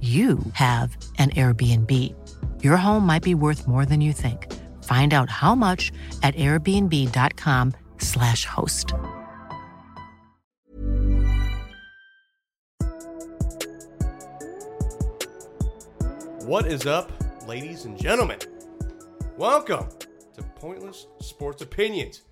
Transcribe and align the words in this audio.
you 0.00 0.38
have 0.52 0.96
an 1.18 1.30
Airbnb. 1.30 2.14
Your 2.62 2.76
home 2.76 3.04
might 3.04 3.24
be 3.24 3.34
worth 3.34 3.66
more 3.66 3.84
than 3.84 4.00
you 4.00 4.12
think. 4.12 4.46
Find 4.84 5.12
out 5.12 5.28
how 5.28 5.56
much 5.56 5.90
at 6.22 6.36
airbnb.com/slash 6.36 8.44
host. 8.44 8.94
What 16.44 16.66
is 16.66 16.86
up, 16.86 17.10
ladies 17.48 17.84
and 17.84 18.00
gentlemen? 18.00 18.38
Welcome 19.36 19.88
to 20.36 20.44
Pointless 20.54 21.08
Sports 21.20 21.60
Opinions. 21.60 22.22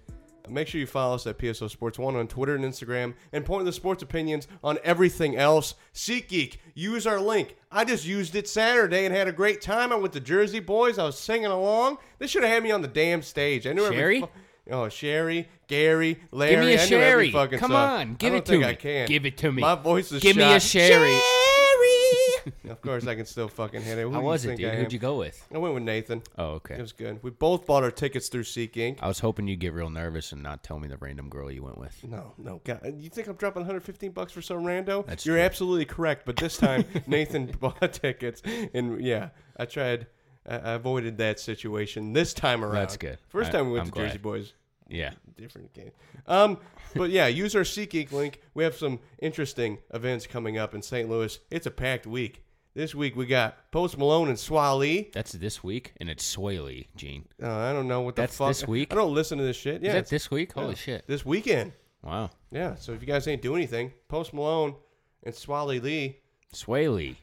Make 0.49 0.69
sure 0.69 0.81
you 0.81 0.87
follow 0.87 1.15
us 1.15 1.27
at 1.27 1.39
PSO 1.39 1.69
Sports 1.71 1.99
One 1.99 2.17
on 2.17 2.29
Twitter 2.29 2.55
and 2.55 2.65
Instagram, 2.65 3.15
and 3.33 3.45
Pointless 3.45 3.77
Sports 3.77 4.03
Opinions 4.03 4.49
on 4.63 4.79
everything 4.85 5.37
else. 5.37 5.75
SeatGeek, 5.95 6.57
use 6.75 7.07
our 7.07 7.21
link. 7.21 7.57
I 7.71 7.85
just 7.85 8.07
used 8.07 8.35
it 8.37 8.49
Saturday 8.49 9.05
and 9.07 9.15
had 9.15 9.29
a 9.29 9.33
great 9.33 9.61
time. 9.61 9.93
I 9.93 9.97
went 9.97 10.13
to 10.15 10.21
Jersey 10.21 10.61
Boys. 10.61 10.99
I 10.99 11.05
was 11.05 11.19
singing 11.19 11.47
along. 11.47 11.99
They 12.19 12.27
should 12.27 12.43
have 12.43 12.53
had 12.53 12.63
me 12.63 12.71
on 12.71 12.83
the 12.83 12.89
damn 12.89 13.23
stage. 13.23 13.67
I 13.67 13.73
knew 13.73 13.85
every 13.85 13.97
Sherry? 13.97 14.21
fu- 14.21 14.29
Oh, 14.69 14.89
Sherry, 14.89 15.49
Gary, 15.69 16.19
Larry. 16.33 16.51
Give 16.51 16.61
me 16.65 16.73
a 16.73 16.79
every 16.79 17.31
sherry. 17.31 17.31
Come 17.59 17.71
song. 17.71 17.73
on, 17.73 18.15
give 18.15 18.35
it 18.35 18.45
to 18.47 18.59
me. 18.59 18.65
I 18.65 18.75
can. 18.75 19.07
Give 19.07 19.25
it 19.25 19.37
to 19.39 19.53
me. 19.53 19.63
My 19.63 19.77
voice 19.77 20.11
is 20.11 20.21
Give 20.21 20.37
me 20.37 20.43
a 20.43 20.59
shot. 20.59 20.63
sherry. 20.63 21.17
of 22.69 22.81
course, 22.81 23.07
I 23.07 23.15
can 23.15 23.27
still 23.27 23.49
fucking 23.49 23.83
hit 23.83 23.99
it. 23.99 24.03
Who 24.03 24.13
How 24.13 24.21
was 24.21 24.45
it, 24.45 24.57
dude? 24.57 24.75
Who'd 24.75 24.93
you 24.93 24.99
go 24.99 25.19
with? 25.19 25.47
I 25.55 25.59
went 25.59 25.75
with 25.75 25.83
Nathan. 25.83 26.23
Oh, 26.39 26.53
okay. 26.55 26.75
It 26.77 26.81
was 26.83 26.93
good. 26.93 27.23
We 27.23 27.31
both 27.31 27.67
bought 27.67 27.83
our 27.83 27.91
tickets 27.91 28.29
through 28.29 28.45
SeatGeek. 28.45 28.99
I 29.01 29.09
was 29.09 29.21
hoping 29.21 29.47
you'd 29.49 29.61
get 29.61 29.73
real 29.73 29.91
nervous 29.91 30.33
and 30.33 30.43
not 30.43 30.63
tell 30.63 30.79
me 30.79 30.89
the 30.89 30.97
random 30.97 31.29
girl 31.29 31.51
you 31.51 31.63
went 31.63 31.79
with. 31.79 32.03
No, 32.05 32.33
no, 32.39 32.61
God, 32.65 32.81
you 32.99 33.09
think 33.11 33.29
I'm 33.29 33.37
dropping 33.37 33.61
115 33.63 34.13
bucks 34.13 34.33
for 34.33 34.43
some 34.43 34.59
rando? 34.59 35.07
That's 35.07 35.25
You're 35.27 35.37
true. 35.37 35.43
absolutely 35.45 35.85
correct. 35.85 36.27
But 36.27 36.37
this 36.37 36.57
time, 36.57 36.85
Nathan 37.07 37.47
bought 37.61 37.93
tickets, 37.93 38.43
and 38.75 39.01
yeah, 39.01 39.31
I 39.57 39.65
tried. 39.65 40.07
I 40.49 40.75
avoided 40.75 41.19
that 41.19 41.41
situation 41.41 42.13
this 42.13 42.33
time 42.33 42.65
around. 42.65 42.75
That's 42.77 42.97
good. 42.97 43.19
First 43.29 43.49
I- 43.49 43.53
time 43.55 43.67
we 43.67 43.73
went 43.73 43.87
I'm 43.87 43.93
to 43.93 43.99
Jersey. 43.99 44.19
Boys, 44.19 44.53
Yeah. 44.89 45.13
different 45.37 45.73
game. 45.75 45.91
Um, 46.27 46.59
but 46.95 47.11
yeah, 47.11 47.27
use 47.27 47.55
our 47.57 47.63
SeatGeek 47.63 48.13
link. 48.13 48.41
We 48.55 48.65
have 48.65 48.77
some 48.77 49.01
interesting 49.19 49.79
events 49.93 50.27
coming 50.27 50.59
up 50.59 50.75
in 50.75 50.83
St. 50.83 51.09
Louis. 51.09 51.39
It's 51.51 51.67
a 51.67 51.71
packed 51.71 52.07
week. 52.07 52.43
This 52.75 52.95
week 52.95 53.17
we 53.17 53.25
got 53.27 53.71
Post 53.73 53.97
Malone 53.97 54.29
and 54.29 54.37
Swali. 54.37 55.11
That's 55.13 55.33
this 55.33 55.65
week, 55.65 55.95
and 55.99 56.11
it's 56.11 56.23
Swaley, 56.37 56.89
Gene. 56.95 57.25
Uh, 57.43 57.51
I 57.51 57.73
don't 57.73 57.89
know 57.89 58.03
what 58.03 58.17
the 58.17 58.23
That's 58.23 58.37
fuck. 58.37 58.49
this 58.49 58.69
week? 58.69 58.93
I 58.93 58.97
don't 58.97 59.15
listen 59.15 59.39
to 59.39 59.45
this 59.45 59.57
shit. 59.57 59.81
Yeah, 59.83 59.89
Is 59.89 59.93
that 59.95 59.99
it's- 59.99 60.11
this 60.11 60.31
week? 60.31 60.53
Holy 60.53 60.69
yeah, 60.69 60.75
shit. 60.75 61.07
This 61.07 61.25
weekend. 61.25 61.73
Wow. 62.03 62.31
Yeah, 62.51 62.75
so 62.75 62.93
if 62.93 63.01
you 63.01 63.07
guys 63.07 63.27
ain't 63.29 63.41
doing 63.43 63.57
anything, 63.63 63.93
Post 64.09 64.35
Malone 64.35 64.75
and 65.25 65.35
Swally 65.35 65.81
Lee. 65.81 66.19
Swaley. 66.53 67.17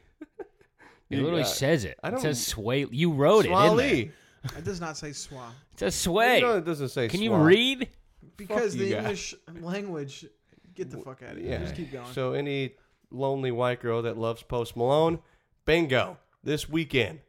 It 1.10 1.16
You 1.18 1.22
literally 1.22 1.42
got- 1.42 1.50
says 1.52 1.84
it. 1.84 1.98
I 2.02 2.08
It 2.08 2.10
don't- 2.12 2.20
says 2.22 2.44
Sway. 2.46 2.86
You 2.90 3.12
wrote 3.12 3.44
it, 3.46 3.50
in 3.52 3.76
there. 3.76 4.12
It 4.56 4.64
does 4.64 4.80
not 4.80 4.96
say 4.96 5.10
swa 5.10 5.48
It 5.72 5.78
says 5.80 5.94
Sway. 5.94 6.40
No, 6.40 6.58
it 6.58 6.64
doesn't 6.64 6.90
say 6.90 7.08
Can 7.08 7.22
you 7.22 7.30
swal. 7.30 7.44
read? 7.44 7.88
because 8.36 8.74
you 8.74 8.84
the 8.86 8.90
guys. 8.92 9.02
English 9.02 9.34
language. 9.62 10.26
Get 10.74 10.90
the 10.90 10.98
fuck 10.98 11.22
out 11.22 11.32
of 11.32 11.38
here. 11.38 11.52
Yeah. 11.52 11.58
Just 11.58 11.76
keep 11.76 11.92
going. 11.92 12.12
So 12.12 12.32
any 12.32 12.72
lonely 13.10 13.52
white 13.52 13.80
girl 13.80 14.02
that 14.02 14.18
loves 14.18 14.42
Post 14.42 14.76
Malone, 14.76 15.20
bingo. 15.64 16.18
This 16.42 16.68
weekend. 16.68 17.20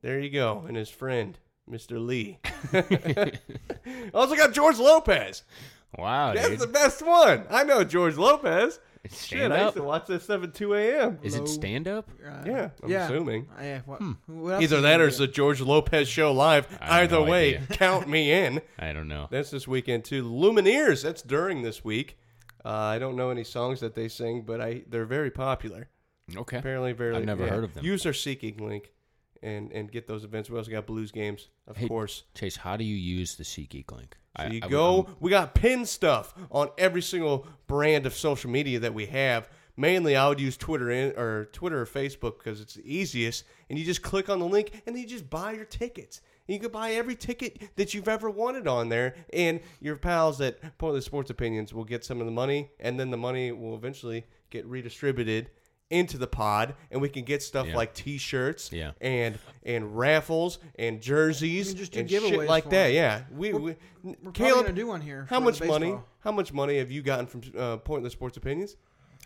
There 0.00 0.18
you 0.18 0.30
go. 0.30 0.64
And 0.66 0.76
his 0.76 0.88
friend, 0.88 1.38
Mr. 1.70 2.04
Lee. 2.04 2.38
also 4.14 4.34
got 4.34 4.52
George 4.52 4.78
Lopez. 4.78 5.42
Wow, 5.98 6.34
That's 6.34 6.48
dude. 6.48 6.58
the 6.58 6.66
best 6.66 7.04
one. 7.04 7.44
I 7.50 7.64
know 7.64 7.84
George 7.84 8.16
Lopez. 8.16 8.80
It's 9.06 9.24
Shit, 9.24 9.38
stand 9.38 9.52
I 9.54 9.62
used 9.64 9.76
to 9.76 9.82
watch 9.82 10.06
that 10.06 10.22
stuff 10.22 10.42
at 10.42 10.54
2 10.54 10.74
a.m. 10.74 11.18
Is 11.22 11.34
it 11.34 11.48
stand 11.48 11.88
up? 11.88 12.08
Uh, 12.24 12.42
Yeah, 12.44 12.70
I'm 12.82 12.92
assuming. 12.92 13.48
Uh, 13.58 13.62
yeah. 13.62 13.80
What, 13.86 13.98
Hmm. 14.00 14.12
what 14.26 14.50
else 14.54 14.62
Either 14.64 14.76
is 14.76 14.82
that 14.82 14.96
he 14.98 15.02
or 15.04 15.08
it's 15.08 15.18
the 15.18 15.26
George 15.26 15.60
Lopez 15.60 16.08
show 16.08 16.32
live. 16.32 16.66
I 16.80 17.00
have 17.00 17.04
Either 17.12 17.24
no 17.24 17.30
way, 17.30 17.56
idea. 17.56 17.66
count 17.76 18.08
me 18.08 18.32
in. 18.32 18.60
I 18.78 18.92
don't 18.92 19.08
know. 19.08 19.28
That's 19.30 19.50
this 19.50 19.66
weekend 19.66 20.04
too. 20.04 20.24
Lumineers. 20.24 21.02
That's 21.02 21.22
during 21.22 21.62
this 21.62 21.84
week. 21.84 22.18
Uh, 22.64 22.70
I 22.70 22.98
don't 22.98 23.16
know 23.16 23.30
any 23.30 23.44
songs 23.44 23.80
that 23.80 23.94
they 23.94 24.08
sing, 24.08 24.42
but 24.42 24.60
I 24.60 24.82
they're 24.88 25.04
very 25.06 25.30
popular. 25.30 25.88
Okay. 26.36 26.58
Apparently, 26.58 26.92
very. 26.92 27.14
I've 27.16 27.24
never 27.24 27.44
yeah. 27.44 27.50
heard 27.50 27.64
of 27.64 27.74
them. 27.74 27.84
User 27.84 28.10
SeatGeek 28.12 28.60
link, 28.60 28.90
and 29.46 29.72
and 29.72 29.90
get 29.90 30.06
those 30.06 30.24
events. 30.24 30.50
We 30.50 30.58
also 30.58 30.70
got 30.70 30.86
blues 30.86 31.10
games, 31.12 31.48
of 31.66 31.76
Hey, 31.76 31.88
course. 31.88 32.24
Chase, 32.34 32.56
how 32.56 32.76
do 32.76 32.84
you 32.84 32.96
use 32.96 33.36
the 33.36 33.44
SeatGeek 33.44 33.90
link? 33.92 34.16
So 34.38 34.44
I- 34.44 34.48
you 34.48 34.60
I- 34.62 34.68
go. 34.68 35.02
I'm- 35.04 35.16
we 35.20 35.30
got 35.30 35.54
pin 35.54 35.86
stuff 35.86 36.34
on 36.50 36.68
every 36.76 37.02
single 37.02 37.46
brand 37.66 38.04
of 38.06 38.14
social 38.14 38.50
media 38.50 38.78
that 38.80 38.92
we 38.94 39.06
have. 39.06 39.48
Mainly, 39.78 40.16
I 40.16 40.26
would 40.28 40.40
use 40.40 40.56
Twitter 40.56 40.90
in, 40.90 41.12
or 41.18 41.46
Twitter 41.52 41.80
or 41.82 41.86
Facebook 41.86 42.38
because 42.38 42.60
it's 42.62 42.74
the 42.74 42.82
easiest. 42.94 43.44
And 43.68 43.78
you 43.78 43.84
just 43.84 44.02
click 44.02 44.28
on 44.30 44.38
the 44.38 44.46
link, 44.46 44.70
and 44.86 44.94
then 44.96 45.02
you 45.02 45.08
just 45.08 45.28
buy 45.28 45.52
your 45.52 45.66
tickets. 45.66 46.22
And 46.48 46.54
you 46.54 46.60
can 46.60 46.70
buy 46.70 46.92
every 46.92 47.14
ticket 47.14 47.60
that 47.76 47.92
you've 47.92 48.08
ever 48.08 48.30
wanted 48.30 48.66
on 48.66 48.88
there, 48.88 49.16
and 49.34 49.60
your 49.80 49.96
pals 49.96 50.40
at 50.40 50.78
Pointless 50.78 51.04
Sports 51.04 51.28
Opinions 51.30 51.74
will 51.74 51.84
get 51.84 52.04
some 52.04 52.20
of 52.20 52.26
the 52.26 52.32
money, 52.32 52.70
and 52.80 52.98
then 52.98 53.10
the 53.10 53.16
money 53.18 53.52
will 53.52 53.74
eventually 53.74 54.24
get 54.50 54.64
redistributed 54.64 55.50
into 55.90 56.18
the 56.18 56.26
pod, 56.26 56.74
and 56.90 57.00
we 57.00 57.08
can 57.08 57.24
get 57.24 57.42
stuff 57.42 57.66
Yeah. 57.68 57.76
like 57.76 57.94
T-shirts, 57.94 58.70
Yeah. 58.72 58.92
and 59.00 59.38
and 59.64 59.96
raffles 59.96 60.58
and 60.78 61.00
jerseys 61.00 61.74
just 61.74 61.92
do 61.92 62.00
and 62.00 62.10
shit 62.10 62.22
giveaways 62.22 62.48
like 62.48 62.64
for 62.64 62.70
that. 62.70 62.86
them. 62.88 62.94
Yeah, 62.94 63.22
we, 63.32 63.52
we 63.52 63.76
We're 64.02 64.14
probably 64.14 64.32
Caleb, 64.32 64.64
gonna 64.66 64.76
do 64.76 64.86
one 64.88 65.00
here. 65.00 65.26
how 65.30 65.38
for 65.38 65.44
much 65.44 65.58
the 65.60 65.66
money? 65.66 65.86
baseball. 65.86 66.04
How 66.20 66.32
much 66.32 66.52
money 66.52 66.78
have 66.78 66.90
you 66.90 67.02
gotten 67.02 67.26
from 67.26 67.42
uh, 67.56 67.76
Pointless 67.78 68.12
Sports 68.12 68.36
Opinions? 68.36 68.76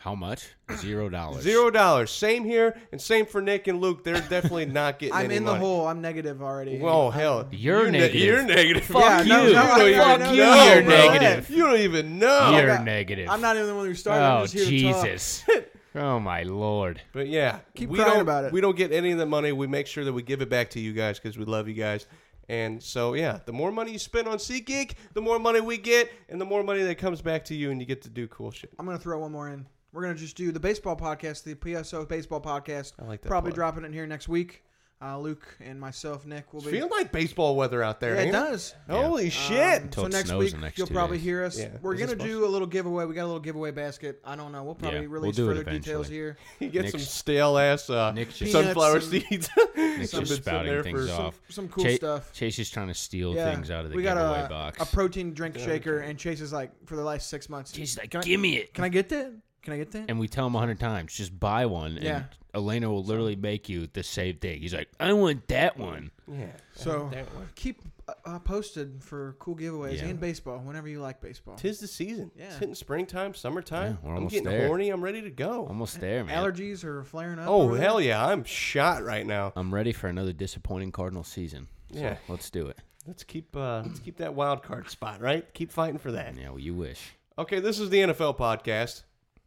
How 0.00 0.15
much? 0.15 0.49
Zero 0.76 1.10
dollars. 1.10 1.43
Zero 1.43 1.70
dollars. 1.70 2.10
Same 2.10 2.43
here, 2.44 2.75
and 2.91 2.99
same 2.99 3.26
for 3.26 3.43
Nick 3.43 3.66
and 3.69 3.82
Luke. 3.82 4.03
They're 4.03 4.15
definitely 4.15 4.65
not 4.65 4.99
getting 4.99 5.15
I'm 5.19 5.26
any 5.26 5.37
in 5.37 5.44
the 5.44 5.53
money. 5.53 5.65
hole. 5.65 5.87
I'm 5.87 6.00
negative 6.00 6.43
already. 6.43 6.78
Well, 6.78 7.10
hell, 7.10 7.49
You're 7.50 7.91
ne- 7.91 7.99
negative. 7.99 8.22
you're 8.22 8.43
negative. 8.43 8.84
Fuck 8.84 9.03
Yeah, 9.03 9.22
no, 9.25 9.47
you. 9.47 9.53
no, 9.53 9.59
I 9.62 9.66
don't 9.66 9.70
already 9.81 9.91
even 9.94 10.00
Fuck 10.03 10.34
you. 10.34 10.37
that. 10.43 10.75
You're 10.75 10.84
Bro. 10.84 10.97
negative. 10.97 11.50
You 11.50 11.59
don't 11.66 11.81
even 11.81 12.19
know. 12.19 12.50
You're 12.56 12.66
got- 12.66 12.84
negative. 12.84 13.28
I'm 13.28 13.43
not 13.43 13.56
even 13.56 13.69
the 13.69 13.75
one 13.75 13.87
who 13.87 13.94
started. 13.94 14.25
Oh 14.25 14.37
I'm 14.38 14.47
just 14.47 14.54
here 14.54 14.65
to 14.65 14.93
talk. 14.94 15.03
Jesus! 15.04 15.44
oh 15.94 16.20
my 16.20 16.42
lord! 16.42 17.00
But 17.12 17.28
yeah, 17.28 17.60
Keep 17.74 17.90
we 17.90 17.98
crying 17.98 18.12
don't, 18.14 18.22
about 18.22 18.44
it. 18.44 18.52
We 18.52 18.60
don't 18.60 18.76
get 18.76 18.92
any 18.92 19.12
of 19.12 19.18
the 19.18 19.26
money. 19.26 19.52
We 19.52 19.66
make 19.66 19.87
sure 19.87 20.04
that 20.04 20.12
we 20.12 20.22
give 20.22 20.42
it 20.42 20.48
back 20.48 20.70
to 20.70 20.81
you 20.81 20.92
guys 20.92 21.19
because 21.19 21.38
we 21.38 21.44
love 21.44 21.69
you 21.69 21.75
guys. 21.75 22.06
And 22.48 22.82
so 22.82 23.14
yeah, 23.14 23.38
the 23.46 23.52
more 23.52 23.70
money 23.70 23.92
you 23.92 23.98
spend 23.98 24.26
on 24.26 24.38
SeatGeek, 24.38 24.94
the 25.14 25.20
more 25.20 25.38
money 25.38 25.60
we 25.60 25.78
get, 25.78 26.10
and 26.28 26.40
the 26.40 26.44
more 26.44 26.64
money 26.64 26.82
that 26.82 26.96
comes 26.98 27.22
back 27.22 27.44
to 27.46 27.54
you, 27.54 27.70
and 27.70 27.81
you 27.81 27.87
get 27.87 28.02
to 28.02 28.08
do 28.08 28.26
cool 28.28 28.50
shit. 28.50 28.72
I'm 28.78 28.87
gonna 28.87 28.98
throw 28.98 29.20
one 29.20 29.32
more 29.32 29.48
in. 29.48 29.66
We're 29.92 30.02
gonna 30.02 30.14
just 30.14 30.37
do 30.37 30.50
the 30.52 30.60
baseball 30.60 30.96
podcast, 30.96 31.44
the 31.44 31.54
PSO 31.54 32.08
baseball 32.08 32.40
podcast. 32.40 32.94
I 33.00 33.04
like 33.06 33.22
that 33.22 33.28
Probably 33.28 33.50
plug. 33.50 33.56
dropping 33.56 33.84
it 33.84 33.86
in 33.88 33.93
here 33.93 34.06
next 34.06 34.28
week. 34.28 34.62
Uh, 35.02 35.19
Luke 35.19 35.56
and 35.61 35.81
myself, 35.81 36.26
Nick, 36.26 36.52
will 36.52 36.61
It's 36.61 36.67
be. 36.67 36.76
feeling 36.76 36.91
like 36.91 37.11
baseball 37.11 37.56
weather 37.56 37.82
out 37.82 38.00
there. 38.00 38.17
yeah, 38.17 38.20
it 38.20 38.25
ain't 38.25 38.32
does. 38.32 38.75
Holy 38.87 39.25
Um, 39.25 39.31
shit! 39.31 39.94
so 39.94 40.05
it 40.05 40.12
next 40.12 40.29
snows 40.29 40.38
week 40.44 40.52
the 40.52 40.58
next 40.58 40.76
you'll 40.76 40.87
two 40.88 40.93
probably 40.93 41.17
days. 41.17 41.25
hear 41.25 41.43
us. 41.44 41.58
Yeah. 41.58 41.69
We're 41.81 41.94
Is 41.94 42.00
it 42.00 42.02
gonna 42.02 42.11
supposed 42.19 42.29
do 42.31 42.44
a 42.44 42.47
little 42.49 42.67
giveaway. 42.67 43.06
We 43.06 43.14
got 43.14 43.23
a 43.23 43.25
little 43.25 43.41
giveaway 43.41 43.70
basket. 43.70 44.20
I 44.26 44.37
don't 44.37 44.52
know. 44.52 44.62
We'll 44.62 44.75
probably 44.75 44.99
Yeah, 45.00 45.06
we'll 45.06 45.20
release 45.23 45.37
do 45.37 45.50
it 45.50 45.55
further 45.56 45.64
details 45.64 46.08
eventually. 46.11 46.17
here. 46.17 46.37
You 46.61 46.69
get 46.69 46.91
some 46.91 47.00
Nick's- 47.00 47.12
stale 47.12 47.56
ass 47.56 47.88
uh, 47.88 48.12
Nick's 48.12 48.37
just- 48.37 48.52
sunflower 48.52 49.00
Peanuts 49.00 49.29
seeds. 49.31 49.49
Nick's 49.75 50.11
Some 50.11 50.25
just 50.26 50.44
been 50.44 50.52
sitting 50.55 50.67
there 50.67 50.82
spouting 50.82 50.82
things 50.82 51.11
for- 51.11 51.23
off. 51.23 51.41
some 51.49 51.69
cool 51.69 51.85
Cha- 51.85 51.94
stuff. 51.96 52.32
Chase 52.35 52.58
is 52.58 52.69
trying 52.69 52.88
to 52.88 52.94
steal 52.94 53.35
Yeah, 53.35 53.55
things 53.55 53.70
out 53.70 53.87
of 53.87 53.93
the 53.93 53.96
we 53.96 54.03
got 54.03 54.19
giveaway 54.19 54.44
a, 54.44 54.49
box. 54.50 54.82
a 54.82 54.85
protein 54.94 55.32
drink 55.32 55.58
shaker, 55.58 56.00
and 56.00 56.19
Chase 56.19 56.43
is 56.43 56.53
like, 56.53 56.73
for 56.85 56.96
the 56.96 57.03
last 57.05 57.31
six 57.31 57.49
months. 57.49 57.73
Chase 57.73 57.93
is 57.93 57.99
like, 57.99 58.11
"Can 58.11 58.20
I- 58.20 58.25
give 58.25 58.38
me 58.38 58.56
it. 58.58 58.75
Can 58.75 58.85
I 58.85 58.91
get 58.91 59.08
that? 59.08 59.32
Can 59.62 59.72
I 59.74 59.76
get 59.78 59.90
that? 59.92 60.06
and 60.08 60.18
we 60.18 60.28
tell 60.28 60.46
him 60.46 60.54
a 60.54 60.58
hundred 60.58 60.80
times, 60.80 61.14
just 61.14 61.38
buy 61.38 61.66
one. 61.66 61.98
Yeah. 62.00 62.16
And 62.16 62.24
Elena 62.54 62.90
will 62.90 63.04
literally 63.04 63.36
make 63.36 63.68
you 63.68 63.88
the 63.92 64.02
same 64.02 64.36
thing. 64.36 64.60
He's 64.60 64.74
like, 64.74 64.88
I 64.98 65.12
want 65.12 65.46
that 65.48 65.76
one. 65.78 66.10
Yeah. 66.30 66.46
So 66.74 67.08
that 67.12 67.32
one. 67.34 67.48
keep 67.54 67.80
uh, 68.08 68.12
uh, 68.24 68.38
posted 68.40 69.04
for 69.04 69.36
cool 69.38 69.54
giveaways 69.56 69.98
Yeah. 69.98 70.06
and 70.06 70.18
baseball 70.18 70.58
whenever 70.58 70.88
you 70.88 71.00
like 71.00 71.20
baseball. 71.20 71.54
Tis 71.56 71.78
the 71.78 71.86
season. 71.86 72.30
Yeah. 72.36 72.46
It's 72.46 72.56
hitting 72.56 72.74
springtime, 72.74 73.34
summertime. 73.34 73.92
Yeah, 73.92 73.96
we're 74.02 74.10
I'm 74.10 74.16
almost 74.16 74.32
getting 74.32 74.48
there. 74.48 74.66
horny. 74.66 74.88
I'm 74.90 75.04
ready 75.04 75.22
to 75.22 75.30
go. 75.30 75.66
Almost 75.66 76.00
there, 76.00 76.24
man. 76.24 76.36
Allergies 76.42 76.82
are 76.84 77.04
flaring 77.04 77.38
up. 77.38 77.48
oh 77.48 77.62
over 77.62 77.74
there? 77.76 77.84
hell 77.84 78.00
yeah! 78.00 78.26
I'm 78.26 78.42
shot 78.44 79.04
right 79.04 79.26
now. 79.26 79.52
I'm 79.54 79.72
ready 79.72 79.92
for 79.92 80.08
another 80.08 80.32
disappointing 80.32 80.90
Cardinal 80.90 81.22
season. 81.24 81.68
So 81.92 82.00
Yeah. 82.00 82.16
let's 82.28 82.50
do 82.50 82.66
it. 82.66 82.78
Let's 83.06 83.22
keep 83.24 83.54
uh, 83.56 83.82
let's 83.86 84.00
keep 84.00 84.16
that 84.16 84.34
wild 84.34 84.62
card 84.62 84.90
spot 84.90 85.20
right. 85.20 85.52
Keep 85.54 85.70
fighting 85.70 85.98
for 85.98 86.10
that. 86.12 86.34
Yeah, 86.36 86.50
well, 86.50 86.58
you 86.58 86.74
wish. 86.74 87.00
Okay, 87.38 87.60
this 87.60 87.78
is 87.78 87.90
the 87.90 87.98
NFL 88.00 88.36
podcast, 88.38 89.04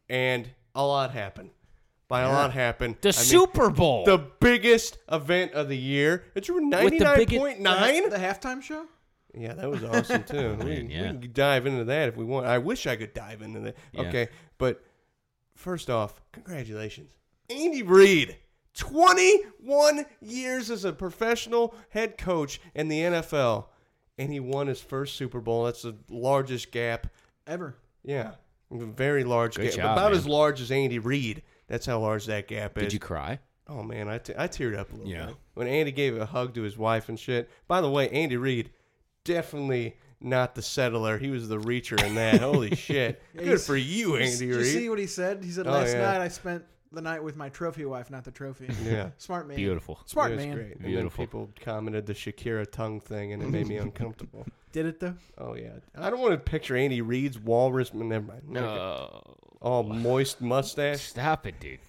and 0.09 0.49
a 0.75 0.85
lot 0.85 1.11
happened. 1.11 1.51
By 2.09 2.21
a 2.21 2.29
lot 2.31 2.51
happened, 2.53 2.97
The 3.01 3.09
I 3.09 3.11
mean, 3.11 3.25
Super 3.25 3.69
Bowl. 3.71 4.05
the 4.05 4.19
biggest 4.39 4.99
event 5.11 5.53
of 5.53 5.67
the 5.67 5.77
year. 5.77 6.25
It 6.35 6.43
drew 6.43 6.59
ninety 6.59 6.99
the 6.99 7.05
nine 7.05 7.17
biggest- 7.17 7.43
The, 7.57 7.63
nine. 7.63 8.09
the 8.09 8.17
halftime 8.17 8.61
show. 8.61 8.85
Yeah, 9.33 9.53
that 9.53 9.67
was 9.67 9.83
awesome 9.83 10.23
too. 10.23 10.55
we, 10.59 10.65
Man, 10.65 10.89
yeah. 10.91 11.11
we 11.13 11.17
can 11.19 11.31
dive 11.33 11.65
into 11.65 11.85
that 11.85 12.09
if 12.09 12.15
we 12.17 12.23
want. 12.23 12.45
I 12.45 12.59
wish 12.59 12.85
I 12.85 12.97
could 12.97 13.15
dive 13.15 13.41
into 13.41 13.61
that. 13.61 13.77
Yeah. 13.93 14.01
Okay, 14.01 14.27
but 14.59 14.83
first 15.55 15.89
off, 15.89 16.21
congratulations, 16.31 17.09
Andy 17.49 17.81
Reid. 17.81 18.37
21 18.75 20.05
years 20.21 20.69
as 20.71 20.85
a 20.85 20.93
professional 20.93 21.73
head 21.89 22.17
coach 22.17 22.59
in 22.75 22.87
the 22.87 22.99
NFL, 23.01 23.67
and 24.17 24.31
he 24.31 24.39
won 24.39 24.67
his 24.67 24.81
first 24.81 25.15
Super 25.15 25.39
Bowl. 25.41 25.65
That's 25.65 25.81
the 25.83 25.95
largest 26.09 26.71
gap. 26.71 27.07
Ever. 27.47 27.75
Yeah, 28.03 28.31
a 28.31 28.35
very 28.79 29.23
large 29.23 29.55
Good 29.55 29.67
gap. 29.67 29.73
job, 29.73 29.97
About 29.97 30.11
man. 30.11 30.19
as 30.19 30.27
large 30.27 30.61
as 30.61 30.71
Andy 30.71 30.99
Reid. 30.99 31.43
That's 31.67 31.85
how 31.85 31.99
large 31.99 32.25
that 32.27 32.47
gap 32.47 32.77
is. 32.77 32.83
Did 32.85 32.93
you 32.93 32.99
cry? 32.99 33.39
Oh 33.67 33.81
man, 33.81 34.09
I, 34.09 34.17
te- 34.17 34.33
I 34.37 34.47
teared 34.47 34.77
up 34.77 34.91
a 34.91 34.95
little 34.95 35.09
Yeah. 35.11 35.27
bit 35.27 35.35
when 35.53 35.67
Andy 35.67 35.91
gave 35.91 36.17
a 36.17 36.25
hug 36.25 36.53
to 36.55 36.61
his 36.63 36.77
wife 36.77 37.07
and 37.09 37.17
shit. 37.19 37.49
By 37.67 37.79
the 37.81 37.89
way, 37.89 38.09
Andy 38.09 38.35
Reid 38.37 38.71
definitely 39.23 39.95
not 40.19 40.55
the 40.55 40.61
settler. 40.61 41.17
He 41.17 41.29
was 41.29 41.47
the 41.49 41.57
reacher 41.59 42.01
in 42.03 42.15
that. 42.15 42.41
Holy 42.41 42.75
shit! 42.75 43.21
Good 43.35 43.45
he's- 43.47 43.65
for 43.67 43.75
you, 43.77 44.17
Did 44.17 44.27
Andy 44.33 44.45
you 44.47 44.63
see 44.63 44.89
what 44.89 44.99
he 44.99 45.07
said? 45.07 45.43
He 45.43 45.51
said 45.51 45.67
Oh, 45.67 45.71
last 45.71 45.93
yeah. 45.93 46.01
night 46.01 46.21
I 46.21 46.27
spent 46.27 46.63
the 46.93 47.01
night 47.01 47.23
with 47.23 47.35
my 47.35 47.49
trophy 47.49 47.85
wife, 47.85 48.09
not 48.09 48.23
the 48.23 48.31
trophy. 48.31 48.69
Yeah. 48.83 49.09
Smart 49.17 49.47
man. 49.47 49.57
Beautiful. 49.57 49.99
Smart 50.05 50.31
it 50.31 50.35
was 50.35 50.45
man. 50.45 50.55
great. 50.55 50.71
And 50.75 50.85
Beautiful. 50.85 51.09
then 51.17 51.27
people 51.27 51.49
commented 51.61 52.05
the 52.05 52.13
Shakira 52.13 52.69
tongue 52.71 53.01
thing, 53.01 53.33
and 53.33 53.41
it 53.43 53.49
made 53.49 53.67
me 53.67 53.77
uncomfortable. 53.87 54.45
Did 54.71 54.85
it 54.85 54.99
though? 54.99 55.15
Oh 55.37 55.55
yeah, 55.55 55.73
I 55.97 56.09
don't 56.09 56.19
want 56.19 56.33
to 56.33 56.37
picture 56.37 56.75
Andy 56.75 57.01
Reid's 57.01 57.37
walrus. 57.37 57.93
Never 57.93 58.25
mind. 58.25 58.49
No. 58.49 59.35
All 59.61 59.83
moist 59.83 60.41
mustache. 60.41 61.01
Stop 61.01 61.45
it, 61.47 61.55
dude. 61.59 61.79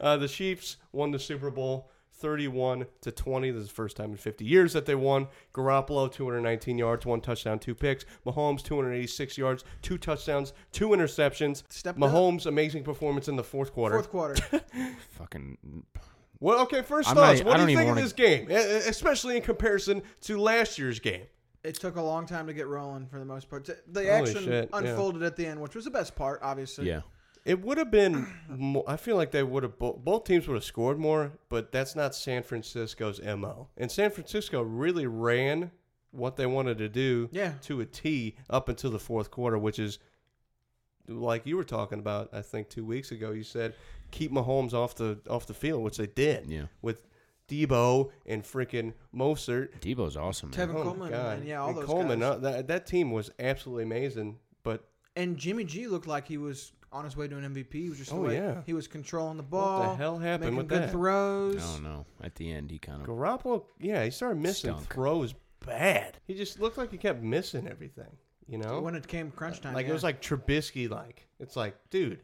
uh, 0.00 0.16
the 0.16 0.28
Chiefs 0.28 0.76
won 0.92 1.10
the 1.10 1.18
Super 1.18 1.50
Bowl 1.50 1.90
31 2.24 2.86
to 3.02 3.12
20. 3.12 3.50
This 3.50 3.64
is 3.64 3.68
the 3.68 3.74
first 3.74 3.98
time 3.98 4.12
in 4.12 4.16
50 4.16 4.46
years 4.46 4.72
that 4.72 4.86
they 4.86 4.94
won. 4.94 5.28
Garoppolo 5.52 6.10
219 6.10 6.78
yards, 6.78 7.04
one 7.04 7.20
touchdown, 7.20 7.58
two 7.58 7.74
picks. 7.74 8.06
Mahomes 8.24 8.62
286 8.62 9.36
yards, 9.36 9.62
two 9.82 9.98
touchdowns, 9.98 10.54
two 10.72 10.88
interceptions. 10.88 11.64
Stepped 11.68 12.00
up. 12.00 12.10
Mahomes 12.10 12.46
amazing 12.46 12.82
performance 12.82 13.28
in 13.28 13.36
the 13.36 13.44
fourth 13.44 13.74
quarter. 13.74 13.96
Fourth 13.96 14.10
quarter. 14.10 14.42
Fucking. 15.18 15.84
Well, 16.40 16.60
okay, 16.62 16.80
1st 16.80 17.08
I'm 17.08 17.14
thoughts. 17.14 17.40
not- 17.40 17.46
what 17.46 17.60
I 17.60 17.66
do 17.66 17.72
you 17.72 17.76
think 17.76 17.90
of 17.90 17.98
even 17.98 18.02
this 18.02 18.14
game, 18.14 18.50
especially 18.50 19.36
in 19.36 19.42
comparison 19.42 20.02
to 20.22 20.38
last 20.38 20.78
year's 20.78 21.00
game? 21.00 21.26
it 21.62 21.80
took 21.80 21.96
a 21.96 22.02
long 22.02 22.26
time 22.26 22.46
to 22.46 22.52
get 22.52 22.66
rolling 22.66 23.06
for 23.06 23.18
the 23.18 23.24
most 23.24 23.48
part. 23.48 23.64
The 23.64 23.74
Holy 23.94 24.08
action 24.10 24.44
shit, 24.44 24.68
yeah. 24.70 24.78
unfolded 24.78 25.22
at 25.22 25.34
the 25.34 25.46
end, 25.46 25.60
which 25.60 25.74
was 25.74 25.86
the 25.86 25.90
best 25.90 26.14
part, 26.14 26.40
obviously. 26.42 26.86
Yeah. 26.86 27.00
It 27.44 27.60
would 27.62 27.76
have 27.78 27.90
been. 27.90 28.26
More, 28.48 28.84
I 28.86 28.96
feel 28.96 29.16
like 29.16 29.30
they 29.30 29.42
would 29.42 29.62
have. 29.64 29.78
Bo- 29.78 30.00
both 30.02 30.24
teams 30.24 30.48
would 30.48 30.54
have 30.54 30.64
scored 30.64 30.98
more, 30.98 31.32
but 31.50 31.72
that's 31.72 31.94
not 31.94 32.14
San 32.14 32.42
Francisco's 32.42 33.20
mo. 33.22 33.68
And 33.76 33.90
San 33.92 34.10
Francisco 34.10 34.62
really 34.62 35.06
ran 35.06 35.70
what 36.10 36.36
they 36.36 36.46
wanted 36.46 36.78
to 36.78 36.88
do 36.88 37.28
Yeah. 37.32 37.54
to 37.62 37.80
a 37.80 37.86
T 37.86 38.36
up 38.48 38.68
until 38.68 38.90
the 38.90 38.98
fourth 38.98 39.30
quarter, 39.30 39.58
which 39.58 39.78
is 39.78 39.98
like 41.06 41.44
you 41.46 41.56
were 41.56 41.64
talking 41.64 41.98
about. 41.98 42.30
I 42.32 42.40
think 42.42 42.70
two 42.70 42.84
weeks 42.84 43.10
ago, 43.12 43.32
you 43.32 43.42
said 43.42 43.74
keep 44.10 44.32
Mahomes 44.32 44.72
off 44.72 44.94
the 44.94 45.18
off 45.28 45.46
the 45.46 45.54
field, 45.54 45.82
which 45.82 45.98
they 45.98 46.06
did 46.06 46.46
Yeah. 46.48 46.66
with 46.80 47.06
Deebo 47.48 48.10
and 48.24 48.42
freaking 48.42 48.94
Mostert. 49.14 49.80
Deebo's 49.80 50.16
awesome. 50.16 50.50
Man. 50.50 50.68
Tevin 50.68 50.74
Oh 50.76 50.78
my 50.78 50.82
Coleman 50.84 51.10
God. 51.10 51.38
and 51.40 51.46
yeah, 51.48 51.60
all 51.60 51.68
And 51.68 51.76
those 51.78 51.84
Coleman. 51.84 52.20
guys. 52.20 52.36
uh, 52.36 52.38
that 52.38 52.68
that 52.68 52.86
team 52.86 53.10
was 53.10 53.30
absolutely 53.38 53.82
amazing, 53.84 54.38
but 54.62 54.88
And 55.16 55.36
Jimmy 55.36 55.64
G 55.64 55.86
looked 55.88 56.06
like 56.06 56.26
he 56.26 56.38
was 56.38 56.72
on 56.94 57.04
his 57.04 57.16
way 57.16 57.26
to 57.28 57.36
an 57.36 57.54
MVP. 57.54 57.72
He 57.74 57.88
was 57.90 57.98
just 57.98 58.10
the 58.10 58.16
Oh, 58.16 58.20
way 58.22 58.36
yeah. 58.36 58.62
he 58.64 58.72
was 58.72 58.86
controlling 58.86 59.36
the 59.36 59.42
ball. 59.42 59.80
what 59.80 59.88
the 59.90 59.96
hell 59.96 60.18
happened 60.18 60.42
making 60.52 60.56
with 60.56 60.68
good 60.68 60.82
that? 60.84 60.90
throws. 60.92 61.56
I 61.62 61.72
don't 61.74 61.82
know. 61.82 62.06
At 62.22 62.36
the 62.36 62.50
end, 62.52 62.70
he 62.70 62.78
kind 62.78 63.02
of. 63.02 63.06
Garoppolo, 63.08 63.64
yeah, 63.80 64.04
he 64.04 64.10
started 64.10 64.40
missing 64.40 64.70
Stunk. 64.72 64.92
throws 64.92 65.34
bad. 65.66 66.18
He 66.26 66.34
just 66.34 66.60
looked 66.60 66.78
like 66.78 66.90
he 66.92 66.96
kept 66.98 67.22
missing 67.22 67.66
everything. 67.68 68.16
You 68.46 68.58
know, 68.58 68.80
When 68.80 68.94
it 68.94 69.08
came 69.08 69.30
crunch 69.30 69.60
time, 69.60 69.74
like 69.74 69.86
yeah. 69.86 69.90
it 69.90 69.94
was 69.94 70.02
like 70.04 70.20
Trubisky. 70.22 70.88
Like 70.88 71.26
it's 71.40 71.56
like, 71.56 71.76
dude, 71.90 72.20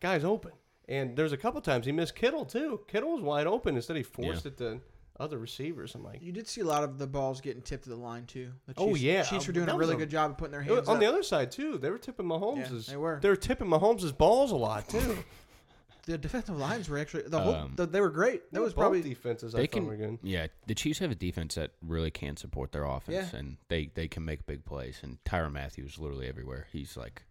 guy's 0.00 0.24
open. 0.24 0.52
And 0.88 1.16
there's 1.16 1.32
a 1.32 1.36
couple 1.36 1.60
times 1.60 1.86
he 1.86 1.92
missed 1.92 2.14
Kittle 2.16 2.44
too. 2.44 2.80
Kittle 2.88 3.12
was 3.12 3.22
wide 3.22 3.46
open. 3.46 3.76
Instead, 3.76 3.96
he 3.96 4.02
forced 4.02 4.44
Yeah. 4.44 4.50
it 4.50 4.56
to 4.58 4.80
other 5.20 5.38
receivers. 5.38 5.94
I'm 5.94 6.04
like, 6.04 6.22
you 6.22 6.32
did 6.32 6.46
see 6.46 6.60
a 6.60 6.64
lot 6.64 6.84
of 6.84 6.98
the 6.98 7.06
balls 7.06 7.40
getting 7.40 7.62
tipped 7.62 7.84
to 7.84 7.90
the 7.90 7.96
line 7.96 8.24
too. 8.26 8.50
The 8.66 8.74
Oh, 8.76 8.88
Chiefs, 8.90 9.00
yeah. 9.02 9.22
Chiefs 9.24 9.46
were 9.46 9.52
Uh, 9.52 9.54
doing 9.54 9.66
that 9.66 9.72
a 9.72 9.76
was 9.76 9.80
really 9.86 9.96
a- 9.96 9.98
good 9.98 10.10
job 10.10 10.30
of 10.32 10.38
putting 10.38 10.52
their 10.52 10.60
It 10.62 10.68
was- 10.68 10.76
hands 10.78 10.88
on 10.88 10.94
up. 10.96 11.00
the 11.00 11.06
other 11.06 11.22
side 11.22 11.50
too. 11.50 11.78
They 11.78 11.90
were 11.90 11.98
tipping 11.98 12.26
Mahomes'. 12.26 12.86
they 12.86 12.96
were. 12.96 13.18
They 13.20 13.28
were 13.28 13.36
tipping 13.36 13.66
Mahomes' 13.68 14.16
balls 14.16 14.52
a 14.52 14.56
lot 14.56 14.88
too. 14.88 15.18
the 16.06 16.16
defensive 16.16 16.56
lines 16.56 16.88
were 16.88 16.98
actually 16.98 17.24
the 17.24 17.38
whole. 17.40 17.54
Um, 17.54 17.72
the, 17.76 17.84
they 17.86 18.00
were 18.00 18.08
great. 18.10 18.50
That 18.52 18.60
was 18.62 18.72
Both 18.72 18.80
probably 18.80 19.02
defenses. 19.02 19.54
I 19.54 19.58
They 19.58 19.66
thought 19.66 19.72
can. 19.72 19.86
were 19.86 19.96
good. 19.96 20.18
Yeah, 20.22 20.46
the 20.66 20.74
Chiefs 20.74 21.00
have 21.00 21.10
a 21.10 21.14
defense 21.14 21.56
that 21.56 21.72
really 21.82 22.10
can 22.10 22.36
support 22.36 22.72
their 22.72 22.84
offense, 22.84 23.30
Yeah. 23.32 23.38
and 23.38 23.56
they 23.68 23.86
they 23.94 24.08
can 24.08 24.24
make 24.24 24.46
big 24.46 24.64
plays. 24.64 25.00
And 25.02 25.18
Tyrann 25.24 25.52
Mathieu 25.52 25.84
is 25.84 25.98
literally 25.98 26.26
everywhere. 26.28 26.66
He's 26.72 26.96
like, 26.96 27.24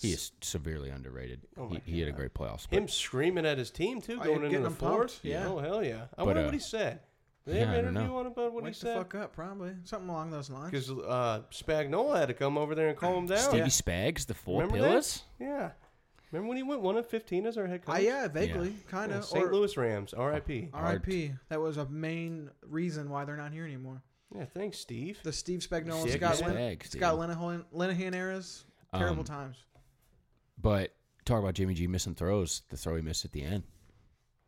he 0.00 0.12
is 0.12 0.30
severely 0.42 0.90
underrated. 0.90 1.40
Oh 1.56 1.68
my 1.70 1.80
he, 1.84 1.92
he 1.94 1.98
had 2.00 2.08
a 2.08 2.12
God. 2.12 2.18
great 2.18 2.34
plallayoffs. 2.34 2.70
Him 2.70 2.86
screaming 2.86 3.44
at 3.46 3.58
his 3.58 3.70
team 3.70 4.00
too, 4.00 4.18
Oh, 4.20 4.24
going 4.24 4.40
getting 4.42 4.44
into 4.44 4.58
the 4.58 4.62
them 4.68 4.76
pumped, 4.76 4.96
fourth. 4.96 5.20
yeah. 5.24 5.46
Oh 5.48 5.58
hell 5.58 5.82
yeah! 5.84 6.04
I 6.16 6.18
But, 6.18 6.26
wonder 6.26 6.42
uh, 6.42 6.44
what 6.44 6.54
he 6.54 6.60
said. 6.60 7.00
Did 7.46 7.54
they 7.54 7.60
yeah, 7.60 7.66
have 7.66 7.84
an 7.84 7.88
interview 7.96 8.14
on 8.14 8.26
about 8.26 8.52
what 8.52 8.62
he 8.62 8.66
wake 8.66 8.74
the 8.74 8.80
said? 8.80 8.96
fuck 8.98 9.14
up. 9.14 9.32
Probably 9.34 9.72
something 9.84 10.08
along 10.10 10.30
those 10.30 10.50
lines. 10.50 10.70
Because 10.70 10.90
uh, 10.90 11.42
Spagnuolo 11.50 12.16
had 12.18 12.28
to 12.28 12.34
come 12.34 12.58
over 12.58 12.74
there 12.74 12.88
and 12.88 12.96
calm 12.98 13.14
him 13.14 13.26
down. 13.26 13.38
Stevie 13.38 13.58
Yeah. 13.58 13.66
Spags, 13.66 14.26
the 14.26 14.34
four 14.34 14.62
Remember 14.62 14.86
pillars. 14.86 15.22
that? 15.38 15.44
Yeah. 15.44 15.70
Remember 16.32 16.48
when 16.48 16.56
he 16.58 16.62
went 16.62 16.80
one 16.82 16.96
of 16.96 17.08
fifteen 17.08 17.44
as 17.46 17.56
our 17.58 17.66
head 17.66 17.84
coach? 17.84 17.96
Ah, 17.96 17.98
yeah, 17.98 18.28
vaguely, 18.28 18.74
kind 18.88 19.10
Yeah, 19.10 19.18
of. 19.18 19.24
St. 19.24 19.50
Louis 19.50 19.76
Rams, 19.76 20.12
R.I.P. 20.14 20.68
R.I.P. 20.72 21.32
That 21.48 21.60
was 21.60 21.76
a 21.76 21.86
main 21.88 22.50
reason 22.62 23.10
why 23.10 23.24
they're 23.24 23.36
not 23.36 23.52
here 23.52 23.64
anymore. 23.64 24.02
Yeah, 24.36 24.44
thanks, 24.44 24.78
Steve. 24.78 25.18
The 25.24 25.32
Steve 25.32 25.58
Spagnuolo, 25.58 26.02
Sick 26.08 26.20
Scott, 26.22 26.40
man. 26.42 26.54
Lin- 26.54 26.76
Spags, 26.78 26.86
Scott. 26.92 27.16
Linehan, 27.16 27.64
Linehan 27.74 28.14
eras, 28.14 28.64
terrible 28.94 29.20
Um, 29.20 29.24
times. 29.24 29.56
But 30.62 30.92
talk 31.24 31.40
about 31.40 31.54
Jimmy 31.54 31.74
G 31.74 31.86
missing 31.88 32.14
throws. 32.14 32.62
The 32.68 32.76
throw 32.76 32.94
he 32.94 33.02
missed 33.02 33.24
at 33.24 33.32
the 33.32 33.42
end 33.42 33.64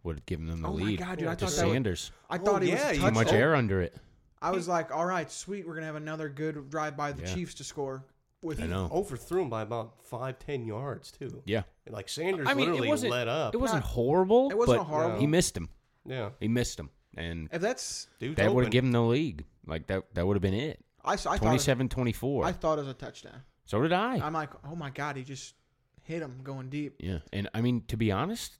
would 0.05 0.17
have 0.17 0.27
given 0.27 0.47
them 0.47 0.63
the 0.63 0.69
Oh 0.69 0.77
my 0.77 0.85
lead. 0.85 0.99
God, 0.99 1.19
dude, 1.19 1.29
I 1.29 1.35
to 1.35 1.47
thought 1.47 1.55
that 1.57 1.65
was- 1.65 1.73
Sanders. 1.73 2.13
I 2.31 2.37
Oh, 2.39 2.45
thought 2.45 2.63
he 2.63 2.69
yeah, 2.71 2.89
was 2.91 2.99
a 2.99 3.01
you 3.03 3.09
Too 3.09 3.11
much 3.13 3.33
air 3.33 3.55
under 3.55 3.81
it. 3.81 3.97
I 4.41 4.51
was 4.51 4.67
like, 4.67 4.91
all 4.95 5.07
right, 5.07 5.31
sweet, 5.31 5.67
we're 5.67 5.75
gonna 5.75 5.87
have 5.87 5.95
another 5.97 6.29
good 6.29 6.69
drive 6.71 6.97
by 6.97 7.13
the 7.13 7.23
Yeah. 7.23 7.35
Chiefs 7.35 7.55
to 7.55 7.65
score. 7.65 8.05
With 8.43 8.61
I 8.61 8.67
know. 8.67 8.89
Overthrew 8.91 9.43
him 9.43 9.51
by 9.51 9.63
about 9.63 10.03
five, 10.03 10.37
ten 10.41 10.67
yards 10.67 11.13
too. 11.13 11.43
Yeah. 11.47 11.63
Like 11.89 12.09
Sanders 12.09 12.49
I 12.49 12.55
mean, 12.55 12.67
literally 12.71 12.89
it 12.89 12.91
wasn't. 12.91 13.13
let 13.13 13.29
up. 13.29 13.55
It 13.55 13.59
wasn't 13.59 13.85
Not- 13.85 13.91
horrible. 13.93 14.51
it 14.51 14.59
wasn't 14.59 14.79
but 14.79 14.85
horrible. 14.85 15.21
He 15.21 15.29
missed 15.29 15.57
him. 15.57 15.69
yeah, 16.05 16.31
He 16.41 16.49
missed 16.49 16.81
him, 16.81 16.91
and 17.17 17.49
If 17.53 17.61
that's, 17.63 18.09
dude. 18.19 18.35
that 18.37 18.53
would 18.53 18.65
have 18.65 18.73
given 18.73 18.91
the 18.91 19.01
league. 19.03 19.45
Like 19.65 19.87
that. 19.87 20.13
That 20.15 20.27
would 20.27 20.35
have 20.35 20.43
been 20.43 20.55
it. 20.55 20.85
I, 21.05 21.13
s- 21.15 21.27
I 21.27 21.37
thought, 21.39 21.57
27-24. 21.59 22.45
I 22.45 22.51
thought 22.53 22.79
it 22.79 22.83
was 22.83 22.89
a 22.89 22.95
touchdown. 22.95 23.43
so 23.65 23.81
did 23.81 23.93
I. 23.93 24.17
I'm 24.17 24.33
like, 24.33 24.51
oh 24.69 24.75
my 24.75 24.91
god, 24.91 25.17
he 25.17 25.23
just 25.23 25.55
hit 26.03 26.21
him 26.21 26.41
going 26.43 26.69
deep. 26.69 26.97
yeah, 26.99 27.19
and 27.33 27.49
I 27.55 27.61
mean 27.61 27.85
to 27.89 27.97
be 27.97 28.11
honest, 28.11 28.59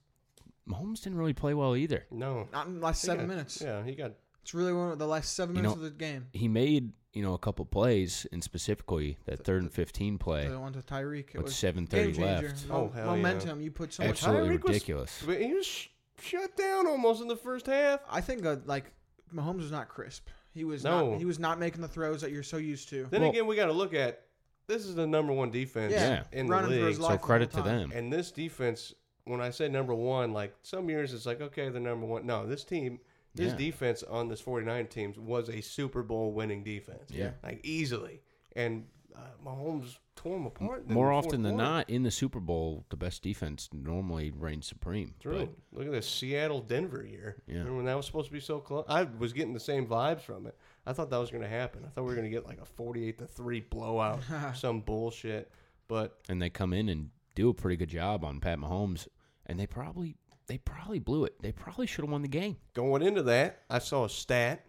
Mahomes 0.69 1.01
didn't 1.03 1.17
really 1.17 1.33
play 1.33 1.53
well 1.53 1.75
either. 1.75 2.05
No. 2.11 2.47
Not 2.53 2.67
in 2.67 2.75
the 2.79 2.85
last 2.85 3.01
He 3.01 3.07
seven 3.07 3.25
got- 3.27 3.33
minutes. 3.35 3.61
Yeah, 3.61 3.83
he 3.83 3.95
got. 3.95 4.13
It's 4.41 4.53
really 4.53 4.73
one 4.73 4.91
of 4.91 4.99
the 4.99 5.07
last 5.07 5.33
seven 5.35 5.55
You 5.55 5.61
minutes 5.61 5.79
know, 5.79 5.85
of 5.85 5.91
the 5.91 5.97
game. 5.97 6.27
He 6.33 6.47
made 6.47 6.91
you 7.13 7.21
know 7.23 7.33
a 7.33 7.37
couple 7.37 7.63
plays, 7.65 8.25
and 8.31 8.43
specifically 8.43 9.17
that 9.25 9.43
third 9.45 9.61
and 9.61 9.71
fifteen 9.71 10.17
play 10.17 10.47
The 10.47 10.59
one 10.59 10.73
to 10.73 10.79
Tyreek. 10.79 11.29
It 11.29 11.35
with 11.35 11.43
was 11.45 11.55
seven 11.55 11.85
game 11.85 12.13
thirty 12.13 12.13
changer. 12.17 12.47
left. 12.49 12.67
Mo- 12.67 12.75
Oh, 12.75 12.95
hell 12.95 13.05
yeah. 13.05 13.11
momentum. 13.15 13.61
You 13.61 13.71
put 13.71 13.93
so 13.93 14.03
much. 14.03 14.09
Absolutely 14.11 14.57
Tyreek 14.57 14.63
was- 14.63 14.73
ridiculous. 14.73 15.23
But 15.25 15.41
he 15.41 15.53
was 15.53 15.65
sh- 15.65 15.87
shut 16.21 16.55
down 16.57 16.87
almost 16.87 17.21
in 17.21 17.27
the 17.27 17.35
first 17.37 17.67
half. 17.67 18.01
I 18.09 18.19
think 18.21 18.45
uh, 18.45 18.57
like 18.65 18.91
Mahomes 19.33 19.57
was 19.59 19.71
not 19.71 19.87
crisp. 19.89 20.27
He 20.53 20.63
was 20.65 20.83
No. 20.83 21.11
not. 21.11 21.19
He 21.19 21.25
was 21.25 21.39
not 21.39 21.57
making 21.59 21.81
the 21.81 21.87
throws 21.87 22.21
that 22.21 22.31
you're 22.31 22.43
so 22.43 22.57
used 22.57 22.89
to. 22.89 23.05
Then 23.09 23.21
Well- 23.21 23.29
again, 23.31 23.47
we 23.47 23.55
got 23.55 23.67
to 23.67 23.73
look 23.73 23.93
at 23.93 24.25
this 24.67 24.85
is 24.85 24.95
the 24.95 25.07
number 25.07 25.33
one 25.33 25.51
defense 25.51 25.93
Yeah, 25.93 26.23
in 26.31 26.47
running 26.47 26.69
the 26.71 26.75
for 26.77 26.81
league. 26.83 26.89
his 26.89 26.97
So 26.97 27.03
life 27.03 27.21
the 27.21 27.25
credit 27.25 27.49
to 27.51 27.57
time. 27.57 27.65
them. 27.65 27.91
And 27.93 28.11
this 28.13 28.31
defense, 28.31 28.93
when 29.25 29.41
I 29.41 29.49
say 29.51 29.67
number 29.69 29.93
one, 29.93 30.33
like 30.33 30.53
some 30.63 30.89
years 30.89 31.13
it's 31.13 31.25
like, 31.25 31.41
okay, 31.41 31.69
they're 31.69 31.81
number 31.81 32.05
one. 32.05 32.25
No, 32.25 32.45
this 32.45 32.63
team, 32.63 32.99
this 33.35 33.51
Yeah. 33.51 33.57
defense 33.57 34.03
on 34.03 34.27
this 34.27 34.41
49 34.41 34.87
teams 34.87 35.17
was 35.17 35.49
a 35.49 35.61
Super 35.61 36.03
Bowl 36.03 36.31
winning 36.33 36.63
defense. 36.63 37.09
Yeah. 37.09 37.31
Like 37.43 37.59
easily. 37.63 38.21
And 38.55 38.85
uh, 39.15 39.19
Mahomes 39.45 39.97
tore 40.15 40.35
them 40.37 40.45
apart. 40.47 40.89
More 40.89 41.09
the 41.09 41.15
often 41.15 41.43
than 41.43 41.53
quarter. 41.53 41.63
not, 41.71 41.89
in 41.89 42.01
the 42.03 42.09
Super 42.11 42.39
Bowl, 42.39 42.85
the 42.89 42.97
best 42.97 43.21
defense 43.21 43.69
normally 43.71 44.31
reigns 44.31 44.65
supreme. 44.67 45.13
True. 45.19 45.49
Look 45.71 45.85
at 45.85 45.91
this 45.91 46.09
Seattle 46.09 46.61
Denver 46.61 47.05
year. 47.05 47.37
Yeah. 47.47 47.59
Remember 47.59 47.75
when 47.77 47.85
that 47.85 47.95
was 47.95 48.05
supposed 48.07 48.27
to 48.27 48.33
be 48.33 48.39
so 48.39 48.59
close? 48.59 48.85
I 48.89 49.03
was 49.03 49.31
getting 49.33 49.53
the 49.53 49.59
same 49.59 49.85
vibes 49.87 50.21
from 50.21 50.47
it. 50.47 50.57
I 50.85 50.93
thought 50.93 51.09
that 51.11 51.17
was 51.17 51.29
going 51.31 51.43
to 51.43 51.49
happen. 51.49 51.83
I 51.85 51.89
thought 51.89 52.01
we 52.01 52.07
were 52.09 52.15
going 52.15 52.25
to 52.25 52.31
get 52.31 52.45
like 52.45 52.59
a 52.59 52.65
48 52.65 53.19
to 53.19 53.25
3 53.27 53.59
blowout, 53.61 54.19
some 54.55 54.81
bullshit. 54.81 55.51
But 55.87 56.17
and 56.29 56.41
they 56.41 56.49
come 56.49 56.73
in 56.73 56.89
and 56.89 57.09
do 57.35 57.49
a 57.49 57.53
pretty 57.53 57.75
good 57.77 57.89
job 57.89 58.23
on 58.23 58.39
Pat 58.39 58.59
Mahomes, 58.59 59.07
and 59.45 59.59
they 59.59 59.67
probably 59.67 60.15
they 60.47 60.57
probably 60.57 60.99
blew 60.99 61.23
it. 61.25 61.41
They 61.41 61.51
probably 61.51 61.87
should 61.87 62.03
have 62.03 62.11
won 62.11 62.21
the 62.21 62.27
game. 62.27 62.57
going 62.73 63.01
into 63.01 63.23
that, 63.23 63.63
I 63.69 63.79
saw 63.79 64.05
a 64.05 64.09
stat. 64.09 64.65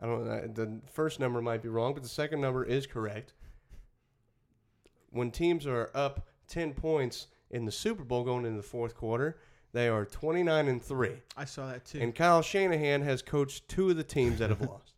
I 0.00 0.06
don't 0.06 0.26
know. 0.26 0.46
The 0.48 0.80
first 0.92 1.20
number 1.20 1.40
might 1.40 1.62
be 1.62 1.68
wrong, 1.68 1.94
but 1.94 2.02
the 2.02 2.08
second 2.08 2.40
number 2.40 2.64
is 2.64 2.86
correct. 2.86 3.32
When 5.10 5.30
teams 5.30 5.66
are 5.66 5.90
up 5.94 6.26
10 6.48 6.74
points 6.74 7.28
in 7.50 7.64
the 7.64 7.72
Super 7.72 8.04
Bowl 8.04 8.24
going 8.24 8.44
into 8.44 8.56
the 8.58 8.62
fourth 8.62 8.94
quarter, 8.94 9.38
they 9.72 9.88
are 9.88 10.04
29 10.04 10.68
and 10.68 10.82
3. 10.82 11.10
I 11.36 11.44
saw 11.44 11.68
that 11.68 11.84
too. 11.86 12.00
And 12.00 12.14
Kyle 12.14 12.42
Shanahan 12.42 13.02
has 13.02 13.22
coached 13.22 13.68
two 13.68 13.90
of 13.90 13.96
the 13.96 14.04
teams 14.04 14.40
that 14.40 14.50
have 14.50 14.60
lost. 14.68 14.92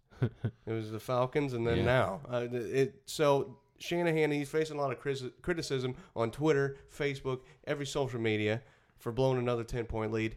It 0.67 0.73
was 0.73 0.91
the 0.91 0.99
Falcons, 0.99 1.53
and 1.53 1.65
then 1.67 1.79
Yeah. 1.79 1.85
now 1.85 2.21
uh, 2.29 2.47
it. 2.51 3.03
So 3.07 3.59
Shanahan, 3.79 4.31
he's 4.31 4.49
facing 4.49 4.77
a 4.77 4.81
lot 4.81 4.91
of 4.93 4.99
criticism 5.43 5.95
on 6.17 6.31
Twitter, 6.31 6.77
Facebook, 6.97 7.41
every 7.67 7.87
social 7.87 8.21
media 8.21 8.63
for 8.99 9.13
blowing 9.13 9.39
another 9.39 9.65
ten 9.65 9.85
point 9.85 10.13
lead. 10.13 10.37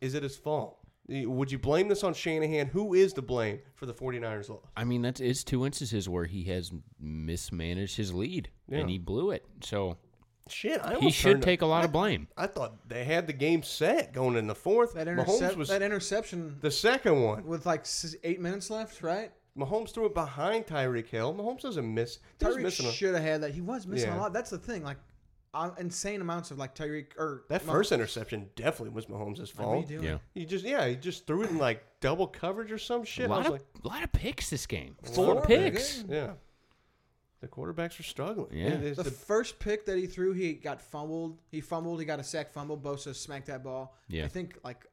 Is 0.00 0.14
it 0.14 0.22
his 0.22 0.36
fault? 0.36 0.78
Would 1.08 1.52
you 1.52 1.58
blame 1.58 1.86
this 1.88 2.02
on 2.02 2.14
Shanahan? 2.14 2.66
Who 2.68 2.92
is 2.94 3.12
to 3.12 3.22
blame 3.22 3.60
for 3.74 3.86
the 3.86 3.94
49ers 3.94 4.48
loss? 4.48 4.64
I 4.76 4.82
mean, 4.84 5.02
that's 5.02 5.20
it's 5.20 5.44
two 5.44 5.64
instances 5.64 6.08
where 6.08 6.24
he 6.24 6.44
has 6.44 6.72
mismanaged 6.98 7.96
his 7.96 8.12
lead 8.12 8.50
Yeah. 8.68 8.78
and 8.78 8.90
he 8.90 8.98
blew 8.98 9.30
it. 9.30 9.44
So 9.62 9.98
Shit, 10.48 10.80
I 10.82 10.98
he 10.98 11.10
should 11.12 11.32
turned- 11.32 11.42
take 11.44 11.62
a 11.62 11.66
lot 11.66 11.82
I- 11.82 11.84
of 11.86 11.92
blame. 11.92 12.26
I 12.36 12.46
thought 12.48 12.88
they 12.88 13.04
had 13.04 13.26
the 13.28 13.32
game 13.32 13.62
set 13.62 14.12
going 14.12 14.36
in 14.36 14.46
the 14.48 14.54
fourth. 14.54 14.94
that, 14.94 15.06
Mahomes 15.06 15.18
intercept, 15.28 15.56
was 15.56 15.68
that 15.68 15.82
interception 15.82 16.56
the 16.60 16.70
second 16.72 17.22
one. 17.22 17.46
with 17.46 17.66
like 17.66 17.86
eight 18.24 18.40
minutes 18.40 18.68
left, 18.70 19.00
right? 19.02 19.30
Mahomes 19.56 19.90
threw 19.90 20.06
it 20.06 20.14
behind 20.14 20.66
Tyreek 20.66 21.06
Hill. 21.08 21.34
Mahomes 21.34 21.62
doesn't 21.62 21.94
miss. 21.94 22.18
Tyreek 22.38 22.92
should 22.92 23.14
have 23.14 23.24
had 23.24 23.40
that. 23.42 23.52
He 23.52 23.60
was 23.60 23.86
missing 23.86 24.10
Yeah. 24.10 24.18
a 24.18 24.20
lot. 24.20 24.32
That's 24.32 24.50
the 24.50 24.58
thing. 24.58 24.82
Like 24.84 24.98
uh, 25.54 25.70
insane 25.78 26.20
amounts 26.20 26.50
of 26.50 26.58
like 26.58 26.74
Tyreek 26.74 27.16
or 27.16 27.44
That 27.48 27.64
Mah- 27.64 27.72
first 27.72 27.90
interception 27.92 28.50
definitely 28.56 28.90
was 28.90 29.06
Mahomes' 29.06 29.38
Like, 29.38 29.38
what 29.38 29.40
are 29.40 29.46
fault. 29.72 29.90
you 29.90 29.96
doing? 29.98 30.04
Yeah, 30.10 30.18
He 30.34 30.44
just 30.44 30.64
yeah, 30.66 30.86
he 30.86 30.96
just 30.96 31.26
threw 31.26 31.42
it 31.44 31.50
in 31.50 31.56
like 31.58 31.82
double 32.00 32.26
coverage 32.26 32.70
or 32.70 32.76
some 32.78 33.04
shit. 33.04 33.30
a 33.30 33.32
I 33.32 33.36
lot 33.36 33.38
was 33.38 33.46
of 33.46 33.52
like, 33.52 33.62
a 33.84 33.88
lot 33.88 34.02
of 34.04 34.12
picks 34.12 34.50
this 34.50 34.66
game. 34.66 34.96
Four 35.14 35.34
Four 35.36 35.42
picks. 35.42 35.96
picks. 36.02 36.04
yeah. 36.10 36.32
The 37.40 37.48
quarterbacks 37.48 37.98
are 38.00 38.02
struggling. 38.02 38.48
Yeah. 38.52 38.68
It 38.68 38.82
is 38.82 38.96
The 38.96 39.04
the- 39.04 39.10
first 39.10 39.58
pick 39.58 39.86
that 39.86 39.96
he 39.98 40.06
threw, 40.06 40.32
he 40.32 40.54
got 40.54 40.80
fumbled. 40.80 41.38
He 41.50 41.60
fumbled. 41.60 42.00
He 42.00 42.06
got 42.06 42.18
a 42.20 42.24
sack 42.24 42.52
fumble. 42.52 42.76
Bosa 42.78 43.14
smacked 43.14 43.46
that 43.46 43.62
ball. 43.62 43.94
Yeah. 44.08 44.24
I 44.24 44.28
think 44.28 44.58
like 44.64 44.84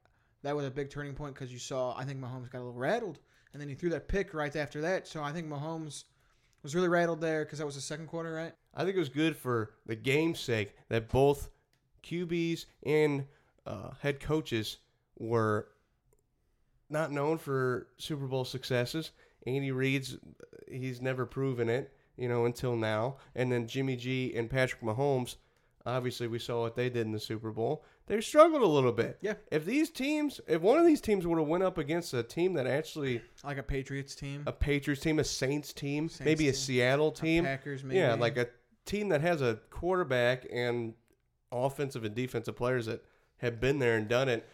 that 0.44 0.56
was 0.56 0.66
a 0.66 0.72
big 0.72 0.90
turning 0.90 1.14
point 1.14 1.34
because 1.34 1.52
you 1.52 1.60
saw. 1.60 1.94
I 1.98 2.04
think 2.06 2.20
Mahomes 2.22 2.50
got 2.52 2.60
a 2.60 2.64
little 2.66 2.74
rattled, 2.74 3.20
and 3.54 3.62
then 3.62 3.70
he 3.70 3.76
threw 3.76 3.90
that 3.92 4.08
pick 4.08 4.34
right 4.34 4.56
after 4.56 4.82
that. 4.82 5.08
So 5.08 5.24
I 5.24 5.32
think 5.32 5.48
Mahomes 5.48 6.04
was 6.64 6.76
really 6.76 6.88
rattled 6.88 7.22
there 7.22 7.46
because 7.46 7.60
that 7.60 7.66
was 7.66 7.76
the 7.76 7.82
second 7.82 8.08
quarter, 8.08 8.34
right? 8.34 8.54
I 8.74 8.84
think 8.84 8.96
it 8.96 9.00
was 9.00 9.10
good 9.10 9.38
for 9.38 9.72
the 9.86 9.96
game's 9.96 10.40
sake 10.40 10.76
that 10.90 11.10
both 11.10 11.50
QBs 12.04 12.66
and 12.84 13.26
uh, 13.66 13.92
head 14.02 14.20
coaches 14.20 14.78
were 15.18 15.68
not 16.90 17.12
known 17.12 17.38
for 17.38 17.88
Super 17.98 18.26
Bowl 18.26 18.46
successes. 18.46 19.12
Andy 19.46 19.72
Reid's 19.72 20.18
he's 20.68 21.02
never 21.02 21.26
proven 21.26 21.70
it, 21.70 21.94
you 22.18 22.28
know, 22.28 22.46
until 22.46 22.76
now. 22.76 23.18
And 23.36 23.52
then 23.52 23.68
Jimmy 23.68 23.96
G 23.96 24.34
and 24.36 24.50
Patrick 24.50 24.82
Mahomes, 24.82 25.36
obviously 25.86 26.28
we 26.28 26.40
saw 26.40 26.62
what 26.62 26.76
they 26.76 26.90
did 26.90 27.06
in 27.06 27.12
the 27.12 27.20
Super 27.20 27.52
Bowl. 27.52 27.84
They 28.08 28.20
struggled 28.22 28.62
a 28.62 28.68
little 28.68 28.92
bit. 28.92 29.18
Yeah. 29.22 29.36
If 29.52 29.66
these 29.66 29.90
teams, 29.90 30.42
if 30.48 30.62
one 30.62 30.78
of 30.78 30.86
these 30.86 31.00
teams 31.00 31.26
would 31.26 31.38
have 31.40 31.48
went 31.48 31.64
up 31.64 31.78
against 31.78 32.14
a 32.14 32.22
team 32.24 32.54
that 32.56 32.68
actually 32.68 33.22
Like 33.44 33.58
a 33.58 33.64
Patriots 33.64 34.14
team, 34.14 34.44
a 34.46 34.52
Patriots 34.52 35.02
team, 35.02 35.20
a 35.20 35.24
Saints 35.24 35.72
team, 35.72 36.10
Saints 36.10 36.20
maybe 36.26 36.50
a 36.50 36.52
team. 36.52 36.60
Seattle 36.60 37.12
team, 37.12 37.44
Packers, 37.46 37.84
maybe. 37.84 38.00
yeah, 38.00 38.14
like 38.16 38.38
a 38.38 38.48
team 38.86 39.10
that 39.10 39.22
has 39.22 39.42
a 39.42 39.60
quarterback 39.70 40.46
and 40.52 40.94
offensive 41.52 42.04
and 42.04 42.14
defensive 42.14 42.56
players 42.58 42.88
that 42.88 43.04
have 43.38 43.60
been 43.62 43.80
there 43.80 43.96
and 43.96 44.08
done 44.10 44.28
it. 44.28 44.48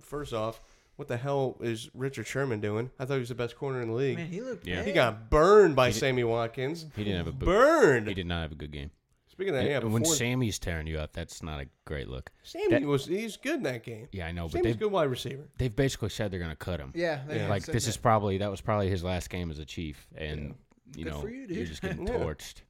First 0.00 0.32
off, 0.32 0.62
what 0.96 1.08
the 1.08 1.18
hell 1.18 1.58
is 1.60 1.90
Richard 1.92 2.26
Sherman 2.26 2.60
doing? 2.60 2.90
I 2.98 3.04
thought 3.04 3.14
he 3.14 3.20
was 3.20 3.28
the 3.28 3.34
best 3.34 3.56
corner 3.56 3.82
in 3.82 3.88
the 3.88 3.94
league. 3.94 4.16
man, 4.16 4.28
he 4.28 4.40
looked. 4.40 4.66
Yeah. 4.66 4.82
he 4.82 4.92
got 4.92 5.28
burned 5.28 5.76
by 5.76 5.88
He 5.88 5.92
did- 5.92 5.98
Sammy 6.00 6.24
Watkins. 6.24 6.86
He 6.96 7.04
didn't 7.04 7.18
have 7.18 7.26
a 7.26 7.32
bu- 7.32 7.44
burned. 7.44 8.08
He 8.08 8.14
did 8.14 8.26
not 8.26 8.40
have 8.40 8.52
a 8.52 8.56
good 8.56 8.72
game. 8.72 8.90
Speaking 9.36 9.54
of 9.54 9.60
that, 9.62 9.68
yeah, 9.70 9.78
when 9.80 10.00
before, 10.02 10.14
Sammy's 10.14 10.58
tearing 10.58 10.86
you 10.86 10.98
up, 10.98 11.12
that's 11.12 11.42
not 11.42 11.60
a 11.60 11.66
great 11.84 12.08
look. 12.08 12.30
Sammy 12.42 12.68
that- 12.70 12.82
was 12.82 13.04
he's 13.04 13.36
good 13.36 13.56
in 13.56 13.62
that 13.64 13.82
game. 13.84 14.08
Yeah, 14.10 14.26
I 14.26 14.32
know, 14.32 14.44
but 14.44 14.52
Sammy's 14.52 14.64
a 14.64 14.68
they've 14.70 14.78
good 14.80 14.92
wide 14.92 15.10
receiver. 15.10 15.44
they've 15.58 15.76
basically 15.76 16.08
said 16.08 16.30
they're 16.30 16.40
going 16.40 16.50
to 16.50 16.56
cut 16.56 16.80
him. 16.80 16.90
Yeah, 16.94 17.22
they 17.28 17.36
Yeah. 17.40 17.48
like 17.48 17.62
said 17.64 17.74
this 17.74 17.84
that. 17.84 17.90
is 17.90 17.96
probably 17.98 18.38
that 18.38 18.50
was 18.50 18.62
probably 18.62 18.88
his 18.88 19.04
last 19.04 19.28
game 19.28 19.50
as 19.50 19.58
a 19.58 19.66
chief, 19.66 20.06
and 20.16 20.54
you 20.96 21.04
Good 21.04 21.12
know 21.12 21.20
for 21.20 21.28
you, 21.28 21.44
are 21.44 21.66
just 21.66 21.82
getting 21.82 22.06
Yeah. 22.06 22.14
torched. 22.14 22.62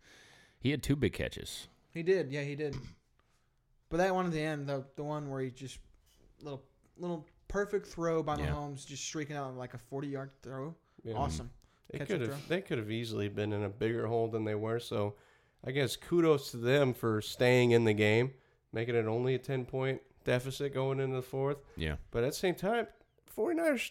He 0.59 0.73
had 0.73 0.83
two 0.83 0.97
big 0.97 1.13
catches. 1.13 1.69
He 1.95 2.03
did, 2.03 2.33
yeah, 2.33 2.43
he 2.43 2.57
did. 2.57 2.77
But 3.89 3.99
that 3.99 4.13
one 4.15 4.27
at 4.27 4.33
the 4.33 4.41
end, 4.41 4.67
the 4.67 4.85
the 4.97 5.05
one 5.05 5.31
where 5.31 5.41
he 5.43 5.51
just 5.51 5.79
little 6.43 6.65
little 6.99 7.25
perfect 7.47 7.87
throw 7.87 8.23
by 8.25 8.37
Yeah. 8.39 8.49
Mahomes, 8.49 8.85
just 8.85 9.05
streaking 9.05 9.37
out 9.37 9.55
like 9.57 9.75
a 9.75 9.79
forty 9.79 10.09
yard 10.09 10.31
throw. 10.43 10.75
Yeah. 11.05 11.15
Awesome. 11.15 11.51
They 11.93 11.99
Catch 11.99 12.09
could 12.09 12.23
and 12.23 12.33
have 12.33 12.49
they 12.49 12.61
could 12.61 12.79
have 12.79 12.91
easily 12.91 13.29
been 13.29 13.53
in 13.53 13.63
a 13.63 13.69
bigger 13.69 14.09
hole 14.09 14.27
than 14.29 14.45
they 14.45 14.57
were. 14.57 14.81
So 14.81 15.15
I 15.65 15.71
guess 15.73 15.97
kudos 15.97 16.51
to 16.53 16.57
them 16.59 16.95
for 16.95 17.21
staying 17.21 17.71
in 17.73 17.85
the 17.85 17.93
game, 17.95 18.33
making 18.73 18.95
it 18.95 19.07
only 19.07 19.35
a 19.35 19.39
ten 19.39 19.65
point 19.65 20.01
deficit 20.25 20.75
going 20.75 21.01
into 21.01 21.17
the 21.17 21.23
fourth. 21.23 21.59
Yeah, 21.77 21.97
But 22.11 22.25
at 22.25 22.31
the 22.33 22.37
same 22.37 22.55
time, 22.55 22.87
49ers 23.37 23.91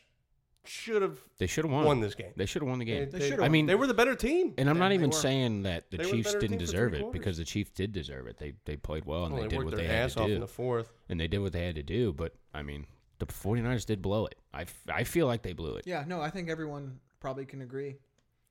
should 0.68 1.02
have 1.04 1.20
they 1.38 1.46
should 1.48 1.64
have 1.64 1.72
won. 1.72 1.86
won 1.86 2.00
this 2.02 2.16
game. 2.16 2.32
They 2.36 2.46
should 2.48 2.62
have 2.64 2.70
won 2.70 2.80
the 2.80 2.86
game. 2.86 3.10
They 3.12 3.20
should've 3.30 3.44
I 3.44 3.50
mean, 3.50 3.68
they 3.68 3.76
were 3.76 3.86
the 3.88 3.94
better 3.94 4.16
team. 4.16 4.54
and 4.58 4.68
I'm 4.70 4.78
Yeah, 4.78 4.84
not 4.84 4.92
even 4.94 5.12
saying 5.12 5.64
that 5.64 5.92
the 5.92 5.98
They 5.98 6.04
were 6.06 6.10
the 6.10 6.16
Chiefs 6.18 6.36
didn't 6.36 6.58
deserve 6.58 6.94
it 6.96 7.12
because 7.12 7.38
the 7.38 7.44
Chiefs 7.46 7.70
did 7.72 7.92
deserve 7.92 8.26
it. 8.28 8.38
They 8.40 8.54
they 8.66 8.76
played 8.76 9.06
well 9.06 9.26
and 9.26 9.34
Well, 9.34 9.44
they, 9.44 9.50
they 9.50 9.58
did 9.58 9.66
what 9.66 9.76
their 9.76 9.88
they 9.88 9.94
had 9.94 10.10
to 10.12 10.20
off 10.22 10.28
in 10.30 10.34
do, 10.36 10.40
the 10.40 10.48
fourth. 10.48 10.92
and 11.10 11.20
they 11.20 11.28
did 11.28 11.38
what 11.40 11.54
they 11.54 11.66
had 11.66 11.76
to 11.76 11.84
do. 11.84 12.14
But 12.14 12.34
I 12.54 12.64
mean, 12.64 12.88
the 13.20 13.28
49ers 13.28 13.86
did 13.86 14.02
blow 14.02 14.26
it. 14.26 14.36
I, 14.54 14.62
f- 14.64 14.84
I 14.92 15.04
feel 15.04 15.28
like 15.28 15.44
they 15.44 15.54
blew 15.54 15.76
it. 15.76 15.86
Yeah, 15.86 16.04
no, 16.08 16.20
I 16.20 16.32
think 16.32 16.50
everyone 16.50 17.00
probably 17.20 17.46
can 17.46 17.62
agree. 17.62 17.98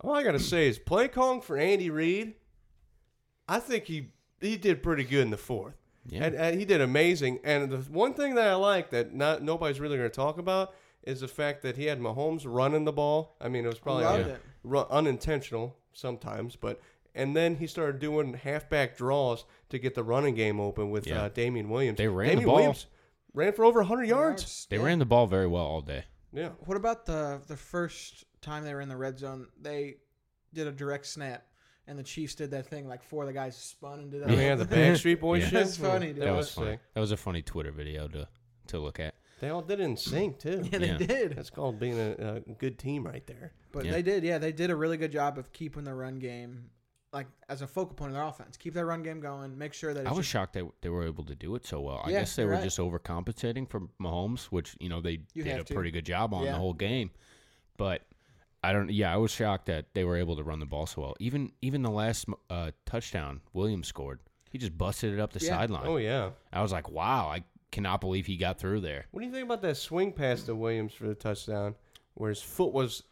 All 0.00 0.14
I 0.14 0.22
gotta 0.22 0.38
say 0.38 0.68
is 0.68 0.78
play 0.78 1.08
calling 1.08 1.40
for 1.40 1.56
Andy 1.58 1.90
Reid. 1.90 2.34
I 3.48 3.58
think 3.60 3.84
he 3.84 4.10
he 4.40 4.56
did 4.56 4.82
pretty 4.82 5.04
good 5.04 5.20
in 5.22 5.30
the 5.30 5.36
fourth. 5.36 5.74
Yeah. 6.06 6.24
And, 6.24 6.34
and 6.34 6.58
he 6.58 6.66
did 6.66 6.80
amazing. 6.82 7.38
And 7.44 7.70
the 7.70 7.78
one 7.78 8.12
thing 8.14 8.34
that 8.34 8.46
I 8.48 8.54
like 8.54 8.90
that 8.90 9.14
not 9.14 9.42
nobody's 9.42 9.80
really 9.80 9.96
going 9.96 10.10
to 10.10 10.14
talk 10.14 10.38
about 10.38 10.74
is 11.02 11.20
the 11.20 11.28
fact 11.28 11.62
that 11.62 11.76
he 11.76 11.84
had 11.86 12.00
Mahomes 12.00 12.42
running 12.46 12.84
the 12.84 12.92
ball. 12.92 13.36
I 13.40 13.48
mean, 13.48 13.64
it 13.64 13.68
was 13.68 13.78
probably 13.78 14.04
un- 14.04 14.20
it. 14.30 14.40
ru- 14.62 14.86
unintentional 14.90 15.76
sometimes, 15.92 16.56
but 16.56 16.80
and 17.14 17.34
then 17.36 17.56
he 17.56 17.66
started 17.66 18.00
doing 18.00 18.34
halfback 18.34 18.96
draws 18.96 19.44
to 19.70 19.78
get 19.78 19.94
the 19.94 20.02
running 20.02 20.34
game 20.34 20.58
open 20.60 20.90
with 20.90 21.06
Yeah. 21.06 21.22
uh, 21.22 21.28
Damien 21.28 21.68
Williams. 21.70 21.96
They 21.98 22.08
ran 22.08 22.38
the 22.38 22.44
ball. 22.44 22.56
Williams 22.56 22.86
ran 23.32 23.52
for 23.52 23.64
over 23.64 23.80
100 23.80 24.04
yards. 24.04 24.66
They 24.68 24.76
Yeah. 24.78 24.84
ran 24.84 24.98
the 24.98 25.04
ball 25.06 25.26
very 25.26 25.46
well 25.46 25.64
all 25.64 25.80
day. 25.80 26.04
Yeah. 26.32 26.50
What 26.66 26.76
about 26.76 27.06
the 27.06 27.40
the 27.46 27.56
first 27.56 28.24
time 28.42 28.64
they 28.64 28.74
were 28.74 28.80
in 28.80 28.88
the 28.88 28.96
red 28.96 29.18
zone? 29.18 29.46
They 29.60 29.96
did 30.52 30.66
a 30.66 30.72
direct 30.72 31.06
snap, 31.06 31.46
and 31.86 31.98
the 31.98 32.02
Chiefs 32.02 32.34
did 32.34 32.50
that 32.52 32.66
thing 32.66 32.88
like 32.88 33.02
four 33.02 33.22
of 33.24 33.26
the 33.26 33.32
guys 33.32 33.56
spun 33.56 34.00
and 34.00 34.10
did 34.10 34.22
that. 34.22 34.30
Yeah, 34.30 34.54
the 34.54 34.64
Backstreet 34.76 35.20
Boys 35.20 35.42
Yeah. 35.42 35.48
shit. 35.48 35.52
That's 35.64 35.76
funny, 35.76 36.06
dude. 36.08 36.16
That, 36.16 36.24
That 36.26 36.30
was, 36.36 36.46
was 36.46 36.54
funny. 36.54 36.70
sick. 36.72 36.80
That 36.94 37.00
was 37.00 37.12
a 37.12 37.16
funny 37.16 37.42
Twitter 37.42 37.72
video 37.72 38.08
to 38.08 38.28
to 38.68 38.78
look 38.78 38.98
at. 39.00 39.14
They 39.40 39.50
all 39.50 39.60
did 39.62 39.80
it 39.80 39.82
in 39.82 39.96
sync 39.96 40.38
too. 40.38 40.66
Yeah, 40.72 40.78
they 40.78 40.86
Yeah. 40.86 40.96
did. 40.98 41.36
That's 41.36 41.50
called 41.50 41.78
being 41.78 41.98
a, 41.98 42.36
a 42.48 42.52
good 42.54 42.78
team 42.78 43.04
right 43.04 43.26
there. 43.26 43.52
But 43.72 43.84
Yeah. 43.84 43.92
they 43.92 44.02
did, 44.02 44.24
yeah, 44.24 44.38
they 44.38 44.52
did 44.52 44.70
a 44.70 44.76
really 44.76 44.96
good 44.96 45.12
job 45.12 45.38
of 45.38 45.52
keeping 45.52 45.84
the 45.84 45.92
run 45.94 46.18
game 46.18 46.70
like 47.12 47.26
as 47.48 47.60
a 47.62 47.66
focal 47.66 47.94
point 47.94 48.10
of 48.10 48.14
their 48.14 48.24
offense. 48.24 48.56
Keep 48.56 48.74
that 48.74 48.86
run 48.86 49.02
game 49.02 49.20
going. 49.20 49.56
Make 49.58 49.72
sure 49.74 49.92
that 49.94 50.00
it's 50.00 50.08
I 50.08 50.12
was 50.12 50.20
just- 50.20 50.30
shocked 50.30 50.54
that 50.54 50.64
they 50.80 50.88
were 50.88 51.04
able 51.04 51.24
to 51.24 51.34
do 51.34 51.54
it 51.56 51.66
so 51.66 51.80
well. 51.80 52.00
I 52.04 52.10
guess 52.10 52.34
they 52.36 52.44
were 52.46 52.52
right. 52.52 52.62
just 52.64 52.78
overcompensating 52.78 53.68
for 53.68 53.82
Mahomes, 54.00 54.46
which 54.46 54.76
you 54.80 54.88
know 54.88 55.00
they 55.02 55.20
You 55.34 55.44
did 55.44 55.60
a 55.60 55.64
to. 55.64 55.74
pretty 55.74 55.90
good 55.90 56.06
job 56.06 56.32
on 56.32 56.44
Yeah. 56.44 56.52
the 56.52 56.58
whole 56.58 56.72
game. 56.72 57.10
But 57.76 58.02
I 58.64 58.72
don't. 58.72 58.90
Yeah, 58.90 59.12
I 59.12 59.16
was 59.16 59.30
shocked 59.30 59.66
that 59.66 59.86
they 59.94 60.04
were 60.04 60.16
able 60.16 60.36
to 60.36 60.42
run 60.42 60.60
the 60.60 60.66
ball 60.66 60.86
so 60.86 61.02
well. 61.02 61.16
Even 61.20 61.52
even 61.62 61.82
the 61.82 61.90
last 61.90 62.26
uh, 62.50 62.70
touchdown 62.86 63.40
Williams 63.52 63.86
scored, 63.88 64.20
he 64.50 64.58
just 64.58 64.76
busted 64.76 65.12
it 65.12 65.20
up 65.20 65.32
the 65.32 65.44
Yeah. 65.44 65.50
sideline. 65.58 65.86
Oh 65.86 65.96
yeah. 65.98 66.30
I 66.52 66.62
was 66.62 66.72
like, 66.72 66.90
wow, 66.90 67.28
I 67.28 67.44
cannot 67.70 68.00
believe 68.00 68.26
he 68.26 68.36
got 68.36 68.58
through 68.58 68.80
there. 68.80 69.06
What 69.10 69.20
do 69.20 69.26
you 69.26 69.32
think 69.32 69.44
about 69.44 69.62
that 69.62 69.76
swing 69.76 70.12
pass 70.12 70.42
to 70.44 70.54
Williams 70.54 70.92
for 70.94 71.06
the 71.06 71.14
touchdown, 71.14 71.74
where 72.14 72.30
his 72.30 72.40
foot 72.42 72.72
was 72.72 73.02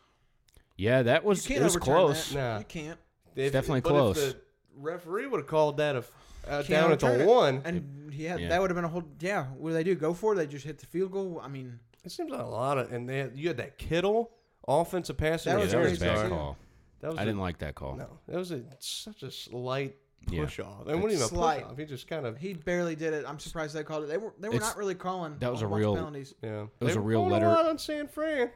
Yeah, 0.76 1.02
that 1.02 1.24
was 1.24 1.44
it 1.44 1.48
can't 1.48 1.64
was 1.64 1.76
overturn 1.76 1.94
close. 1.94 2.30
That. 2.32 2.38
Nah. 2.52 2.58
You 2.58 2.64
can't. 2.64 2.98
if- 3.36 3.52
definitely 3.52 3.80
but 3.82 3.88
close. 3.90 4.18
If 4.18 4.32
the 4.34 4.40
referee 4.76 5.26
would 5.26 5.40
have 5.40 5.46
called 5.48 5.76
that 5.78 5.96
a 5.96 5.98
f- 5.98 6.12
uh, 6.48 6.62
down 6.62 6.90
at 6.92 7.00
the 7.00 7.20
it. 7.22 7.26
one. 7.26 7.62
And 7.64 8.12
he 8.12 8.24
had 8.24 8.40
Yeah. 8.40 8.48
that 8.48 8.60
would 8.60 8.70
have 8.70 8.74
been 8.76 8.84
a 8.84 8.88
whole 8.88 9.04
yeah. 9.20 9.46
What 9.46 9.70
do 9.70 9.74
they 9.74 9.84
do? 9.84 9.94
Go 9.94 10.14
for 10.14 10.32
it? 10.32 10.36
They 10.36 10.46
just 10.46 10.64
hit 10.64 10.78
the 10.78 10.86
field 10.86 11.12
goal. 11.12 11.40
I 11.42 11.48
mean, 11.48 11.78
It 12.04 12.10
seems 12.10 12.30
like 12.30 12.40
a 12.40 12.44
lot 12.44 12.78
of, 12.78 12.92
and 12.92 13.08
they 13.08 13.18
had, 13.18 13.36
you 13.38 13.46
had 13.48 13.58
that 13.58 13.78
Kittle 13.78 14.32
offensive 14.68 15.16
pass 15.16 15.44
That 15.44 15.56
Yeah, 15.58 15.64
was 15.64 15.72
that 15.72 15.80
was 15.80 16.02
a 16.02 16.04
bad 16.04 16.22
too. 16.24 16.28
call. 16.28 16.56
That 17.00 17.10
was 17.10 17.18
I 17.18 17.22
a- 17.22 17.24
didn't 17.26 17.40
like 17.40 17.58
that 17.58 17.74
call. 17.74 17.96
No, 17.96 18.18
that 18.28 18.36
was 18.36 18.50
a 18.52 18.62
such 18.78 19.22
a 19.22 19.30
slight 19.30 19.96
Yeah. 20.30 20.44
push 20.44 20.60
off. 20.60 20.86
And 20.86 21.02
wasn't 21.02 21.20
even 21.20 21.24
a 21.24 21.28
push 21.28 21.62
off. 21.64 21.78
He 21.78 21.84
just 21.84 22.06
kind 22.06 22.26
of 22.26 22.38
He 22.38 22.54
barely 22.54 22.94
did 22.94 23.12
it. 23.12 23.24
I'm 23.26 23.38
surprised 23.40 23.74
they 23.74 23.82
called 23.84 24.04
it. 24.04 24.06
They 24.06 24.18
were 24.18 24.32
they 24.38 24.48
were 24.48 24.54
It's- 24.56 24.70
not 24.70 24.76
really 24.78 24.94
calling. 24.94 25.36
that 25.40 25.50
was 25.50 25.62
a 25.62 25.66
a 25.66 25.68
real- 25.68 25.94
penalties. 25.96 26.34
yeah. 26.42 26.66
It 26.80 26.84
was 26.84 26.94
a 26.96 27.00
real 27.00 27.20
calling 27.20 27.32
letter- 27.32 27.48
lot 27.48 27.66
on 27.66 27.78
San 27.78 28.06
Fran. 28.08 28.50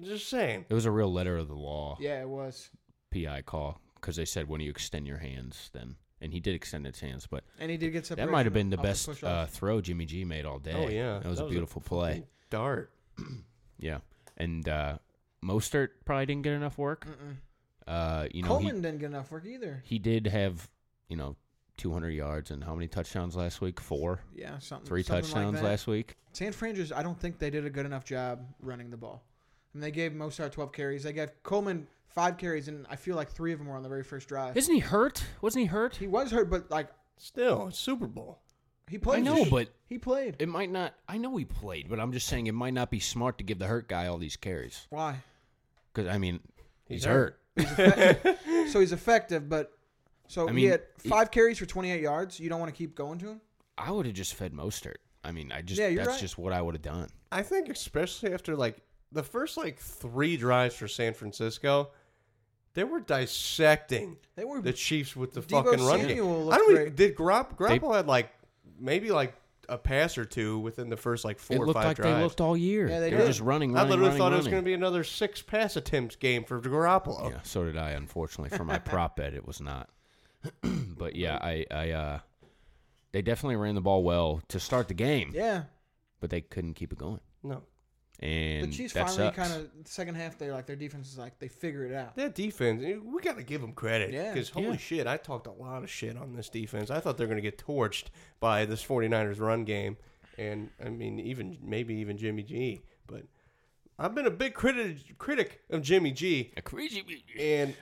Just 0.00 0.28
saying. 0.28 0.64
It 0.68 0.74
was 0.74 0.86
a 0.86 0.90
real 0.90 1.12
letter 1.12 1.36
of 1.36 1.46
the 1.46 1.54
law 1.54 1.96
Yeah, 2.00 2.20
it 2.20 2.28
was. 2.28 2.70
PI 3.12 3.42
call 3.42 3.80
because 3.94 4.16
they 4.16 4.24
said 4.24 4.48
when 4.48 4.60
you 4.60 4.70
extend 4.70 5.06
your 5.06 5.18
hands, 5.18 5.70
then 5.72 5.96
and 6.20 6.32
he 6.32 6.40
did 6.40 6.54
extend 6.54 6.86
his 6.86 6.98
hands, 7.00 7.26
but 7.28 7.44
And 7.60 7.70
he 7.70 7.76
did 7.76 7.90
get 7.92 8.00
that 8.00 8.06
separation. 8.06 8.32
might 8.32 8.46
have 8.46 8.52
been 8.54 8.70
the 8.70 8.78
off 8.78 8.82
best 8.82 9.06
push-off. 9.06 9.28
uh, 9.30 9.46
throw 9.46 9.80
Jimmy 9.80 10.06
G 10.06 10.24
made 10.24 10.44
all 10.46 10.58
day. 10.58 10.72
Oh 10.72 10.88
yeah, 10.88 11.18
that 11.20 11.28
was 11.28 11.38
a 11.38 11.46
beautiful 11.46 11.80
play. 11.82 12.24
Dart. 12.50 12.90
Yeah, 13.78 13.98
and 14.36 14.68
uh, 14.68 14.98
Mostert 15.44 15.88
probably 16.04 16.26
didn't 16.26 16.42
get 16.42 16.52
enough 16.54 16.78
work. 16.78 17.06
Mm-mm. 17.06 17.36
Uh, 17.86 18.26
you 18.32 18.42
know, 18.42 18.48
Coleman 18.48 18.80
didn't 18.80 18.98
get 19.00 19.06
enough 19.06 19.30
work 19.30 19.44
either. 19.46 19.82
he 19.84 19.96
he 19.96 19.98
did 19.98 20.26
have 20.26 20.68
you 21.08 21.16
know 21.16 21.36
200 21.76 22.10
yards 22.10 22.50
and 22.50 22.62
how 22.64 22.74
many 22.74 22.86
touchdowns 22.88 23.36
last 23.36 23.60
week? 23.60 23.80
Four, 23.80 24.20
Yeah, 24.34 24.58
something. 24.58 24.86
three 24.86 25.02
something 25.02 25.22
touchdowns 25.24 25.54
like 25.54 25.62
that. 25.62 25.68
last 25.68 25.86
week. 25.86 26.16
San 26.32 26.52
Fran 26.52 26.74
just, 26.76 26.92
I 26.92 27.02
don't 27.02 27.18
think 27.18 27.38
they 27.38 27.50
did 27.50 27.64
a 27.66 27.70
good 27.70 27.84
enough 27.86 28.04
job 28.04 28.46
running 28.60 28.90
the 28.90 28.96
ball. 28.96 29.22
And 29.72 29.82
they 29.82 29.90
gave 29.90 30.12
Mostert 30.12 30.52
12 30.52 30.72
carries. 30.72 31.02
They 31.02 31.12
gave 31.12 31.30
Coleman 31.42 31.86
five 32.08 32.38
carries, 32.38 32.68
and 32.68 32.86
I 32.88 32.94
feel 32.96 33.16
like 33.16 33.28
three 33.28 33.52
of 33.52 33.58
them 33.58 33.66
were 33.68 33.76
on 33.76 33.82
the 33.82 33.88
very 33.88 34.04
first 34.04 34.28
drive. 34.28 34.56
Isn't 34.56 34.72
he 34.72 34.80
hurt? 34.80 35.24
Wasn't 35.42 35.60
he 35.60 35.66
hurt? 35.66 35.96
he 35.96 36.06
was 36.06 36.30
hurt, 36.30 36.48
but 36.48 36.70
like 36.70 36.88
Still, 37.18 37.68
it's 37.68 37.78
Super 37.78 38.06
Bowl. 38.06 38.38
He 38.88 38.98
played. 38.98 39.18
I 39.18 39.20
know, 39.22 39.44
but 39.44 39.68
he 39.86 39.98
played. 39.98 40.36
it 40.38 40.48
might 40.48 40.70
not. 40.70 40.94
I 41.08 41.16
know 41.18 41.36
he 41.36 41.44
played, 41.44 41.88
but 41.88 41.98
I'm 42.00 42.12
just 42.12 42.26
saying 42.26 42.46
it 42.46 42.52
might 42.54 42.74
not 42.74 42.90
be 42.90 43.00
smart 43.00 43.38
to 43.38 43.44
give 43.44 43.58
the 43.58 43.66
hurt 43.66 43.88
guy 43.88 44.06
all 44.06 44.18
these 44.18 44.36
carries 44.36 44.86
Why? 44.90 45.22
because 45.92 46.08
I 46.12 46.18
mean 46.18 46.40
he's, 46.86 47.02
He's 47.02 47.04
hurt. 47.04 47.38
hurt. 47.58 48.38
So 48.70 48.80
he's 48.80 48.92
effective, 48.92 49.48
but 49.48 49.72
so 50.28 50.46
I 50.46 50.50
he 50.50 50.56
mean, 50.56 50.70
had 50.70 50.82
he- 51.02 51.08
five 51.08 51.30
carries 51.30 51.58
for 51.58 51.66
28 51.66 52.00
yards. 52.00 52.40
You 52.40 52.48
don't 52.48 52.60
want 52.60 52.72
to 52.72 52.76
keep 52.76 52.94
going 52.94 53.18
to 53.20 53.28
him. 53.30 53.40
I 53.78 53.90
would 53.90 54.06
have 54.06 54.14
just 54.14 54.34
fed 54.34 54.52
Mostert. 54.52 54.96
I 55.22 55.32
mean, 55.32 55.50
I 55.52 55.62
just 55.62 55.80
Yeah, 55.80 55.94
that's 55.94 56.08
right. 56.08 56.20
just 56.20 56.36
what 56.38 56.52
I 56.52 56.60
would 56.62 56.74
have 56.74 56.82
done. 56.82 57.08
I 57.32 57.42
think 57.42 57.68
especially 57.68 58.32
after 58.34 58.54
like 58.56 58.76
the 59.12 59.22
first 59.22 59.56
like 59.56 59.78
three 59.78 60.36
drives 60.36 60.74
for 60.74 60.88
San 60.88 61.14
Francisco, 61.14 61.90
they 62.74 62.84
were 62.84 63.00
dissecting 63.00 64.16
They 64.36 64.44
were 64.44 64.60
the 64.60 64.72
Chiefs 64.72 65.14
with 65.16 65.32
the 65.32 65.40
Deebo 65.40 65.64
fucking 65.64 65.84
run 65.86 66.06
game. 66.06 66.18
I 66.22 66.26
looked 66.26 66.58
don't 66.58 66.72
even, 66.80 66.94
did 66.94 67.14
Grop, 67.16 67.56
Garoppolo 67.56 67.94
had 67.96 68.06
like 68.06 68.30
maybe 68.78 69.10
like 69.10 69.34
a 69.68 69.78
pass 69.78 70.18
or 70.18 70.24
two 70.24 70.58
within 70.58 70.90
the 70.90 70.96
first 70.96 71.24
like 71.24 71.38
four 71.38 71.56
it 71.56 71.60
or 71.60 71.66
looked 71.66 71.78
five 71.78 71.86
like 71.86 71.96
drives. 71.96 72.16
they 72.16 72.22
looked 72.22 72.40
all 72.40 72.56
year. 72.56 72.88
Yeah, 72.88 73.00
they 73.00 73.10
were 73.10 73.18
did. 73.18 73.26
just 73.26 73.40
running, 73.40 73.76
I 73.76 73.82
literally 73.82 74.02
running, 74.08 74.18
thought 74.18 74.32
it 74.32 74.36
was 74.36 74.46
going 74.46 74.62
to 74.62 74.64
be 74.64 74.74
another 74.74 75.04
six 75.04 75.42
pass 75.42 75.76
attempts 75.76 76.16
game 76.16 76.44
for 76.44 76.60
Garoppolo. 76.60 77.30
Yeah, 77.30 77.38
so 77.42 77.64
did 77.64 77.76
I. 77.76 77.90
Unfortunately, 77.90 78.56
for 78.56 78.64
my 78.64 78.78
prop 78.78 79.16
bet, 79.16 79.34
it 79.34 79.46
was 79.46 79.60
not. 79.60 79.88
but 80.62 81.16
yeah, 81.16 81.38
I, 81.40 81.64
I, 81.70 81.90
uh, 81.90 82.18
they 83.12 83.22
definitely 83.22 83.56
ran 83.56 83.74
the 83.74 83.80
ball 83.80 84.02
well 84.02 84.42
to 84.48 84.60
start 84.60 84.88
the 84.88 84.94
game, 84.94 85.32
yeah. 85.34 85.64
but 86.20 86.30
they 86.30 86.40
couldn't 86.42 86.74
keep 86.74 86.92
it 86.92 86.98
going, 86.98 87.20
No, 87.42 87.62
and 88.24 88.64
The 88.64 88.76
Chiefs 88.76 88.94
that 88.94 89.06
finally 89.08 89.26
sucks. 89.34 89.36
kind 89.36 89.52
of 89.52 89.70
second 89.86 90.14
half. 90.14 90.38
They 90.38 90.50
like 90.50 90.66
their 90.66 90.76
defense 90.76 91.12
is 91.12 91.18
like 91.18 91.38
they 91.38 91.48
figure 91.48 91.84
it 91.84 91.92
out. 91.94 92.16
that 92.16 92.34
defense, 92.34 92.82
we 93.04 93.20
got 93.22 93.36
to 93.36 93.42
give 93.42 93.60
them 93.60 93.72
credit. 93.72 94.12
Yeah. 94.12 94.32
Because 94.32 94.48
holy 94.48 94.66
Yeah. 94.70 94.76
shit, 94.76 95.06
I 95.06 95.16
talked 95.16 95.46
a 95.46 95.52
lot 95.52 95.82
of 95.82 95.90
shit 95.90 96.16
on 96.16 96.34
this 96.34 96.48
defense. 96.48 96.90
I 96.90 97.00
thought 97.00 97.18
they 97.18 97.24
were 97.24 97.28
going 97.28 97.42
to 97.42 97.50
get 97.50 97.58
torched 97.58 98.04
by 98.40 98.64
this 98.64 98.82
49ers 98.84 99.40
run 99.40 99.64
game. 99.64 99.96
And 100.38 100.70
I 100.84 100.88
mean, 100.88 101.18
even 101.20 101.58
maybe 101.62 101.94
even 101.96 102.16
Jimmy 102.16 102.42
G. 102.42 102.80
But 103.06 103.24
I've 103.98 104.14
been 104.14 104.26
a 104.26 104.30
big 104.30 104.54
critic 104.54 105.16
critic 105.18 105.60
of 105.70 105.82
Jimmy 105.82 106.10
G. 106.10 106.52
A 106.56 106.62
crazy. 106.62 107.04
And 107.38 107.74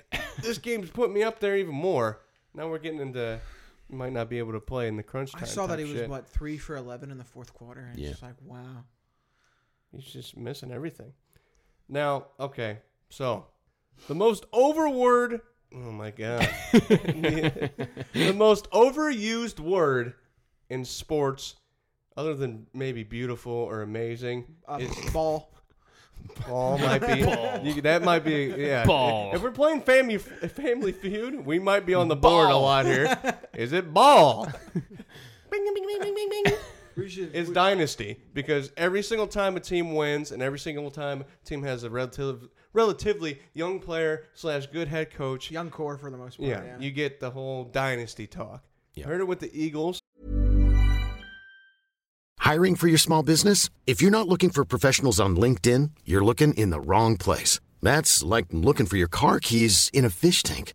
this 0.43 0.59
game's 0.59 0.91
put 0.91 1.11
me 1.13 1.23
up 1.23 1.39
there 1.41 1.57
even 1.57 1.75
more. 1.75 2.21
Now 2.55 2.69
we're 2.69 2.79
getting 2.79 3.01
into 3.01 3.41
might 3.89 4.13
not 4.13 4.29
be 4.29 4.39
able 4.39 4.53
to 4.53 4.61
play 4.61 4.89
in 4.89 4.97
the 4.97 5.03
crunch 5.03 5.33
time. 5.33 5.43
I 5.43 5.47
saw 5.47 5.67
that 5.67 5.77
type 5.77 5.87
he 5.87 5.93
was 5.95 6.09
what 6.09 6.27
three 6.29 6.59
for 6.59 6.77
11 6.77 7.11
in 7.11 7.19
the 7.19 7.25
fourth 7.25 7.53
quarter, 7.55 7.81
and 7.91 7.99
Yeah. 7.99 8.09
it's 8.11 8.21
just 8.21 8.23
like 8.23 8.35
wow. 8.45 8.85
He's 9.95 10.05
just 10.05 10.37
missing 10.37 10.71
everything. 10.73 11.13
Now, 11.89 12.27
okay, 12.41 12.79
so 13.11 13.47
the 14.09 14.15
most 14.15 14.51
overword. 14.53 15.41
Oh 15.75 15.91
my 15.93 16.11
god, 16.11 16.49
the 16.73 18.35
most 18.37 18.71
overused 18.71 19.59
word 19.61 20.15
in 20.71 20.85
sports, 20.85 21.57
other 22.17 22.35
than 22.35 22.67
maybe 22.75 23.03
beautiful 23.05 23.53
or 23.53 23.83
amazing, 23.83 24.45
Uh, 24.69 24.79
is 24.81 25.13
ball. 25.13 25.51
ball. 26.47 26.79
Might 26.79 27.07
be 27.07 27.21
you- 27.71 27.83
that 27.83 28.03
might 28.03 28.25
be 28.25 28.55
yeah. 28.57 28.85
Ball. 28.85 29.35
If 29.35 29.43
we're 29.43 29.51
playing 29.51 29.83
family 29.83 30.19
Family 30.19 30.93
Feud, 30.93 31.45
we 31.45 31.59
might 31.59 31.85
be 31.87 31.95
on 31.95 32.09
the 32.09 32.17
board 32.17 32.51
a 32.51 32.57
lot 32.57 32.85
here. 32.87 33.17
Is 33.55 33.73
it 33.73 33.93
ball? 33.93 34.47
Bing, 35.51 35.65
bing, 35.75 35.75
bing, 35.87 35.99
bing, 36.01 36.15
bing, 36.15 36.31
bing. 36.45 36.55
We 36.97 37.09
should. 37.09 37.31
It's 37.35 37.49
we- 37.49 37.55
dynasty 37.55 38.19
because 38.35 38.73
every 38.77 39.03
single 39.03 39.27
time 39.27 39.57
a 39.57 39.61
team 39.61 39.95
wins 39.95 40.33
and 40.33 40.43
every 40.43 40.59
single 40.59 40.91
time 40.91 41.23
a 41.23 41.47
team 41.47 41.63
has 41.63 41.85
a 41.85 41.91
relative, 41.91 42.49
relatively 42.73 43.41
young 43.55 43.79
player 43.81 44.25
slash 44.35 44.67
good 44.67 44.89
head 44.89 45.11
coach, 45.11 45.51
young 45.51 45.71
core 45.71 45.97
for 45.99 46.11
the 46.11 46.17
most 46.19 46.39
part. 46.39 46.49
yeah, 46.49 46.65
Yeah. 46.65 46.79
you 46.79 46.91
get 46.91 47.21
the 47.21 47.31
whole 47.31 47.65
dynasty 47.65 48.27
talk. 48.27 48.65
Yeah. 48.95 49.07
Heard 49.07 49.21
it 49.21 49.25
with 49.29 49.41
the 49.41 49.51
Eagles. 49.59 49.99
Hiring 52.41 52.75
for 52.75 52.89
your 52.89 52.99
small 52.99 53.23
business? 53.23 53.71
If 53.87 54.03
you're 54.03 54.11
not 54.11 54.29
looking 54.29 54.51
for 54.51 54.65
professionals 54.65 55.21
on 55.21 55.37
LinkedIn, 55.37 55.91
you're 56.05 56.25
looking 56.25 56.53
in 56.55 56.71
the 56.71 56.81
wrong 56.81 57.17
place. 57.17 57.61
That's 57.81 58.23
like 58.23 58.47
looking 58.51 58.87
for 58.87 58.97
your 58.97 59.09
car 59.09 59.39
keys 59.41 59.91
in 59.93 60.05
a 60.05 60.11
fish 60.11 60.43
tank. 60.43 60.75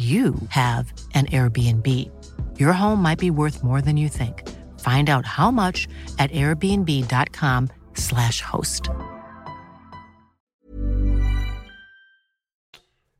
you 0.00 0.34
have 0.48 0.92
an 1.14 1.26
Airbnb. 1.26 1.86
Your 2.58 2.72
home 2.72 3.02
might 3.02 3.18
be 3.18 3.30
worth 3.30 3.62
more 3.62 3.82
than 3.82 3.98
you 3.98 4.08
think. 4.08 4.48
Find 4.80 5.10
out 5.10 5.26
how 5.26 5.50
much 5.50 5.86
at 6.18 6.30
airbnb.com/slash 6.30 8.40
host. 8.40 8.88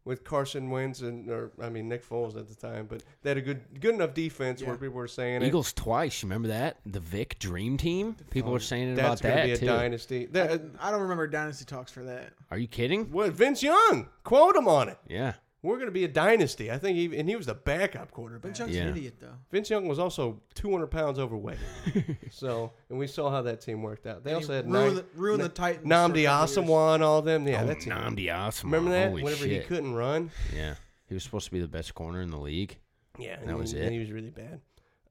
with 0.07 0.25
Carson 0.25 0.71
Wentz 0.71 1.03
and 1.03 1.31
or 1.31 1.53
I 1.61 1.69
mean 1.69 1.89
Nick 1.89 2.09
Foles 2.09 2.37
at 2.37 2.49
the 2.49 2.55
time, 2.55 2.87
but 2.89 3.03
they 3.23 3.31
had 3.31 3.37
a 3.37 3.43
good 3.43 3.61
good 3.81 3.95
enough 3.95 4.15
defense 4.15 4.63
where 4.63 4.75
people 4.77 4.97
were 4.97 5.07
saying 5.07 5.43
it. 5.43 5.47
Eagles 5.47 5.73
twice. 5.73 6.23
You 6.23 6.27
remember 6.29 6.49
that? 6.49 6.79
The 6.87 7.01
Vic 7.01 7.39
Dream 7.39 7.77
Team. 7.77 8.17
People 8.31 8.51
were 8.51 8.59
saying 8.59 8.93
it 8.93 8.97
That's 8.97 9.21
about 9.21 9.29
gonna 9.31 9.43
that 9.43 9.47
be 9.47 9.53
a 9.53 9.59
too. 9.59 9.67
dynasty. 9.67 10.27
That, 10.27 10.63
I 10.81 10.91
don't 10.91 11.03
remember 11.03 11.27
dynasty 11.29 11.65
talks 11.65 11.93
for 11.93 12.03
that. 12.05 12.33
Are 12.51 12.59
you 12.59 12.67
kidding? 12.67 13.13
what 13.13 13.33
Vince 13.33 13.63
Young 13.63 14.09
quote 14.25 14.57
him 14.57 14.67
on 14.67 14.89
it. 14.89 14.99
Yeah. 15.09 15.35
We're 15.63 15.75
going 15.77 15.89
to 15.89 15.93
be 15.93 16.05
a 16.05 16.09
dynasty. 16.09 16.71
I 16.71 16.79
think, 16.79 16.97
he, 16.97 17.19
and 17.19 17.29
he 17.29 17.37
was 17.37 17.45
the 17.47 17.55
backup 17.55 18.11
quarterback. 18.13 18.45
Vince 18.45 18.59
Young's 18.61 18.75
Yeah. 18.77 18.83
an 18.85 18.89
idiot 18.97 19.17
though. 19.21 19.35
Vince 19.51 19.69
Young 19.69 19.87
was 19.89 19.99
also 19.99 20.41
200 20.55 20.87
pounds 20.87 21.19
overweight. 21.19 21.59
so, 22.31 22.73
and 22.89 22.99
we 22.99 23.07
saw 23.07 23.31
how 23.31 23.43
that 23.43 23.61
team 23.61 23.83
worked 23.83 24.07
out. 24.07 24.25
They 24.25 24.31
And 24.31 24.37
also 24.37 24.55
had 24.55 24.71
ruined 24.71 24.87
nine, 24.87 24.95
the- 24.97 25.21
ruined 25.21 25.43
N- 25.43 25.49
the 25.49 25.55
Titans 25.55 25.87
Nnamdi 25.87 26.13
for 26.13 26.19
a 26.21 26.25
couple 26.57 26.75
Asomugha, 26.75 27.01
all 27.03 27.23
them. 27.23 27.47
Yeah, 27.47 27.63
oh, 27.63 27.67
that's 27.67 27.85
Nnamdi 27.85 28.27
Asomugha. 28.27 28.65
Remember 28.65 28.91
that? 28.91 29.09
Holy 29.11 29.23
Whenever 29.23 29.45
shit. 29.45 29.63
he 29.63 29.69
couldn't 29.69 29.95
run. 29.95 30.31
Yeah. 30.57 30.75
He 31.09 31.15
was 31.15 31.25
supposed 31.25 31.45
to 31.47 31.51
be 31.53 31.61
the 31.61 31.69
best 31.69 31.95
corner 31.95 32.23
in 32.23 32.31
the 32.31 32.39
league. 32.39 32.79
Yeah, 33.19 33.37
That 33.45 33.59
was 33.59 33.73
and 33.75 33.83
it. 33.85 33.93
He 33.93 33.99
was 33.99 34.11
really 34.13 34.31
bad. 34.31 34.61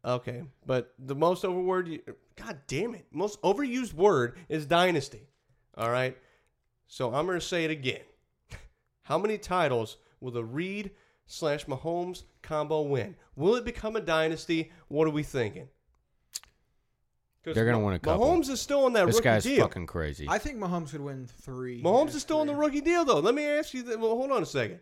Okay, 0.04 0.44
but 0.66 0.94
the 0.98 1.14
most 1.14 1.44
overword, 1.44 2.00
God 2.38 2.58
damn 2.68 2.96
it, 2.96 3.06
most 3.12 3.40
overused 3.42 3.94
word 3.94 4.38
is 4.48 4.66
dynasty. 4.66 5.28
All 5.78 5.92
right, 5.92 6.18
so 6.88 7.14
I'm 7.14 7.26
gonna 7.28 7.42
say 7.42 7.66
it 7.66 7.72
again. 7.72 8.00
How 9.04 9.18
many 9.18 9.38
titles 9.38 9.98
will 10.22 10.32
the 10.32 10.44
Reid 10.44 10.92
slash 11.28 11.66
Mahomes 11.66 12.24
combo 12.42 12.82
win? 12.82 13.16
Will 13.36 13.56
it 13.56 13.66
become 13.66 13.96
a 13.96 14.02
dynasty? 14.02 14.72
What 14.88 15.08
are 15.08 15.12
we 15.12 15.24
thinking? 15.24 15.68
They're 17.44 17.66
gonna 17.66 17.80
Ma- 17.80 17.86
win 17.86 17.94
a 17.96 18.00
couple. 18.00 18.26
Mahomes 18.26 18.50
is 18.50 18.62
still 18.62 18.86
on 18.86 18.94
that 18.94 19.02
rookie. 19.02 19.12
This 19.12 19.16
rookie 19.18 19.24
guy's 19.30 19.44
deal. 19.44 19.62
fucking 19.66 19.88
crazy. 19.88 20.28
I 20.30 20.38
think 20.38 20.58
Mahomes 20.58 20.92
could 20.92 21.02
win 21.02 21.26
three. 21.26 21.82
Mahomes 21.82 22.14
is 22.14 22.22
still 22.22 22.42
on 22.42 22.48
the 22.48 22.54
rookie 22.54 22.82
deal, 22.82 23.06
though. 23.06 23.20
Let 23.20 23.34
me 23.34 23.46
ask 23.46 23.74
you. 23.74 23.82
Th- 23.82 23.98
well, 23.98 24.12
hold 24.16 24.32
on 24.32 24.44
a 24.44 24.46
second. 24.46 24.82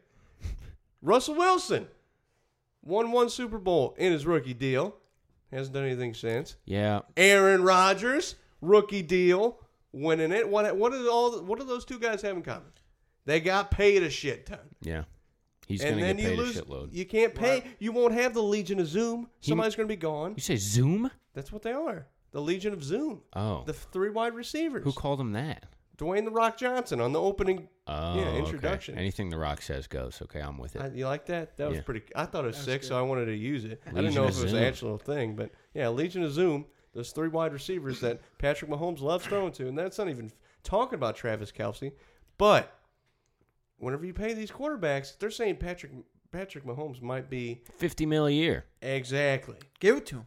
Russell 1.01 1.35
Wilson 1.35 1.87
won 2.83 3.11
one 3.11 3.29
Super 3.29 3.59
Bowl 3.59 3.95
in 3.97 4.11
his 4.11 4.25
rookie 4.25 4.55
deal. 4.55 4.95
Hasn't 5.51 5.73
done 5.75 5.85
anything 5.85 6.13
since. 6.13 6.55
yeah, 6.65 7.01
Aaron 7.15 7.63
Rodgers, 7.63 8.35
rookie 8.59 9.03
deal, 9.03 9.59
winning 9.93 10.33
it. 10.33 10.49
What 10.49 10.75
what 10.75 10.91
do 10.91 11.09
all 11.09 11.41
what 11.43 11.59
do 11.59 11.65
those 11.65 11.85
two 11.85 11.99
guys 11.99 12.21
have 12.23 12.35
in 12.35 12.41
common? 12.43 12.71
They 13.25 13.39
got 13.39 13.71
paid 13.71 14.03
a 14.03 14.09
shit 14.09 14.45
ton. 14.47 14.59
yeah. 14.81 15.03
He's 15.67 15.81
and 15.81 15.91
gonna 15.95 16.01
then 16.07 16.15
get 16.17 16.23
you 16.23 16.29
paid 16.29 16.37
lose. 16.39 16.57
a 16.57 16.61
shitload. 16.63 16.93
You 16.93 17.05
can't 17.05 17.35
pay. 17.35 17.63
You 17.79 17.91
won't 17.91 18.13
have 18.13 18.33
the 18.33 18.41
Legion 18.41 18.79
of 18.79 18.87
Zoom. 18.87 19.29
He- 19.41 19.49
Somebody's 19.49 19.75
going 19.75 19.87
to 19.87 19.91
be 19.91 19.99
gone. 19.99 20.33
You 20.35 20.41
say 20.41 20.55
Zoom? 20.55 21.11
That's 21.33 21.51
what 21.51 21.61
they 21.61 21.73
are. 21.73 22.07
The 22.31 22.41
Legion 22.41 22.73
of 22.73 22.83
Zoom. 22.83 23.21
Oh, 23.35 23.63
The 23.65 23.73
three 23.73 24.09
wide 24.09 24.33
receivers. 24.33 24.83
who 24.83 24.91
called 24.93 25.19
them 25.19 25.33
that? 25.33 25.65
Dwayne 25.97 26.25
the 26.25 26.31
Rock 26.31 26.57
Johnson 26.57 27.01
on 27.01 27.11
the 27.11 27.19
opening. 27.21 27.67
Oh, 27.87 28.15
Yeah, 28.19 28.27
okay. 28.27 28.37
introduction. 28.39 28.97
Anything 28.97 29.29
The 29.29 29.37
Rock 29.37 29.61
says 29.61 29.87
goes. 29.87 30.21
Okay, 30.21 30.39
I'm 30.39 30.57
with 30.59 30.75
it. 30.75 30.81
I, 30.81 30.87
you 30.89 31.05
like 31.07 31.25
that? 31.27 31.57
That 31.57 31.69
was 31.69 31.77
Yeah. 31.77 31.83
pretty. 31.83 32.03
I 32.15 32.25
thought 32.25 32.43
it 32.43 32.47
was 32.47 32.55
That 32.57 32.59
was 32.59 32.65
sick, 32.65 32.81
good. 32.81 32.87
so 32.87 32.99
I 32.99 33.01
wanted 33.01 33.25
to 33.25 33.35
use 33.35 33.65
it. 33.65 33.81
I 33.85 33.91
didn't 33.93 34.13
know 34.13 34.25
if 34.25 34.37
it 34.37 34.41
was 34.43 34.51
Zoom. 34.51 34.59
an 34.59 34.65
actual 34.65 34.97
thing, 34.99 35.35
but 35.35 35.49
yeah, 35.73 35.89
Legion 35.89 36.23
of 36.23 36.31
Zoom. 36.31 36.65
Those 36.93 37.11
three 37.11 37.27
wide 37.29 37.51
receivers 37.53 37.99
that 38.01 38.19
Patrick 38.37 38.69
Mahomes 38.71 39.01
loves 39.01 39.25
throwing 39.25 39.51
to, 39.53 39.67
and 39.67 39.77
that's 39.77 39.97
not 39.97 40.09
even 40.09 40.31
talking 40.63 40.95
about 40.95 41.15
Travis 41.15 41.51
Kelce. 41.51 41.91
But 42.37 42.76
whenever 43.77 44.05
you 44.05 44.13
pay 44.13 44.33
these 44.33 44.51
quarterbacks, 44.51 45.17
they're 45.17 45.31
saying 45.31 45.57
Patrick 45.57 45.91
Patrick 46.31 46.65
Mahomes 46.65 47.01
might 47.01 47.29
be 47.29 47.61
Fifty 47.77 48.05
mil 48.05 48.27
a 48.27 48.31
year. 48.31 48.65
exactly. 48.81 49.57
Give 49.79 49.97
it 49.97 50.05
to 50.07 50.15
him. 50.17 50.25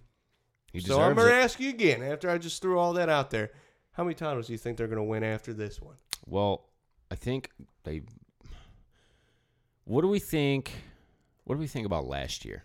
He 0.72 0.80
so 0.80 1.00
I'm 1.00 1.14
going 1.16 1.28
to 1.28 1.34
it. 1.36 1.42
ask 1.42 1.58
you 1.58 1.68
again 1.70 2.02
after 2.02 2.30
I 2.30 2.38
just 2.38 2.62
threw 2.62 2.78
all 2.78 2.92
that 2.94 3.08
out 3.08 3.30
there. 3.30 3.50
How 3.92 4.04
many 4.04 4.14
titles 4.14 4.46
do 4.46 4.52
you 4.52 4.58
think 4.58 4.76
they're 4.78 4.86
going 4.86 4.98
to 4.98 5.02
win 5.04 5.24
after 5.24 5.52
this 5.52 5.80
one? 5.80 5.96
Well, 6.26 6.68
I 7.10 7.16
think 7.16 7.50
they. 7.84 8.02
What 9.84 10.02
do 10.02 10.08
we 10.08 10.20
think? 10.20 10.70
What 11.44 11.56
do 11.56 11.60
we 11.60 11.66
think 11.66 11.86
about 11.86 12.06
last 12.06 12.44
year? 12.44 12.64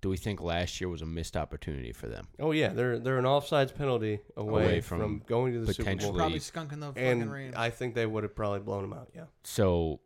Do 0.00 0.08
we 0.08 0.16
think 0.16 0.40
last 0.40 0.80
year 0.80 0.88
was 0.88 1.02
a 1.02 1.06
missed 1.06 1.36
opportunity 1.36 1.92
for 1.92 2.06
them? 2.08 2.26
Oh 2.40 2.52
yeah, 2.52 2.68
they're 2.68 2.98
they're 2.98 3.18
an 3.18 3.24
offsides 3.24 3.74
penalty 3.74 4.20
away, 4.36 4.64
Away 4.64 4.80
from, 4.80 5.00
from 5.00 5.22
going 5.26 5.52
to 5.52 5.60
the 5.64 5.74
Super 5.74 5.94
Bowl. 5.96 6.12
Probably 6.14 6.38
skunking 6.38 6.80
the 6.80 6.86
fucking 6.88 7.02
and 7.04 7.32
Rams. 7.32 7.54
I 7.56 7.70
think 7.70 7.94
they 7.94 8.06
would 8.06 8.22
have 8.22 8.34
probably 8.34 8.60
blown 8.60 8.82
them 8.82 8.92
out. 8.92 9.10
Yeah. 9.14 9.24
So, 9.44 10.00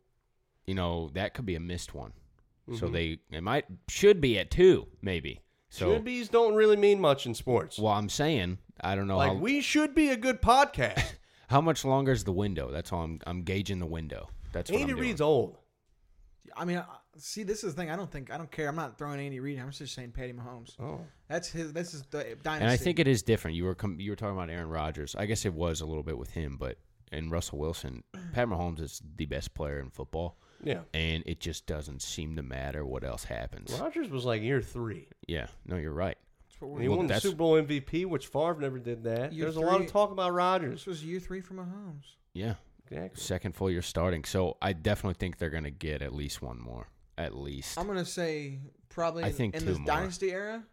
you 0.67 0.75
know, 0.75 1.09
that 1.13 1.33
could 1.33 1.45
be 1.45 1.55
a 1.55 1.59
missed 1.59 1.93
one. 1.95 2.13
So 2.75 2.87
Mhm. 2.89 2.91
they 2.93 3.19
it 3.31 3.41
might 3.41 3.65
should 3.87 4.19
be 4.21 4.37
at 4.37 4.51
two 4.51 4.87
maybe. 5.01 5.41
So 5.69 5.93
Should 5.93 6.03
be's 6.05 6.29
don't 6.29 6.53
really 6.53 6.75
mean 6.77 6.99
much 6.99 7.25
in 7.25 7.33
sports. 7.33 7.79
well, 7.79 7.93
I'm 7.93 8.09
saying 8.09 8.57
I 8.81 8.95
don't 8.95 9.07
know 9.07 9.17
like 9.17 9.29
how 9.29 9.35
we 9.37 9.61
should 9.61 9.95
be 9.95 10.09
a 10.09 10.17
good 10.17 10.41
podcast. 10.41 11.15
how 11.49 11.61
much 11.61 11.85
longer 11.85 12.11
is 12.11 12.25
the 12.25 12.33
window. 12.33 12.69
That's 12.69 12.91
all 12.91 13.03
I'm 13.03 13.19
I'm 13.25 13.43
gauging 13.43 13.79
the 13.79 13.85
window. 13.85 14.29
That's 14.51 14.69
what 14.69 14.81
Andy 14.81 14.93
Reid's 14.93 15.21
old. 15.21 15.57
I 16.55 16.65
mean, 16.65 16.77
I- 16.77 16.85
see, 17.17 17.43
this 17.43 17.63
is 17.63 17.73
the 17.75 17.81
thing. 17.81 17.89
I 17.91 17.95
don't 17.95 18.11
think 18.11 18.31
I 18.31 18.37
don't 18.37 18.51
care. 18.51 18.67
I'm 18.67 18.75
not 18.75 18.97
throwing 18.97 19.19
Andy 19.19 19.39
Reid. 19.39 19.59
I'm 19.59 19.71
just 19.71 19.93
saying 19.93 20.11
Patty 20.11 20.33
Mahomes. 20.33 20.75
Oh, 20.79 21.01
That's 21.29 21.49
his. 21.49 21.71
This 21.73 21.93
is 21.93 22.03
the 22.09 22.35
dynasty. 22.43 22.63
And 22.63 22.69
I 22.71 22.77
think 22.77 22.99
it 22.99 23.07
is 23.07 23.21
different. 23.23 23.55
You 23.55 23.63
were 23.65 23.75
com- 23.75 23.99
you 23.99 24.11
were 24.11 24.15
talking 24.17 24.35
about 24.35 24.49
Aaron 24.49 24.69
Rodgers. 24.69 25.15
I 25.15 25.25
guess 25.25 25.45
it 25.45 25.53
was 25.53 25.79
a 25.81 25.85
little 25.85 26.03
bit 26.03 26.17
with 26.17 26.31
him, 26.31 26.57
but 26.57 26.77
and 27.13 27.31
Russell 27.31 27.59
Wilson, 27.59 28.03
Pat 28.33 28.47
Mahomes 28.47 28.81
is 28.81 29.01
the 29.15 29.25
best 29.25 29.53
player 29.53 29.79
in 29.79 29.89
football, 29.89 30.37
yeah. 30.63 30.81
and 30.93 31.23
it 31.25 31.39
just 31.39 31.65
doesn't 31.67 32.01
seem 32.01 32.35
to 32.35 32.43
matter 32.43 32.85
what 32.85 33.03
else 33.03 33.23
happens. 33.25 33.71
Rodgers 33.79 34.09
was 34.09 34.25
like 34.25 34.41
year 34.41 34.61
three. 34.61 35.07
Yeah, 35.27 35.47
no, 35.65 35.75
you're 35.77 35.91
right. 35.93 36.17
That's 36.49 36.61
what 36.61 36.71
And 36.73 36.81
he 36.81 36.87
Well, 36.89 36.97
won 36.99 37.07
the 37.07 37.13
that's- 37.13 37.23
Super 37.23 37.37
Bowl 37.37 37.53
MVP, 37.61 38.05
which 38.05 38.27
Favre 38.27 38.57
never 38.59 38.79
did 38.79 39.03
that. 39.03 39.33
Year 39.33 39.45
There's 39.45 39.57
a 39.57 39.61
lot 39.61 39.77
three- 39.77 39.85
of 39.85 39.91
talk 39.91 40.11
about 40.11 40.33
Rodgers. 40.33 40.71
This 40.81 40.85
was 40.87 41.03
year 41.05 41.19
three 41.19 41.41
for 41.41 41.53
Mahomes. 41.53 42.15
Yeah, 42.33 42.55
Exactly. 42.89 43.21
second 43.21 43.55
full 43.55 43.69
year 43.71 43.81
starting. 43.81 44.23
So 44.23 44.57
I 44.61 44.73
definitely 44.73 45.15
think 45.15 45.37
they're 45.37 45.49
gonna 45.49 45.71
get 45.71 46.01
at 46.01 46.13
least 46.13 46.41
one 46.41 46.59
more. 46.59 46.87
At 47.17 47.35
least. 47.35 47.79
I'm 47.79 47.87
gonna 47.87 48.05
say 48.05 48.59
probably 48.89 49.23
I 49.23 49.31
think 49.31 49.55
in 49.55 49.61
two 49.61 49.65
this 49.67 49.77
more. 49.79 49.87
dynasty 49.87 50.31
era, 50.31 50.63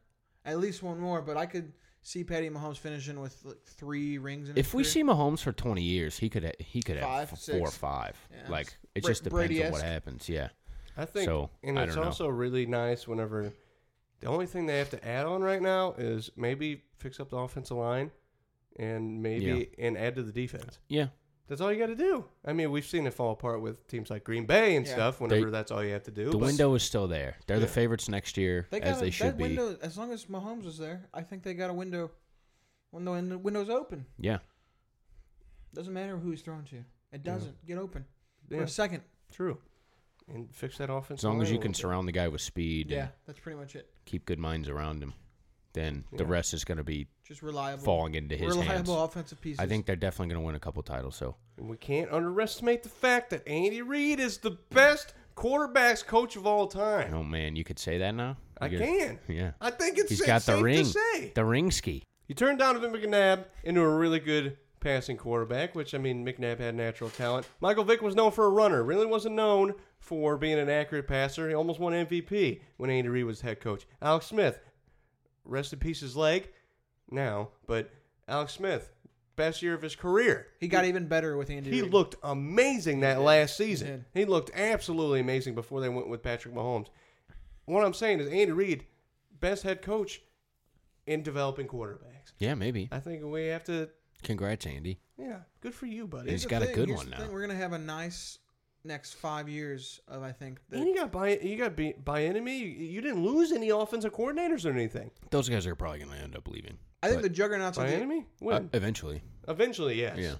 at 0.44 0.58
least 0.58 0.82
one 0.82 1.00
more. 1.00 1.22
But 1.22 1.36
I 1.38 1.46
could 1.46 1.72
see 2.02 2.22
Patty 2.22 2.50
Mahomes 2.50 2.76
finishing 2.76 3.18
with 3.18 3.42
like 3.44 3.62
three 3.64 4.18
rings. 4.18 4.50
In 4.50 4.56
his 4.56 4.66
if 4.66 4.74
we 4.74 4.82
career. 4.82 4.90
see 4.92 5.02
Mahomes 5.02 5.38
for 5.40 5.52
20 5.52 5.82
years, 5.82 6.18
he 6.18 6.28
could 6.28 6.44
ha- 6.44 6.50
he 6.58 6.82
could 6.82 7.00
Five, 7.00 7.30
have 7.30 7.38
f- 7.38 7.44
four 7.46 7.60
or 7.60 7.66
six. 7.68 7.78
five. 7.78 8.16
Yeah. 8.30 8.50
Like 8.50 8.76
it 8.94 9.02
Bra- 9.02 9.10
just 9.10 9.24
depends 9.24 9.60
on 9.60 9.72
what 9.72 9.82
happens. 9.82 10.28
Yeah. 10.28 10.48
I 10.96 11.04
think, 11.04 11.24
So, 11.26 11.50
and 11.62 11.78
I 11.78 11.84
it's 11.84 11.94
don't 11.94 12.04
know. 12.04 12.08
also 12.10 12.28
really 12.28 12.66
nice 12.66 13.08
whenever 13.08 13.52
the 14.20 14.26
only 14.28 14.46
thing 14.46 14.66
they 14.66 14.78
have 14.78 14.90
to 14.90 15.04
add 15.08 15.26
on 15.26 15.42
right 15.42 15.60
now 15.60 15.94
is 15.98 16.30
maybe 16.36 16.82
fix 16.98 17.18
up 17.18 17.30
the 17.30 17.36
offensive 17.36 17.76
line, 17.76 18.10
and 18.76 19.22
maybe 19.22 19.70
and 19.78 19.98
add 19.98 20.14
to 20.16 20.22
the 20.22 20.32
defense. 20.32 20.78
Yeah. 20.88 21.08
That's 21.46 21.60
all 21.60 21.70
you 21.70 21.78
got 21.78 21.86
to 21.88 21.94
do. 21.94 22.24
I 22.44 22.54
mean, 22.54 22.70
we've 22.70 22.86
seen 22.86 23.06
it 23.06 23.12
fall 23.12 23.32
apart 23.32 23.60
with 23.60 23.86
teams 23.86 24.08
like 24.08 24.24
Green 24.24 24.46
Bay 24.46 24.76
and 24.76 24.86
Yeah. 24.86 24.94
stuff. 24.94 25.20
Whenever 25.20 25.44
They- 25.46 25.50
that's 25.50 25.70
all 25.70 25.84
you 25.84 25.92
have 25.92 26.04
to 26.04 26.10
do. 26.10 26.26
The 26.30 26.38
but- 26.38 26.46
window 26.46 26.72
is 26.74 26.82
still 26.82 27.06
there. 27.06 27.36
They're 27.46 27.58
the 27.60 27.66
favorites 27.66 28.08
next 28.08 28.36
year, 28.38 28.66
they 28.70 28.80
as 28.80 28.94
got 28.94 29.00
they 29.02 29.08
a, 29.08 29.10
should 29.10 29.26
that 29.26 29.36
be. 29.36 29.42
window 29.42 29.76
as 29.82 29.98
long 29.98 30.10
as 30.12 30.24
Mahomes 30.26 30.64
is 30.64 30.78
there. 30.78 31.04
I 31.12 31.22
think 31.22 31.42
they 31.42 31.52
got 31.54 31.68
a 31.70 31.74
window. 31.74 32.10
When 32.92 33.04
the 33.04 33.10
win- 33.10 33.42
window's 33.42 33.68
open, 33.68 34.06
Yeah. 34.18 34.38
doesn't 35.74 35.92
matter 35.92 36.16
who 36.16 36.30
he's 36.30 36.42
throwing 36.42 36.64
to. 36.66 36.84
It 37.12 37.22
doesn't 37.24 37.64
get 37.66 37.76
open 37.78 38.06
for 38.48 38.54
Yeah, 38.56 38.62
a 38.62 38.68
second. 38.68 39.02
true. 39.32 39.58
And 40.28 40.54
fix 40.54 40.78
that 40.78 40.90
offense. 40.90 41.20
As 41.20 41.24
long 41.24 41.42
as 41.42 41.50
you 41.50 41.58
can 41.58 41.74
surround 41.74 42.08
the 42.08 42.12
guy 42.12 42.28
with 42.28 42.40
speed 42.40 42.90
Yeah, 42.90 43.00
and 43.02 43.10
that's 43.26 43.38
pretty 43.40 43.58
much 43.58 43.76
it. 43.76 43.90
keep 44.06 44.24
good 44.24 44.38
minds 44.38 44.68
around 44.70 45.02
him, 45.02 45.12
then 45.74 46.04
the 46.12 46.24
Yeah. 46.24 46.30
rest 46.30 46.54
is 46.54 46.64
going 46.64 46.78
to 46.78 46.84
be 46.84 47.08
Just 47.24 47.42
reliable, 47.42 47.84
falling 47.84 48.14
into 48.14 48.34
his 48.34 48.54
hands. 48.54 48.66
reliable 48.66 49.04
offensive 49.04 49.40
pieces. 49.40 49.58
I 49.60 49.66
think 49.66 49.84
they're 49.86 49.96
definitely 49.96 50.32
going 50.32 50.42
to 50.42 50.46
win 50.46 50.54
a 50.54 50.60
couple 50.60 50.82
titles. 50.82 51.14
So 51.16 51.36
And 51.58 51.68
we 51.68 51.76
can't 51.76 52.10
underestimate 52.10 52.82
the 52.84 52.88
fact 52.88 53.30
that 53.30 53.46
Andy 53.46 53.82
Reid 53.82 54.18
is 54.18 54.38
the 54.38 54.52
best 54.70 55.12
quarterbacks 55.36 56.04
coach 56.06 56.36
of 56.36 56.46
all 56.46 56.68
time. 56.68 57.12
oh 57.12 57.22
man, 57.22 57.54
you 57.56 57.64
could 57.64 57.78
say 57.78 57.98
that 57.98 58.12
now. 58.14 58.36
I 58.60 58.68
You 58.68 58.78
can. 58.78 59.18
Yeah. 59.28 59.52
I 59.60 59.70
think 59.70 59.98
it's, 59.98 60.08
He's 60.08 60.20
it's 60.20 60.26
got 60.26 60.42
the 60.42 60.54
safe 60.54 60.62
ring. 60.62 60.78
to 60.78 60.90
say. 60.90 61.32
The 61.34 61.44
ring 61.44 61.70
ski. 61.70 62.02
You 62.28 62.34
turned 62.34 62.60
Donovan 62.60 62.92
McNabb 62.92 63.44
into 63.64 63.82
a 63.82 63.94
really 63.98 64.20
good 64.20 64.56
passing 64.84 65.16
quarterback, 65.16 65.74
which 65.74 65.94
I 65.94 65.98
mean 65.98 66.24
McNabb 66.24 66.58
had 66.60 66.74
natural 66.76 67.10
talent. 67.10 67.48
Michael 67.60 67.82
Vick 67.84 68.02
was 68.02 68.14
known 68.14 68.30
for 68.30 68.44
a 68.44 68.50
runner, 68.50 68.84
really 68.84 69.06
wasn't 69.06 69.34
known 69.34 69.74
for 69.98 70.36
being 70.36 70.58
an 70.58 70.68
accurate 70.68 71.08
passer. 71.08 71.48
He 71.48 71.54
almost 71.54 71.80
won 71.80 71.92
MVP 71.92 72.60
when 72.76 72.90
Andy 72.90 73.08
Reid 73.08 73.24
was 73.24 73.40
head 73.40 73.60
coach. 73.60 73.86
Alex 74.00 74.26
Smith, 74.26 74.60
rest 75.44 75.72
in 75.72 75.78
peace 75.80 76.00
his 76.00 76.16
leg 76.16 76.50
now, 77.10 77.48
but 77.66 77.90
Alex 78.28 78.52
Smith, 78.52 78.90
best 79.36 79.62
year 79.62 79.74
of 79.74 79.82
his 79.82 79.96
career. 79.96 80.46
he 80.60 80.68
got 80.68 80.84
even 80.84 81.08
better 81.08 81.36
with 81.36 81.50
Andy. 81.50 81.70
He 81.70 81.82
Reid. 81.82 81.92
looked 81.92 82.16
amazing 82.22 83.00
that 83.00 83.20
last 83.20 83.56
season. 83.56 83.88
did. 83.88 84.04
He 84.14 84.24
looked 84.26 84.50
absolutely 84.54 85.20
amazing 85.20 85.54
before 85.54 85.80
they 85.80 85.88
went 85.88 86.08
with 86.08 86.22
Patrick 86.22 86.54
Mahomes. 86.54 86.86
What 87.64 87.84
I'm 87.84 87.94
saying 87.94 88.20
is 88.20 88.28
Andy 88.28 88.52
Reid, 88.52 88.84
best 89.40 89.62
head 89.62 89.80
coach 89.82 90.20
in 91.06 91.22
developing 91.22 91.66
quarterbacks. 91.66 92.32
Yeah, 92.38 92.54
maybe. 92.54 92.88
I 92.92 93.00
think 93.00 93.24
we 93.24 93.46
have 93.46 93.64
to. 93.64 93.88
Congrats, 94.24 94.66
Andy. 94.66 94.98
Yeah, 95.18 95.38
good 95.60 95.74
for 95.74 95.86
you, 95.86 96.06
buddy. 96.08 96.30
He's 96.30 96.42
Here's 96.42 96.42
the 96.44 96.48
got 96.48 96.62
a 96.62 96.66
thing, 96.66 96.74
good 96.74 96.88
here's 96.88 96.96
one 96.98 97.06
the 97.06 97.10
now. 97.12 97.18
thing, 97.22 97.32
We're 97.32 97.40
gonna 97.42 97.54
have 97.54 97.72
a 97.72 97.78
nice 97.78 98.38
next 98.86 99.14
five 99.14 99.48
years 99.48 100.00
of 100.08 100.22
I 100.22 100.32
think. 100.32 100.58
The, 100.68 100.78
and 100.78 100.86
you 100.88 100.94
got 100.94 101.12
by 101.12 101.36
you 101.38 101.56
got 101.56 101.76
be, 101.76 101.92
by 101.92 102.24
enemy. 102.24 102.58
You, 102.58 102.66
you 102.68 103.00
didn't 103.00 103.24
lose 103.24 103.52
any 103.52 103.70
offensive 103.70 104.12
coordinators 104.12 104.66
or 104.66 104.70
anything. 104.72 105.10
Those 105.30 105.48
guys 105.48 105.66
are 105.66 105.74
probably 105.74 106.00
going 106.00 106.10
to 106.10 106.18
end 106.18 106.36
up 106.36 106.48
leaving. 106.48 106.76
I 107.02 107.08
think 107.10 107.22
the 107.22 107.28
juggernauts 107.28 107.76
By 107.78 107.84
of 107.84 107.90
the, 107.90 107.96
enemy, 107.96 108.24
Uh, 108.46 108.60
eventually. 108.72 109.22
eventually, 109.46 110.00
yes. 110.00 110.16
Yeah. 110.18 110.34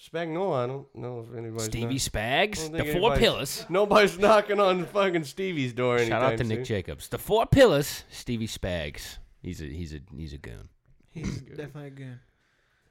Spagnuolo, 0.00 0.54
I 0.62 0.66
don't 0.66 0.86
know 0.94 1.20
if 1.28 1.36
anybody's 1.36 1.64
Stevie 1.64 1.86
not- 1.86 1.94
Spags, 1.96 2.56
don't 2.58 2.72
the 2.72 2.78
think 2.84 2.90
four 2.98 3.12
anybody's- 3.12 3.18
pillars. 3.20 3.66
Nobody's 3.70 4.18
knocking 4.20 4.60
on 4.60 4.84
fucking 4.86 5.24
Stevie's 5.24 5.72
door. 5.72 5.98
Shout 5.98 6.22
out 6.22 6.28
to 6.28 6.32
anytime 6.34 6.48
Nick 6.48 6.58
soon. 6.58 6.64
Jacobs. 6.64 7.08
The 7.08 7.18
four 7.18 7.46
pillars, 7.46 8.04
Stevie 8.10 8.46
Spags. 8.46 9.18
He's 9.42 9.60
a 9.60 9.64
he's 9.64 9.94
a 9.94 10.00
he's 10.16 10.32
a 10.32 10.38
goon. 10.38 10.68
he's 11.10 11.40
definitely 11.56 11.90
good. 11.90 12.18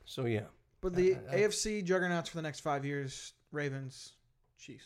So 0.06 0.26
yeah, 0.26 0.46
But 0.82 0.94
the 0.96 1.16
I- 1.16 1.36
I- 1.36 1.40
AFC 1.42 1.84
juggernauts 1.84 2.30
for 2.30 2.38
the 2.38 2.42
next 2.44 2.60
five 2.62 2.86
years: 2.86 3.34
Ravens, 3.52 4.14
Chiefs. 4.58 4.86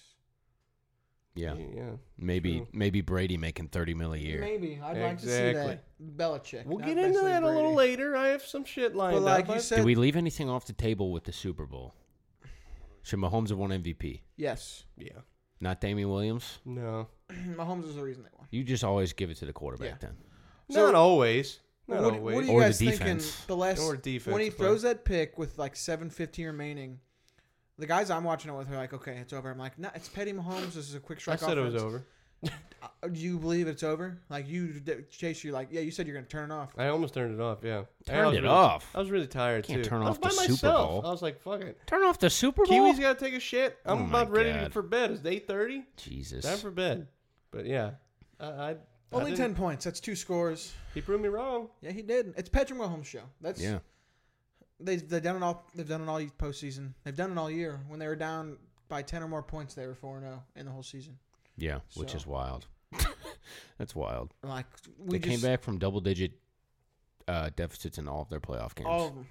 Yeah. 1.35 1.53
yeah. 1.55 1.91
Maybe 2.17 2.57
True. 2.57 2.67
maybe 2.73 3.01
Brady 3.01 3.37
making 3.37 3.67
thirty 3.69 3.93
mil 3.93 4.13
a 4.13 4.17
year. 4.17 4.41
Maybe 4.41 4.79
I'd 4.83 4.97
like 4.97 5.19
to 5.19 5.25
see 5.25 5.31
Exactly. 5.31 5.79
that. 5.99 6.17
Belichick. 6.17 6.65
We'll 6.65 6.79
not 6.79 6.87
get 6.87 6.97
into 6.97 7.09
necessarily 7.09 7.31
that 7.31 7.43
a 7.43 7.45
little 7.47 7.75
Brady. 7.75 7.91
later. 7.91 8.15
I 8.17 8.27
have 8.29 8.41
some 8.43 8.65
shit 8.65 8.95
lined 8.95 9.15
But 9.15 9.21
like 9.21 9.43
up. 9.45 9.49
you 9.49 9.55
I- 9.55 9.59
said, 9.59 9.75
Did 9.77 9.85
we 9.85 9.95
leave 9.95 10.15
anything 10.15 10.49
off 10.49 10.65
the 10.65 10.73
table 10.73 11.11
with 11.11 11.23
the 11.25 11.31
Super 11.31 11.65
Bowl? 11.65 11.93
Should 13.03 13.19
Mahomes 13.19 13.49
have 13.49 13.57
won 13.57 13.69
MVP? 13.71 14.21
yes, 14.35 14.83
yeah. 14.97 15.19
Not 15.61 15.79
Damien 15.81 16.09
Williams? 16.09 16.59
No. 16.65 17.07
Mahomes 17.31 17.85
is 17.87 17.95
the 17.95 18.01
reason 18.03 18.23
they 18.23 18.29
won. 18.37 18.47
You 18.51 18.63
just 18.63 18.83
always 18.83 19.13
give 19.13 19.29
it 19.29 19.35
to 19.37 19.45
the 19.45 19.53
quarterback 19.53 19.87
Yeah. 19.89 19.95
then. 19.99 20.17
So- 20.71 20.85
Not 20.85 20.95
always. 20.95 21.59
Not 21.89 22.01
what, 22.03 22.13
always. 22.13 22.35
what 22.35 22.43
are 22.43 22.47
you 22.47 22.53
Or 22.53 22.59
the 22.61 22.65
guys 22.67 22.79
thinking? 22.79 23.21
The 23.47 23.55
last 23.55 23.79
Or 23.79 23.95
defense, 23.95 24.31
when 24.33 24.41
he 24.41 24.49
but- 24.49 24.57
throws 24.57 24.81
that 24.83 25.03
pick 25.05 25.37
with 25.37 25.57
like 25.57 25.75
seven 25.75 26.09
fifteen 26.09 26.45
remaining, 26.47 26.99
the 27.77 27.85
guys 27.87 28.09
I'm 28.09 28.23
watching 28.23 28.51
it 28.51 28.57
with 28.57 28.71
are 28.71 28.75
like, 28.77 28.93
okay, 28.93 29.17
it's 29.17 29.33
over. 29.33 29.49
I'm 29.49 29.57
like, 29.57 29.77
no, 29.79 29.89
it's 29.95 30.09
Petty 30.09 30.33
Mahomes. 30.33 30.73
This 30.73 30.89
is 30.89 30.95
a 30.95 30.99
quick 30.99 31.19
strike. 31.19 31.35
I 31.35 31.37
strike. 31.37 31.49
said 31.51 31.57
it 31.57 31.61
was 31.61 31.75
over. 31.81 32.05
Uh, 33.03 33.09
Do 33.09 33.19
you 33.19 33.37
believe 33.37 33.67
it's 33.67 33.83
over? 33.83 34.17
Like 34.29 34.47
you, 34.47 34.81
Chase, 35.11 35.43
you're 35.43 35.51
like, 35.53 35.67
yeah. 35.69 35.81
You 35.81 35.91
said 35.91 36.07
you're 36.07 36.15
gonna 36.15 36.25
turn 36.27 36.49
it 36.49 36.53
off. 36.53 36.71
I 36.77 36.87
almost 36.87 37.13
turned 37.13 37.33
it 37.37 37.41
off. 37.41 37.57
Yeah, 37.61 37.83
Turned 38.07 38.33
it 38.33 38.37
really- 38.39 38.47
off? 38.47 38.89
I 38.95 38.99
was 38.99 39.11
really 39.11 39.27
tired 39.27 39.65
Can't 39.65 39.83
too. 39.83 39.89
turn 39.89 40.01
off 40.01 40.21
by 40.21 40.29
the 40.29 40.35
Super 40.35 40.51
myself. 40.51 40.89
Bowl. 40.89 41.01
I 41.05 41.11
was 41.11 41.21
like, 41.21 41.41
"Fuck 41.41 41.59
it." 41.61 41.77
Turn 41.87 42.03
off 42.03 42.17
the 42.19 42.29
Super 42.29 42.65
Bowl. 42.65 42.73
Kiwi's 42.93 42.97
got 42.97 43.19
to 43.19 43.25
take 43.25 43.33
a 43.33 43.39
shit. 43.41 43.77
I'm 43.85 43.97
Oh 43.97 44.03
my 44.03 44.21
about 44.21 44.31
ready 44.31 44.53
God. 44.53 44.71
for 44.71 44.81
bed. 44.81 45.11
It's 45.11 45.25
eight 45.25 45.45
thirty. 45.47 45.83
Jesus. 45.97 46.45
Time 46.45 46.57
for 46.59 46.71
bed. 46.71 47.07
But 47.51 47.65
yeah, 47.65 47.91
I, 48.39 48.45
I 48.47 48.69
I 48.71 48.75
Only 49.11 49.35
ten 49.35 49.55
points. 49.55 49.85
That's 49.85 49.99
two 49.99 50.15
scores. 50.15 50.73
He 50.93 51.01
proved 51.01 51.23
me 51.23 51.29
wrong. 51.29 51.69
Yeah, 51.81 51.91
he 51.91 52.01
did. 52.01 52.33
It's 52.37 52.49
Patrick 52.49 52.79
Mahomes' 52.79 53.05
show. 53.05 53.23
That's 53.41 53.61
yeah. 53.61 53.79
They 54.79 54.97
they've 54.97 55.21
done 55.21 55.37
it 55.37 55.43
all. 55.43 55.65
They've 55.75 55.87
done 55.87 56.01
it 56.01 56.07
all 56.07 56.19
postseason. 56.37 56.93
They've 57.03 57.15
done 57.15 57.31
it 57.31 57.37
all 57.37 57.49
year. 57.49 57.79
When 57.87 57.99
they 57.99 58.07
were 58.07 58.15
down 58.15 58.57
by 58.87 59.01
ten 59.01 59.23
or 59.23 59.27
more 59.27 59.43
points, 59.43 59.73
they 59.73 59.87
were 59.87 59.95
four 59.95 60.19
zero 60.19 60.43
in 60.55 60.65
the 60.65 60.71
whole 60.71 60.83
season. 60.83 61.17
Yeah, 61.57 61.79
which 61.95 62.15
is 62.15 62.25
wild. 62.25 62.67
That's 63.77 63.95
wild. 63.95 64.33
Like 64.43 64.65
we 64.97 65.17
they 65.17 65.29
came 65.29 65.41
back 65.41 65.61
from 65.61 65.77
double 65.79 65.99
digit 65.99 66.33
uh, 67.27 67.49
deficits 67.55 67.97
in 67.97 68.07
all 68.07 68.21
of 68.21 68.29
their 68.29 68.39
playoff 68.39 68.75
games. 68.75 68.87
all 68.87 69.07
of 69.07 69.15
them. 69.15 69.27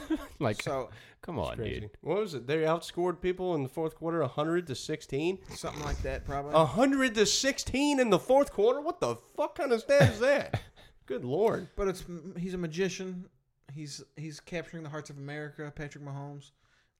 like, 0.38 0.62
So 0.62 0.90
come 1.22 1.38
on, 1.38 1.56
Crazy. 1.56 1.80
dude. 1.80 1.90
What 2.00 2.18
was 2.18 2.34
it? 2.34 2.46
They 2.46 2.58
outscored 2.58 3.20
people 3.20 3.54
in 3.54 3.62
the 3.62 3.68
fourth 3.68 3.94
quarter, 3.94 4.22
hundred 4.26 4.66
to 4.68 4.74
sixteen. 4.74 5.38
something 5.54 5.82
like 5.84 6.00
that 6.02 6.24
probably. 6.24 6.52
hundred 6.66 7.14
to 7.16 7.26
sixteen 7.26 8.00
in 8.00 8.10
the 8.10 8.18
fourth 8.18 8.52
quarter. 8.52 8.80
What 8.80 9.00
the 9.00 9.16
fuck 9.36 9.56
kind 9.56 9.72
of 9.72 9.80
stat 9.80 10.10
is 10.12 10.20
that? 10.20 10.60
Good 11.06 11.24
lord. 11.24 11.68
But 11.76 11.88
it's 11.88 12.04
he's 12.38 12.54
a 12.54 12.58
magician. 12.58 13.26
He's 13.72 14.02
he's 14.16 14.40
capturing 14.40 14.82
the 14.82 14.88
hearts 14.90 15.10
of 15.10 15.18
America. 15.18 15.70
Patrick 15.74 16.04
Mahomes 16.04 16.50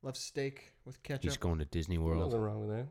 loves 0.03 0.19
steak 0.21 0.73
with 0.85 1.03
ketchup, 1.03 1.23
He's 1.25 1.37
going 1.37 1.59
to 1.59 1.65
Disney 1.65 1.99
World. 1.99 2.25
Nothing 2.25 2.41
wrong 2.41 2.67
with 2.67 2.77
that. 2.77 2.87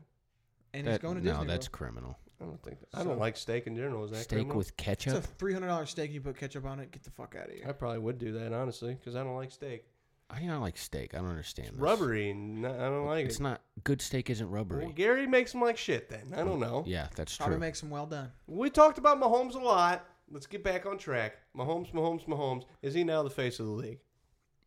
and 0.72 0.88
he's 0.88 0.98
going 0.98 1.16
to 1.16 1.20
Disney. 1.20 1.32
no, 1.32 1.38
Disney. 1.40 1.52
that's 1.54 1.66
World. 1.66 1.72
criminal. 1.72 2.18
I 2.40 2.44
don't 2.46 2.62
think. 2.62 2.80
That, 2.80 2.88
I 3.00 3.04
don't 3.04 3.18
like 3.20 3.36
steak 3.36 3.66
in 3.68 3.76
general. 3.76 4.04
Is 4.04 4.10
that 4.10 4.16
Steak 4.22 4.30
criminal? 4.38 4.56
with 4.56 4.76
ketchup? 4.76 5.14
It's 5.16 5.26
a 5.26 5.28
three 5.34 5.52
hundred 5.52 5.68
dollars 5.68 5.90
steak. 5.90 6.10
You 6.10 6.20
put 6.20 6.36
ketchup 6.36 6.64
on 6.64 6.80
it. 6.80 6.90
Get 6.90 7.04
the 7.04 7.10
fuck 7.10 7.36
out 7.40 7.48
of 7.48 7.54
here. 7.54 7.64
I 7.68 7.72
probably 7.72 7.98
would 7.98 8.18
do 8.18 8.32
that 8.32 8.52
honestly 8.52 8.94
because 8.94 9.14
I 9.14 9.22
don't 9.22 9.36
like 9.36 9.52
steak. 9.52 9.84
I 10.30 10.40
don't 10.40 10.60
like 10.60 10.78
steak. 10.78 11.14
I 11.14 11.18
don't 11.18 11.28
understand. 11.28 11.68
It's 11.68 11.76
this. 11.76 11.82
rubbery, 11.82 12.30
and 12.30 12.66
I 12.66 12.88
don't 12.88 13.04
like 13.06 13.24
it. 13.24 13.28
It's 13.28 13.38
it. 13.38 13.42
not 13.42 13.60
good. 13.84 14.00
Steak 14.00 14.30
isn't 14.30 14.48
rubbery. 14.48 14.84
Well, 14.84 14.94
Gary 14.94 15.26
makes 15.26 15.52
them 15.52 15.60
like 15.60 15.76
shit. 15.76 16.08
Then 16.08 16.32
I 16.34 16.38
don't 16.44 16.58
know. 16.60 16.84
Yeah, 16.86 17.08
that's 17.14 17.36
true. 17.36 17.44
Probably 17.44 17.56
true. 17.56 17.60
makes 17.60 17.80
them 17.80 17.90
well 17.90 18.06
done. 18.06 18.32
We 18.46 18.70
talked 18.70 18.96
about 18.98 19.20
Mahomes 19.20 19.54
a 19.54 19.58
lot. 19.58 20.06
Let's 20.30 20.46
get 20.46 20.64
back 20.64 20.86
on 20.86 20.96
track. 20.96 21.34
Mahomes, 21.54 21.92
Mahomes, 21.92 22.24
Mahomes. 22.26 22.64
Is 22.80 22.94
he 22.94 23.04
now 23.04 23.22
the 23.22 23.28
face 23.30 23.60
of 23.60 23.66
the 23.66 23.72
league? 23.72 23.98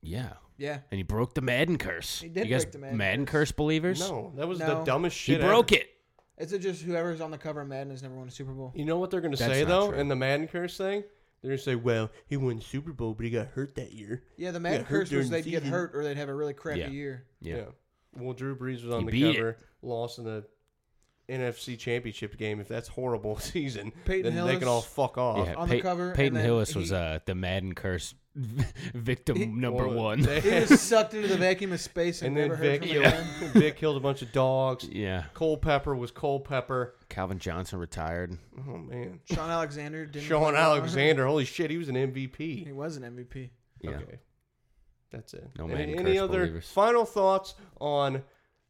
yeah, 0.04 0.34
Yeah. 0.58 0.80
and 0.92 0.98
he 1.00 1.04
broke 1.04 1.34
the 1.34 1.42
Madden 1.42 1.80
curse. 1.80 2.22
He 2.22 2.30
did 2.30 2.46
you 2.46 2.52
guys 2.54 2.66
break 2.66 2.74
the 2.74 2.78
Madden 2.80 2.98
Madden 2.98 3.26
curse. 3.26 3.50
curse 3.50 3.52
believers? 3.54 4.00
No, 4.00 4.32
that 4.36 4.48
was 4.48 4.60
the 4.60 4.68
No. 4.68 4.86
dumbest 4.86 5.18
he 5.18 5.34
shit. 5.34 5.42
broke 5.42 5.72
ever. 5.72 5.82
it. 5.82 5.90
Is 6.38 6.54
it 6.54 6.60
just 6.60 6.84
whoever's 6.84 7.22
on 7.22 7.32
the 7.32 7.38
cover 7.40 7.62
of 7.62 7.68
Madden 7.68 7.90
has 7.90 8.04
never 8.04 8.14
won 8.14 8.28
a 8.28 8.32
Super 8.32 8.52
Bowl? 8.52 8.72
You 8.76 8.86
know 8.86 9.00
what 9.00 9.10
they're 9.10 9.22
gonna 9.22 9.36
That's 9.38 9.52
say 9.52 9.62
not 9.64 9.68
though 9.70 9.90
true. 9.90 10.00
in 10.00 10.08
the 10.10 10.16
Madden 10.16 10.48
curse 10.48 10.78
thing? 10.78 11.04
They're 11.46 11.52
gonna 11.54 11.62
say, 11.62 11.76
"Well, 11.76 12.10
he 12.26 12.38
won 12.38 12.60
Super 12.60 12.92
Bowl, 12.92 13.14
but 13.14 13.24
he 13.24 13.30
got 13.30 13.48
hurt 13.50 13.76
that 13.76 13.94
year." 13.94 14.24
Yeah, 14.36 14.50
the 14.50 14.60
Madden 14.60 14.82
got 14.82 14.88
hurt 14.88 14.98
curse 14.98 15.02
was 15.04 15.10
during 15.12 15.26
the 15.30 15.32
they'd 15.36 15.52
get 15.52 15.62
season. 15.62 15.72
hurt 15.72 15.92
or 15.96 16.04
they'd 16.04 16.18
have 16.18 16.30
a 16.30 16.34
really 16.34 16.54
crappy 16.56 16.80
Yeah. 16.82 16.90
year. 16.90 17.28
Yeah. 17.40 17.66
Well, 18.18 18.34
Drew 18.34 18.56
Brees 18.56 18.84
was 18.84 18.92
on 18.92 19.02
He 19.02 19.06
the 19.06 19.12
beat 19.12 19.26
it. 19.26 19.36
cover, 19.36 19.58
lost 19.84 20.18
in 20.18 20.24
the 20.26 20.44
NFC 21.30 21.78
Championship 21.78 22.38
game. 22.38 22.60
If 22.60 22.68
that's 22.68 22.88
horrible 22.88 23.38
season, 23.40 23.92
Peyton 24.06 24.36
then 24.36 24.46
they 24.46 24.58
can 24.58 24.68
all 24.68 24.82
fuck 24.82 25.18
off. 25.18 25.48
Yeah, 25.48 25.56
on 25.56 25.70
the 25.70 25.82
cover, 25.82 26.08
and 26.08 26.16
Peyton 26.16 26.34
then 26.36 26.44
Hillis 26.46 26.76
was 26.76 26.90
he- 26.90 26.96
uh, 26.96 27.20
the 27.26 27.36
Madden 27.36 27.74
curse 27.74 28.14
victim 28.94 29.38
He- 29.38 29.46
number 29.46 29.88
Well, 29.88 30.04
one. 30.04 30.22
they- 30.22 30.42
He 30.42 30.50
was 30.52 30.82
sucked 30.82 31.14
into 31.14 31.28
the 31.28 31.38
vacuum 31.38 31.72
of 31.72 31.80
space 31.82 32.22
and, 32.22 32.30
and 32.30 32.38
then 32.38 32.48
never 32.50 32.56
heard 32.58 32.82
Vic, 32.82 32.82
from 32.82 32.90
killed, 32.90 33.06
again. 33.06 33.52
Vic 33.54 33.78
killed 33.78 33.98
a 33.98 34.00
bunch 34.02 34.22
of 34.22 34.32
dogs. 34.32 34.88
yeah, 34.88 35.24
Culpepper 35.34 35.96
was 35.96 36.12
Culpepper. 36.12 36.96
Calvin 37.10 37.40
Johnson 37.40 37.80
retired. 37.80 38.38
Oh 38.68 38.78
man, 38.78 39.20
Shaun 39.26 39.50
Alexander 39.50 40.06
didn't. 40.06 40.28
Shaun 40.28 40.44
play 40.44 40.52
well. 40.54 40.72
Alexander. 40.76 41.26
Holy 41.26 41.46
shit, 41.46 41.72
he 41.72 41.78
was 41.78 41.90
an 41.90 41.96
MVP. 41.96 42.36
He 42.38 42.66
MVP. 42.66 42.74
was 42.74 42.98
an 42.98 43.04
MVP. 43.04 43.50
Yeah, 43.82 43.92
Okay, 43.92 44.20
that's 45.12 45.34
it. 45.34 45.50
No 45.58 45.68
any 45.68 45.94
any 45.98 46.04
curse 46.16 46.20
other 46.20 46.40
believers. 46.40 46.68
final 46.70 47.06
thoughts 47.06 47.56
on 47.80 48.24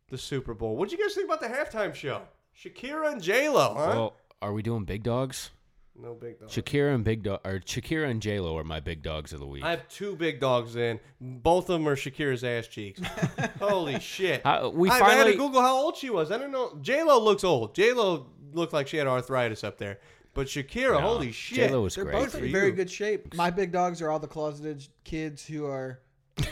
the 0.09 0.17
Super 0.17 0.53
Bowl? 0.53 0.71
What 0.71 0.79
would 0.81 0.91
you 0.91 0.97
guys 0.99 1.15
think 1.15 1.25
about 1.25 1.41
the 1.41 1.47
halftime 1.47 1.93
show? 1.95 2.21
Shakira 2.57 3.11
and 3.11 3.21
J 3.21 3.49
Lo, 3.49 3.73
huh? 3.77 3.85
Well, 3.95 4.13
are 4.41 4.53
we 4.53 4.61
doing 4.61 4.85
big 4.85 5.03
dogs? 5.03 5.51
no 5.97 6.13
big 6.13 6.37
dog. 6.39 6.49
Shakira 6.49 6.93
and 6.93 7.05
big 7.05 7.23
dog, 7.23 7.39
or 7.45 7.59
Shakira 7.61 8.09
and 8.09 8.21
J 8.21 8.39
Lo 8.41 8.57
are 8.57 8.65
my 8.65 8.81
big 8.81 9.01
dogs 9.01 9.31
of 9.31 9.39
the 9.39 9.47
week. 9.47 9.63
I 9.63 9.71
have 9.71 9.87
two 9.87 10.15
big 10.17 10.41
dogs 10.41 10.75
in. 10.75 10.99
Both 11.21 11.69
of 11.69 11.79
them 11.79 11.87
are 11.87 11.95
Shakira's 11.95 12.43
ass 12.43 12.67
cheeks. 12.67 12.99
Holy 13.59 13.99
shit. 14.01 14.41
How- 14.43 14.69
we 14.69 14.89
I, 14.89 14.93
I 14.93 14.97
had 14.97 15.05
finally- 15.05 15.31
to 15.33 15.37
Google 15.37 15.61
how 15.61 15.75
old 15.77 15.95
she 15.95 16.09
was. 16.09 16.31
I 16.31 16.37
don't 16.37 16.51
know. 16.51 16.77
J 16.81 17.03
Lo 17.03 17.23
looks 17.23 17.43
old. 17.45 17.75
J 17.75 17.93
Lo 17.93 18.27
looked 18.53 18.73
like 18.73 18.87
she 18.89 18.97
had 18.97 19.07
arthritis 19.07 19.63
up 19.63 19.77
there. 19.77 19.99
But 20.33 20.47
Shakira, 20.47 20.99
holy 20.99 21.31
shit. 21.31 21.55
J 21.55 21.69
Lo 21.71 21.81
was 21.83 21.95
They're 21.95 22.03
great. 22.03 22.13
both 22.15 22.35
in 22.35 22.51
very 22.51 22.71
good 22.71 22.91
shape. 22.91 23.33
My 23.33 23.49
big 23.49 23.71
dogs 23.71 24.01
are 24.01 24.09
all 24.11 24.19
the 24.19 24.27
closeted 24.27 24.85
kids 25.05 25.45
who 25.45 25.65
are 25.65 26.01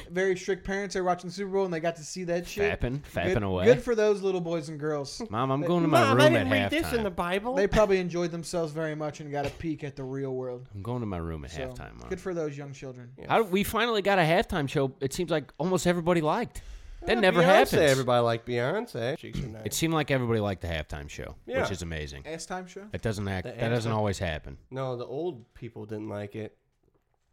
very 0.10 0.38
strict 0.38 0.64
parents. 0.66 0.94
They're 0.94 1.04
watching 1.04 1.30
the 1.30 1.34
Super 1.34 1.52
Bowl 1.52 1.66
and 1.66 1.74
they 1.74 1.80
got 1.80 1.96
to 1.98 2.04
see 2.04 2.24
that 2.26 2.48
shit. 2.48 2.80
Fapping, 2.80 3.02
fapping 3.02 3.34
good, 3.34 3.44
away. 3.44 3.66
Good 3.66 3.82
for 3.82 3.96
those 3.96 4.22
little 4.22 4.42
boys 4.42 4.70
and 4.70 4.80
girls. 4.80 5.22
Mom, 5.30 5.52
I'm 5.52 5.62
going 5.62 5.82
to 5.84 5.88
my 5.88 6.02
Mom, 6.02 6.12
room 6.18 6.22
I 6.22 6.26
at 6.26 6.30
didn't 6.30 6.50
read 6.52 6.70
this 6.72 6.94
in 6.94 7.04
the 7.04 7.10
Bible. 7.12 7.56
They 7.56 7.68
probably 7.68 8.00
enjoyed 8.00 8.32
themselves 8.32 8.72
very 8.72 8.96
much 8.96 9.20
and 9.20 9.32
got 9.32 9.46
a 9.46 9.50
peek 9.52 9.84
at 9.84 9.96
the 9.96 10.04
real 10.04 10.34
world. 10.34 10.68
I'm 10.74 10.82
going 10.82 11.02
to 11.02 11.06
my 11.06 11.18
room 11.18 11.44
at 11.46 11.52
So, 11.52 11.60
halftime. 11.68 12.00
Mom. 12.00 12.10
good 12.10 12.20
for 12.22 12.34
those 12.34 12.58
young 12.58 12.72
children. 12.74 13.12
How 13.28 13.42
we 13.44 13.64
finally 13.64 14.02
got 14.02 14.20
a 14.20 14.24
halftime 14.24 14.70
show? 14.70 14.94
It 15.02 15.14
seems 15.14 15.30
like 15.32 15.52
almost 15.58 15.86
everybody 15.88 16.22
liked. 16.22 16.62
That 17.06 17.16
Yeah, 17.16 17.20
never 17.20 17.42
Beyonce, 17.42 17.46
happens. 17.46 17.74
Everybody 17.92 18.24
liked 18.24 18.48
Beyonce. 18.48 19.18
Cheeks 19.18 19.40
are 19.40 19.48
nice. 19.48 19.62
It 19.66 19.74
seemed 19.74 19.94
like 19.94 20.10
everybody 20.10 20.40
liked 20.40 20.62
the 20.62 20.70
halftime 20.70 21.10
show, 21.10 21.36
Yeah. 21.46 21.62
which 21.64 21.72
is 21.72 21.82
amazing. 21.82 22.26
Ass 22.26 22.46
time 22.46 22.66
show. 22.66 22.84
That 22.94 23.02
doesn't 23.02 23.28
act. 23.28 23.44
The 23.44 23.50
That 23.52 23.60
doesn't 23.60 23.74
anthem. 23.90 23.92
always 23.98 24.20
happen. 24.20 24.58
no, 24.72 24.96
the 24.96 25.06
old 25.06 25.54
people 25.54 25.86
didn't 25.86 26.08
like 26.08 26.36
it. 26.38 26.56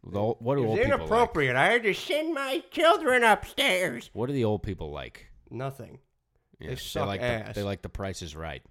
The 0.03 0.19
what 0.19 0.55
do 0.55 0.65
old 0.65 0.77
people 0.79 0.91
like? 0.91 0.99
inappropriate. 1.01 1.55
I 1.55 1.71
had 1.71 1.83
to 1.83 1.93
send 1.93 2.33
my 2.33 2.63
children 2.71 3.23
upstairs. 3.23 4.09
What 4.13 4.27
do 4.27 4.33
the 4.33 4.45
old 4.45 4.63
people 4.63 4.91
like? 4.91 5.27
Nothing. 5.49 5.99
Yeah, 6.59 6.69
They 6.69 6.75
suck 6.75 7.07
like 7.07 7.21
ass. 7.21 7.49
The, 7.49 7.53
they 7.61 7.63
like 7.63 7.81
the 7.81 7.89
Price 7.89 8.21
is 8.21 8.35
Right. 8.35 8.63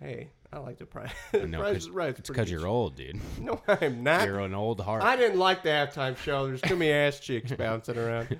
Hey, 0.00 0.30
I 0.52 0.58
like 0.60 0.78
the 0.78 0.86
price. 0.86 1.12
Price 1.30 1.50
'cause- 1.52 1.76
is 1.76 1.90
right. 1.90 2.18
It's 2.18 2.28
because 2.28 2.50
you're 2.50 2.66
old, 2.66 2.96
dude. 2.96 3.20
No, 3.40 3.60
I'm 3.68 4.02
not. 4.02 4.26
You're 4.26 4.40
an 4.40 4.54
old 4.54 4.80
heart. 4.80 5.02
I 5.02 5.14
didn't 5.16 5.38
like 5.38 5.62
the 5.62 5.68
halftime 5.68 6.16
show. 6.16 6.46
There's 6.46 6.62
too 6.62 6.76
many 6.76 6.90
ass 6.90 7.20
cheeks 7.20 7.52
bouncing 7.52 7.98
around. 7.98 8.38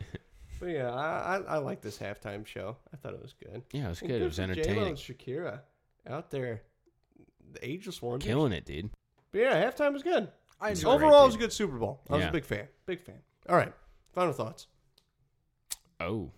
But 0.59 0.67
yeah, 0.71 0.91
I, 0.91 1.37
I, 1.37 1.41
I 1.43 1.57
like 1.59 1.83
this 1.83 1.99
halftime 1.99 2.47
show. 2.47 2.77
I 2.93 2.97
thought 2.97 3.13
it 3.15 3.21
was 3.23 3.35
good. 3.35 3.63
yeah, 3.73 3.87
it 3.87 3.89
was 3.91 4.01
good. 4.01 4.23
It 4.23 4.25
was 4.25 4.37
J-Lo 4.37 4.51
entertaining. 4.53 4.87
and 4.89 4.97
Shakira 4.97 5.61
out 6.09 6.31
there, 6.31 6.63
the 7.53 7.69
ageless 7.69 8.01
one. 8.01 8.21
Killing 8.21 8.53
it, 8.53 8.65
dude. 8.65 8.91
But 9.33 9.39
yeah, 9.41 9.63
halftime 9.71 9.93
was 9.93 10.03
good. 10.03 10.29
I 10.61 10.71
It's 10.71 10.81
enjoyed 10.81 10.95
Overall, 10.97 11.23
it 11.25 11.27
was 11.27 11.35
a 11.37 11.39
good 11.39 11.53
Super 11.53 11.79
Bowl. 11.79 12.01
I 12.11 12.15
was 12.15 12.23
Yeah. 12.25 12.29
a 12.29 12.33
big 12.33 12.45
fan. 12.45 12.69
Big 12.87 13.01
fan. 13.01 13.17
All 13.49 13.57
right, 13.57 13.73
final 14.13 14.33
thoughts. 14.33 14.67
Oh, 16.01 16.31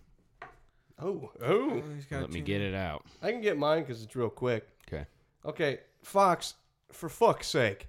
Oh, 1.00 1.30
oh. 1.40 1.42
oh 1.42 1.82
he's 1.94 2.06
got 2.06 2.20
let 2.20 2.30
me 2.30 2.40
two- 2.40 2.46
get 2.46 2.60
it 2.60 2.74
out. 2.74 3.04
I 3.22 3.32
can 3.32 3.40
get 3.40 3.58
mine 3.58 3.82
because 3.82 4.02
it's 4.02 4.14
real 4.14 4.28
quick. 4.30 4.68
Okay. 4.86 5.06
Okay, 5.44 5.80
Fox, 6.02 6.54
for 6.92 7.08
fuck's 7.08 7.48
sake. 7.48 7.88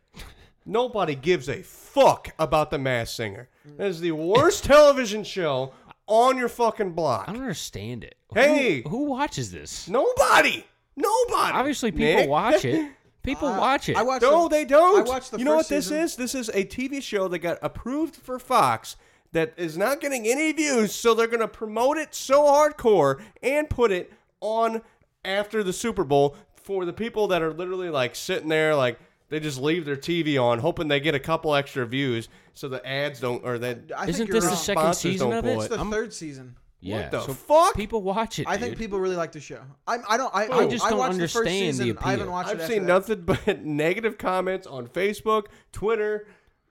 Nobody 0.65 1.13
gives 1.13 1.49
a 1.49 1.61
fuck 1.61 2.29
about 2.39 2.71
the 2.71 2.77
Mass 2.79 3.11
Singer. 3.13 3.49
That 3.77 3.87
is 3.87 3.99
the 3.99 4.13
worst 4.13 4.63
television 4.63 5.23
show 5.23 5.73
on 6.07 6.37
your 6.37 6.47
fucking 6.49 6.93
block. 6.93 7.27
I 7.27 7.33
don't 7.33 7.41
understand 7.41 8.03
it. 8.03 8.15
Hey! 8.33 8.81
who, 8.83 8.89
who 8.89 9.03
watches 9.05 9.51
this? 9.51 9.87
Nobody. 9.89 10.65
Nobody. 10.95 11.51
Obviously, 11.53 11.91
people 11.91 12.21
Nick. 12.21 12.29
watch 12.29 12.65
it. 12.65 12.91
People 13.23 13.47
Uh, 13.47 13.57
watch 13.59 13.89
it. 13.89 13.95
I 13.97 14.03
watched. 14.03 14.21
No, 14.23 14.43
the- 14.47 14.55
they 14.55 14.65
don't. 14.65 15.07
I 15.07 15.09
watched 15.09 15.31
the 15.31 15.39
you 15.39 15.45
know 15.45 15.55
what 15.55 15.61
first 15.65 15.69
this 15.69 15.85
season. 15.85 15.99
is? 15.99 16.15
This 16.17 16.35
is 16.35 16.49
a 16.49 16.65
TV 16.65 17.01
show 17.01 17.27
that 17.29 17.39
got 17.39 17.57
approved 17.61 18.15
for 18.15 18.37
Fox 18.37 18.95
that 19.31 19.53
is 19.57 19.77
not 19.77 19.99
getting 20.01 20.27
any 20.27 20.51
views, 20.51 20.93
so 20.93 21.13
they're 21.13 21.27
going 21.27 21.39
to 21.39 21.47
promote 21.47 21.97
it 21.97 22.13
so 22.13 22.43
hardcore 22.43 23.21
and 23.41 23.69
put 23.69 23.91
it 23.91 24.11
on 24.41 24.81
after 25.25 25.63
the 25.63 25.73
Super 25.73 26.03
Bowl 26.03 26.35
for 26.53 26.85
the 26.85 26.93
people 26.93 27.27
that 27.29 27.41
are 27.41 27.51
literally 27.53 27.89
like 27.89 28.15
sitting 28.15 28.49
there 28.49 28.75
like 28.75 28.99
they 29.29 29.39
just 29.39 29.59
leave 29.59 29.85
their 29.85 29.95
TV 29.95 30.37
on 30.41 30.59
hoping 30.59 30.87
they 30.87 30.99
get 30.99 31.15
a 31.15 31.19
couple 31.19 31.55
extra 31.55 31.85
views 31.85 32.29
so 32.53 32.67
the 32.69 32.85
ads 32.87 33.19
don't 33.19 33.43
or 33.43 33.57
that 33.57 33.79
I 33.97 33.99
think 34.05 34.09
Isn't 34.09 34.27
you're 34.27 34.33
this 34.35 34.43
the 34.43 34.49
wrong. 34.49 34.57
second 34.57 34.81
Sponsors 34.83 35.01
season 35.01 35.29
don't 35.29 35.39
of 35.39 35.45
it? 35.45 35.49
it. 35.51 35.57
It's 35.57 35.67
the 35.69 35.77
I'm- 35.77 35.91
third 35.91 36.13
season. 36.13 36.55
Yeah. 36.83 37.09
the 37.09 37.21
so 37.21 37.33
fuck? 37.33 37.75
People 37.75 38.01
watch 38.01 38.39
it. 38.39 38.47
I 38.47 38.57
think 38.57 38.77
people 38.77 38.99
really 38.99 39.15
like 39.15 39.31
the 39.31 39.39
show. 39.39 39.61
I, 39.87 39.97
I 40.09 40.17
don't. 40.17 40.33
I, 40.35 40.45
I 40.47 40.57
I 40.59 40.67
just 40.67 40.85
I 40.85 40.89
don't 40.89 40.99
watched 40.99 41.17
the 41.17 41.23
first 41.23 41.35
understand 41.37 41.67
the 41.69 41.83
season. 41.83 41.97
I 42.01 42.09
haven't 42.11 42.21
appeal. 42.27 42.31
watched 42.33 42.49
I've 42.49 42.59
after 42.61 42.73
seen 42.73 42.85
that. 42.85 42.87
nothing 42.87 43.21
but 43.45 43.63
negative 43.65 44.17
comments 44.17 44.67
on 44.67 44.87
Facebook, 44.87 45.45
Twitter, 45.71 46.27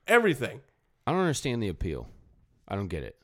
everything. 0.07 0.61
I 1.07 1.13
don't 1.13 1.21
understand 1.21 1.63
the 1.63 1.69
appeal. 1.69 2.09
I 2.69 2.77
don't 2.77 2.89
get 2.89 3.03
it. 3.03 3.17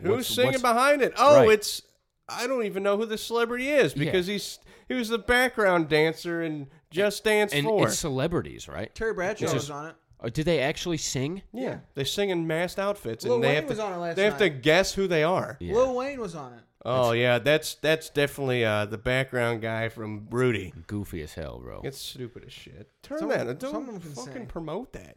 Who's 0.00 0.10
What's- 0.10 0.28
singing 0.28 0.46
what's- 0.52 0.62
behind 0.62 1.02
it? 1.02 1.12
Oh, 1.18 1.40
Right. 1.44 1.50
it's 1.50 1.82
I 2.28 2.46
don't 2.46 2.64
even 2.64 2.82
know 2.82 2.96
who 2.96 3.06
the 3.06 3.18
celebrity 3.18 3.68
is 3.70 3.94
Yeah. 3.96 4.04
because 4.04 4.26
he's 4.26 4.58
he 4.88 4.94
was 4.94 5.08
the 5.08 5.18
background 5.18 5.88
dancer 5.88 6.42
in 6.42 6.68
Just 6.90 7.24
Dance 7.24 7.52
And 7.52 7.64
Four. 7.66 7.88
it's 7.88 7.98
celebrities, 7.98 8.68
right? 8.68 8.94
Terry 8.94 9.12
Bradshaw 9.14 9.44
It's 9.46 9.54
was 9.54 9.70
on 9.70 9.86
it. 9.88 9.94
Or 10.22 10.30
did 10.30 10.44
they 10.44 10.60
actually 10.60 10.98
sing? 10.98 11.42
yeah, 11.52 11.78
they 11.94 12.04
sing 12.04 12.30
in 12.30 12.46
masked 12.46 12.78
outfits 12.78 13.24
Lil 13.24 13.36
and 13.36 13.44
they 13.44 13.48
Wayne 13.48 13.54
have 13.56 13.64
to 13.64 13.70
was 13.70 13.78
on 13.78 13.92
it 13.92 13.96
last 13.96 14.16
they 14.16 14.24
have 14.24 14.38
to 14.38 14.50
night. 14.50 14.62
guess 14.62 14.94
who 14.94 15.06
they 15.06 15.22
are. 15.24 15.56
Yeah. 15.60 15.74
Lil 15.74 15.94
Wayne 15.96 16.20
was 16.20 16.34
on 16.34 16.52
it. 16.52 16.60
Oh 16.84 17.12
yeah, 17.12 17.38
that's 17.38 17.74
that's 17.74 18.08
definitely 18.10 18.64
uh, 18.64 18.86
the 18.86 18.98
background 18.98 19.60
guy 19.62 19.88
from 19.88 20.26
Rudy. 20.30 20.72
Goofy 20.86 21.22
as 21.22 21.34
hell, 21.34 21.58
bro. 21.62 21.80
It's 21.84 21.98
stupid 21.98 22.44
as 22.46 22.52
shit. 22.52 22.88
Turn 23.02 23.18
Someone- 23.18 23.46
that. 23.46 23.58
Don't 23.58 23.72
someone 23.72 24.00
can 24.00 24.10
fucking 24.12 24.32
say. 24.32 24.46
promote 24.46 24.92
that. 24.92 25.16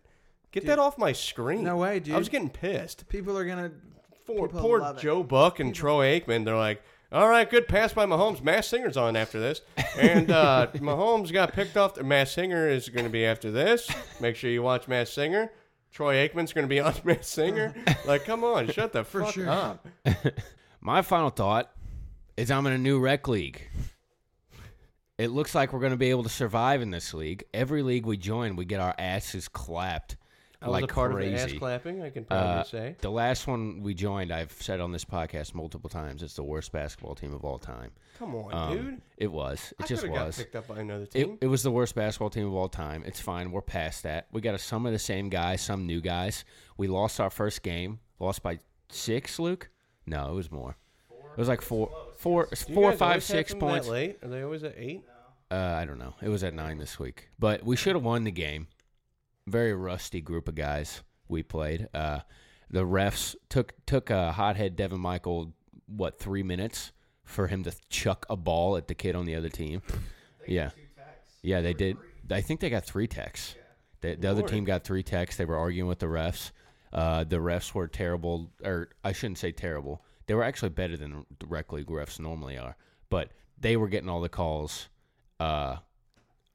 Get 0.51 0.61
Dude. 0.61 0.69
that 0.69 0.79
off 0.79 0.97
my 0.97 1.11
screen. 1.13 1.63
No 1.63 1.77
way, 1.77 1.99
dude. 1.99 2.15
I 2.15 2.17
was 2.17 2.29
getting 2.29 2.49
pissed. 2.49 3.07
People 3.09 3.37
are 3.37 3.45
gonna. 3.45 3.71
Poor, 4.27 4.47
People 4.47 4.61
poor 4.61 4.79
love 4.79 4.97
it. 4.97 5.01
Joe 5.01 5.21
Buck 5.23 5.59
and 5.59 5.73
Troy 5.75 6.19
Aikman. 6.19 6.45
They're 6.45 6.55
like, 6.55 6.81
all 7.13 7.29
right, 7.29 7.47
good 7.47 7.67
pass 7.67 7.93
by 7.93 8.07
Mahomes. 8.07 8.41
Mass 8.41 8.67
Singer's 8.67 8.97
on 8.97 9.15
after 9.15 9.39
this. 9.39 9.61
And 9.99 10.31
uh, 10.31 10.67
Mahomes 10.75 11.31
got 11.31 11.53
picked 11.53 11.77
off. 11.77 11.93
The, 11.93 12.03
Mass 12.03 12.31
Singer 12.31 12.67
is 12.67 12.89
going 12.89 13.05
to 13.05 13.11
be 13.11 13.23
after 13.23 13.51
this. 13.51 13.87
Make 14.19 14.35
sure 14.35 14.49
you 14.49 14.63
watch 14.63 14.87
Mass 14.87 15.11
Singer. 15.11 15.51
Troy 15.91 16.27
Aikman's 16.27 16.53
going 16.53 16.63
to 16.63 16.69
be 16.69 16.79
on 16.81 16.95
Mass 17.03 17.27
Singer. 17.27 17.75
Like, 18.07 18.25
come 18.25 18.43
on, 18.43 18.67
shut 18.71 18.93
the 18.93 19.03
fuck 19.03 19.31
sure. 19.31 19.47
up. 19.47 19.85
My 20.81 21.03
final 21.03 21.29
thought 21.29 21.71
is 22.35 22.49
I'm 22.49 22.65
in 22.65 22.73
a 22.73 22.79
new 22.79 22.99
rec 22.99 23.27
league. 23.27 23.69
It 25.19 25.27
looks 25.27 25.53
like 25.53 25.71
we're 25.71 25.79
going 25.79 25.91
to 25.91 25.97
be 25.97 26.09
able 26.09 26.23
to 26.23 26.29
survive 26.29 26.81
in 26.81 26.89
this 26.89 27.13
league. 27.13 27.43
Every 27.53 27.83
league 27.83 28.07
we 28.07 28.17
join, 28.17 28.55
we 28.55 28.65
get 28.65 28.79
our 28.79 28.95
asses 28.97 29.47
clapped 29.47 30.17
I 30.63 30.69
was 30.69 30.81
like 30.81 30.91
a 30.91 30.93
part 30.93 31.11
crazy. 31.11 31.33
of 31.33 31.39
the 31.39 31.53
ass 31.55 31.59
clapping, 31.59 32.01
I 32.01 32.09
can 32.09 32.25
probably 32.25 32.47
Uh, 32.47 32.63
say. 32.63 32.95
The 33.01 33.11
last 33.11 33.47
one 33.47 33.81
we 33.81 33.93
joined, 33.93 34.31
I've 34.31 34.51
said 34.53 34.79
on 34.79 34.91
this 34.91 35.03
podcast 35.05 35.53
multiple 35.53 35.89
times, 35.89 36.23
it's 36.23 36.35
the 36.35 36.43
worst 36.43 36.71
basketball 36.71 37.15
team 37.15 37.33
of 37.33 37.43
all 37.43 37.59
time. 37.59 37.91
Come 38.17 38.35
on, 38.35 38.53
Um, 38.53 38.77
dude. 38.77 39.01
It 39.17 39.31
was. 39.31 39.73
It 39.79 39.83
I 39.83 39.87
just 39.87 40.03
coulda 40.03 40.17
got 40.19 40.25
was. 40.27 40.37
picked 40.37 40.55
up 40.55 40.67
by 40.67 40.79
another 40.79 41.03
It, 41.03 41.11
team. 41.11 41.37
it 41.41 41.47
was 41.47 41.63
the 41.63 41.71
worst 41.71 41.95
basketball 41.95 42.29
team 42.29 42.47
of 42.47 42.53
all 42.53 42.69
time. 42.69 43.03
It's 43.05 43.19
fine. 43.19 43.51
We're 43.51 43.61
past 43.61 44.03
that. 44.03 44.27
We 44.31 44.41
got 44.41 44.55
a, 44.55 44.57
some 44.59 44.85
of 44.85 44.91
the 44.93 44.99
same 44.99 45.29
guys, 45.29 45.61
some 45.61 45.85
new 45.85 45.99
guys. 46.01 46.45
We 46.77 46.87
lost 46.87 47.19
our 47.19 47.29
first 47.29 47.61
game. 47.61 47.99
Lost 48.19 48.41
by 48.41 48.59
six, 48.89 49.39
Luke? 49.39 49.69
No, 50.05 50.31
it 50.31 50.35
was 50.35 50.51
more. 50.51 50.77
It 51.11 51.37
was 51.39 51.47
like 51.47 51.61
four, 51.61 51.89
four, 52.17 52.47
Do 52.51 52.73
four, 52.73 52.91
guys 52.91 52.99
five, 52.99 53.07
always 53.09 53.27
have 53.27 53.37
six 53.37 53.51
them 53.51 53.59
points. 53.59 53.87
That 53.87 53.91
late? 53.91 54.17
Are 54.23 54.27
they 54.29 54.43
always 54.43 54.63
at 54.63 54.75
eight? 54.77 55.01
Uh, 55.51 55.55
I 55.55 55.85
don't 55.85 55.97
know. 55.99 56.13
It 56.21 56.29
was 56.29 56.43
at 56.43 56.53
nine 56.53 56.77
this 56.77 56.99
week, 56.99 57.29
but 57.39 57.63
we 57.63 57.75
should 57.75 57.95
have 57.95 58.03
won 58.03 58.23
the 58.23 58.31
game. 58.31 58.67
Very 59.47 59.73
rusty 59.73 60.21
group 60.21 60.47
of 60.47 60.55
guys 60.55 61.03
we 61.27 61.43
played. 61.43 61.87
Uh, 61.93 62.19
the 62.69 62.85
refs 62.85 63.35
took 63.49 63.73
took 63.85 64.09
a 64.09 64.31
hothead 64.31 64.75
Devin 64.75 64.99
Michael 64.99 65.53
what 65.85 66.19
three 66.19 66.43
minutes 66.43 66.91
for 67.23 67.47
him 67.47 67.63
to 67.63 67.73
chuck 67.89 68.25
a 68.29 68.35
ball 68.35 68.77
at 68.77 68.87
the 68.87 68.95
kid 68.95 69.15
on 69.15 69.25
the 69.25 69.35
other 69.35 69.49
team. 69.49 69.81
Yeah, 70.45 70.71
yeah, 71.41 71.61
they 71.61 71.73
did. 71.73 71.95
I 72.29 72.41
think 72.41 72.59
they 72.59 72.69
got 72.69 72.83
three 72.83 73.07
techs. 73.07 73.55
The, 74.01 74.15
the 74.15 74.29
other 74.29 74.41
team 74.41 74.65
got 74.65 74.83
three 74.83 75.03
techs. 75.03 75.37
They 75.37 75.45
were 75.45 75.55
arguing 75.55 75.87
with 75.87 75.99
the 75.99 76.07
refs. 76.07 76.51
Uh, 76.91 77.23
the 77.23 77.37
refs 77.37 77.73
were 77.73 77.87
terrible, 77.87 78.51
or 78.61 78.89
I 79.05 79.13
shouldn't 79.13 79.37
say 79.37 79.53
terrible. 79.53 80.03
They 80.27 80.33
were 80.33 80.43
actually 80.43 80.71
better 80.71 80.97
than 80.97 81.25
the 81.39 81.47
rec 81.47 81.71
league 81.71 81.87
refs 81.87 82.19
normally 82.19 82.57
are, 82.57 82.75
but 83.09 83.31
they 83.57 83.77
were 83.77 83.87
getting 83.87 84.09
all 84.09 84.19
the 84.19 84.27
calls 84.27 84.89
uh, 85.39 85.77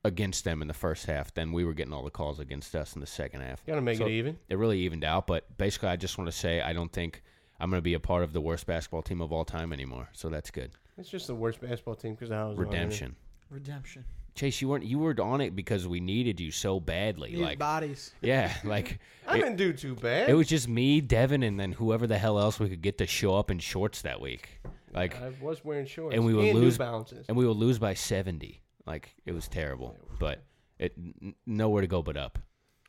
against 0.04 0.44
them 0.44 0.62
in 0.62 0.68
the 0.68 0.74
first 0.74 1.06
half. 1.06 1.32
Then 1.34 1.52
we 1.52 1.64
were 1.64 1.74
getting 1.74 1.92
all 1.92 2.04
the 2.04 2.10
calls 2.10 2.38
against 2.38 2.74
us 2.76 2.94
in 2.94 3.00
the 3.00 3.06
second 3.06 3.40
half. 3.40 3.64
Got 3.66 3.76
to 3.76 3.80
make 3.80 3.98
So 3.98 4.06
it 4.06 4.12
even. 4.12 4.38
It 4.48 4.58
really 4.58 4.78
evened 4.80 5.04
out, 5.04 5.26
but 5.26 5.56
basically, 5.58 5.88
I 5.88 5.96
just 5.96 6.18
want 6.18 6.30
to 6.30 6.36
say 6.36 6.60
I 6.60 6.72
don't 6.72 6.92
think 6.92 7.22
I'm 7.60 7.70
going 7.70 7.78
to 7.78 7.82
be 7.84 7.94
a 7.94 8.00
part 8.00 8.22
of 8.22 8.32
the 8.32 8.40
worst 8.40 8.66
basketball 8.66 9.02
team 9.02 9.20
of 9.20 9.32
all 9.32 9.44
time 9.44 9.72
anymore. 9.72 10.08
So 10.12 10.28
that's 10.28 10.50
good. 10.50 10.70
It's 10.96 11.08
just 11.08 11.26
the 11.26 11.34
worst 11.34 11.60
basketball 11.60 11.94
team 11.94 12.14
because 12.14 12.30
I 12.30 12.44
was. 12.44 12.58
Redemption. 12.58 13.16
Redemption. 13.50 14.04
Chase, 14.34 14.60
you 14.60 14.68
weren't 14.68 14.84
you 14.84 15.00
were 15.00 15.20
on 15.20 15.40
it 15.40 15.56
because 15.56 15.88
we 15.88 15.98
needed 15.98 16.38
you 16.38 16.52
so 16.52 16.78
badly. 16.78 17.32
Need 17.32 17.42
like 17.42 17.58
bodies. 17.58 18.14
yeah, 18.22 18.54
like 18.62 19.00
I 19.26 19.36
it, 19.38 19.40
didn't 19.40 19.56
do 19.56 19.72
too 19.72 19.96
bad. 19.96 20.28
it 20.28 20.34
was 20.34 20.46
just 20.46 20.68
me, 20.68 21.00
Devin, 21.00 21.42
and 21.42 21.58
then 21.58 21.72
whoever 21.72 22.06
the 22.06 22.18
hell 22.18 22.38
else 22.38 22.60
we 22.60 22.68
could 22.68 22.80
get 22.80 22.98
to 22.98 23.06
show 23.06 23.34
up 23.34 23.50
in 23.50 23.58
shorts 23.58 24.02
that 24.02 24.20
week. 24.20 24.60
Like 24.94 25.20
I 25.20 25.32
was 25.40 25.64
wearing 25.64 25.86
shorts 25.86 26.14
and 26.14 26.24
we 26.24 26.34
would 26.34 26.44
New 26.44 26.60
lose 26.60 26.78
balances. 26.78 27.26
and 27.26 27.36
we 27.36 27.46
would 27.48 27.56
lose 27.56 27.80
by 27.80 27.94
70. 27.94 28.60
Like 28.88 29.14
it 29.26 29.32
was 29.32 29.46
terrible, 29.48 29.96
but 30.18 30.42
it 30.78 30.94
n- 30.98 31.34
nowhere 31.46 31.82
to 31.82 31.86
go 31.86 32.02
but 32.02 32.16
up. 32.16 32.38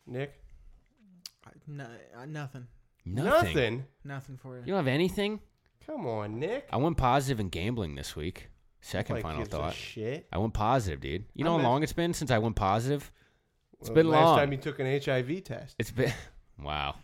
Nick, 0.08 0.34
I- 1.46 1.50
No, 1.68 1.86
uh, 2.18 2.26
nothing. 2.26 2.68
Nothing. 3.06 3.54
nothing. 3.56 3.86
Nothing 4.04 4.38
for 4.38 4.56
you. 4.56 4.62
You 4.62 4.68
don't 4.68 4.78
have 4.78 4.88
anything? 4.88 5.40
Come 5.86 6.06
on, 6.08 6.40
Nick. 6.40 6.68
I 6.72 6.78
went 6.78 6.98
positive 6.98 7.40
in 7.40 7.50
gambling 7.50 7.96
this 7.96 8.16
week. 8.16 8.50
Second 8.82 9.16
Like, 9.16 9.24
final 9.24 9.40
gives 9.40 9.54
a 9.54 9.58
thought. 9.58 9.74
Shit. 9.74 10.28
I 10.32 10.38
went 10.38 10.54
positive, 10.54 11.02
dude. 11.02 11.26
You 11.34 11.44
know 11.44 11.56
I'm 11.56 11.62
how 11.62 11.68
at- 11.68 11.70
long 11.72 11.84
it's 11.84 11.94
been 11.94 12.14
since 12.14 12.32
I 12.32 12.38
went 12.38 12.56
positive? 12.56 13.12
It's 13.82 13.90
Well, 13.90 13.96
been 13.96 14.08
last 14.10 14.26
long. 14.26 14.38
time 14.40 14.52
you 14.54 14.58
took 14.58 14.80
an 14.80 14.86
HIV 14.86 15.42
test. 15.44 15.76
It's 15.80 15.92
been 15.92 16.14
wow. 16.60 16.96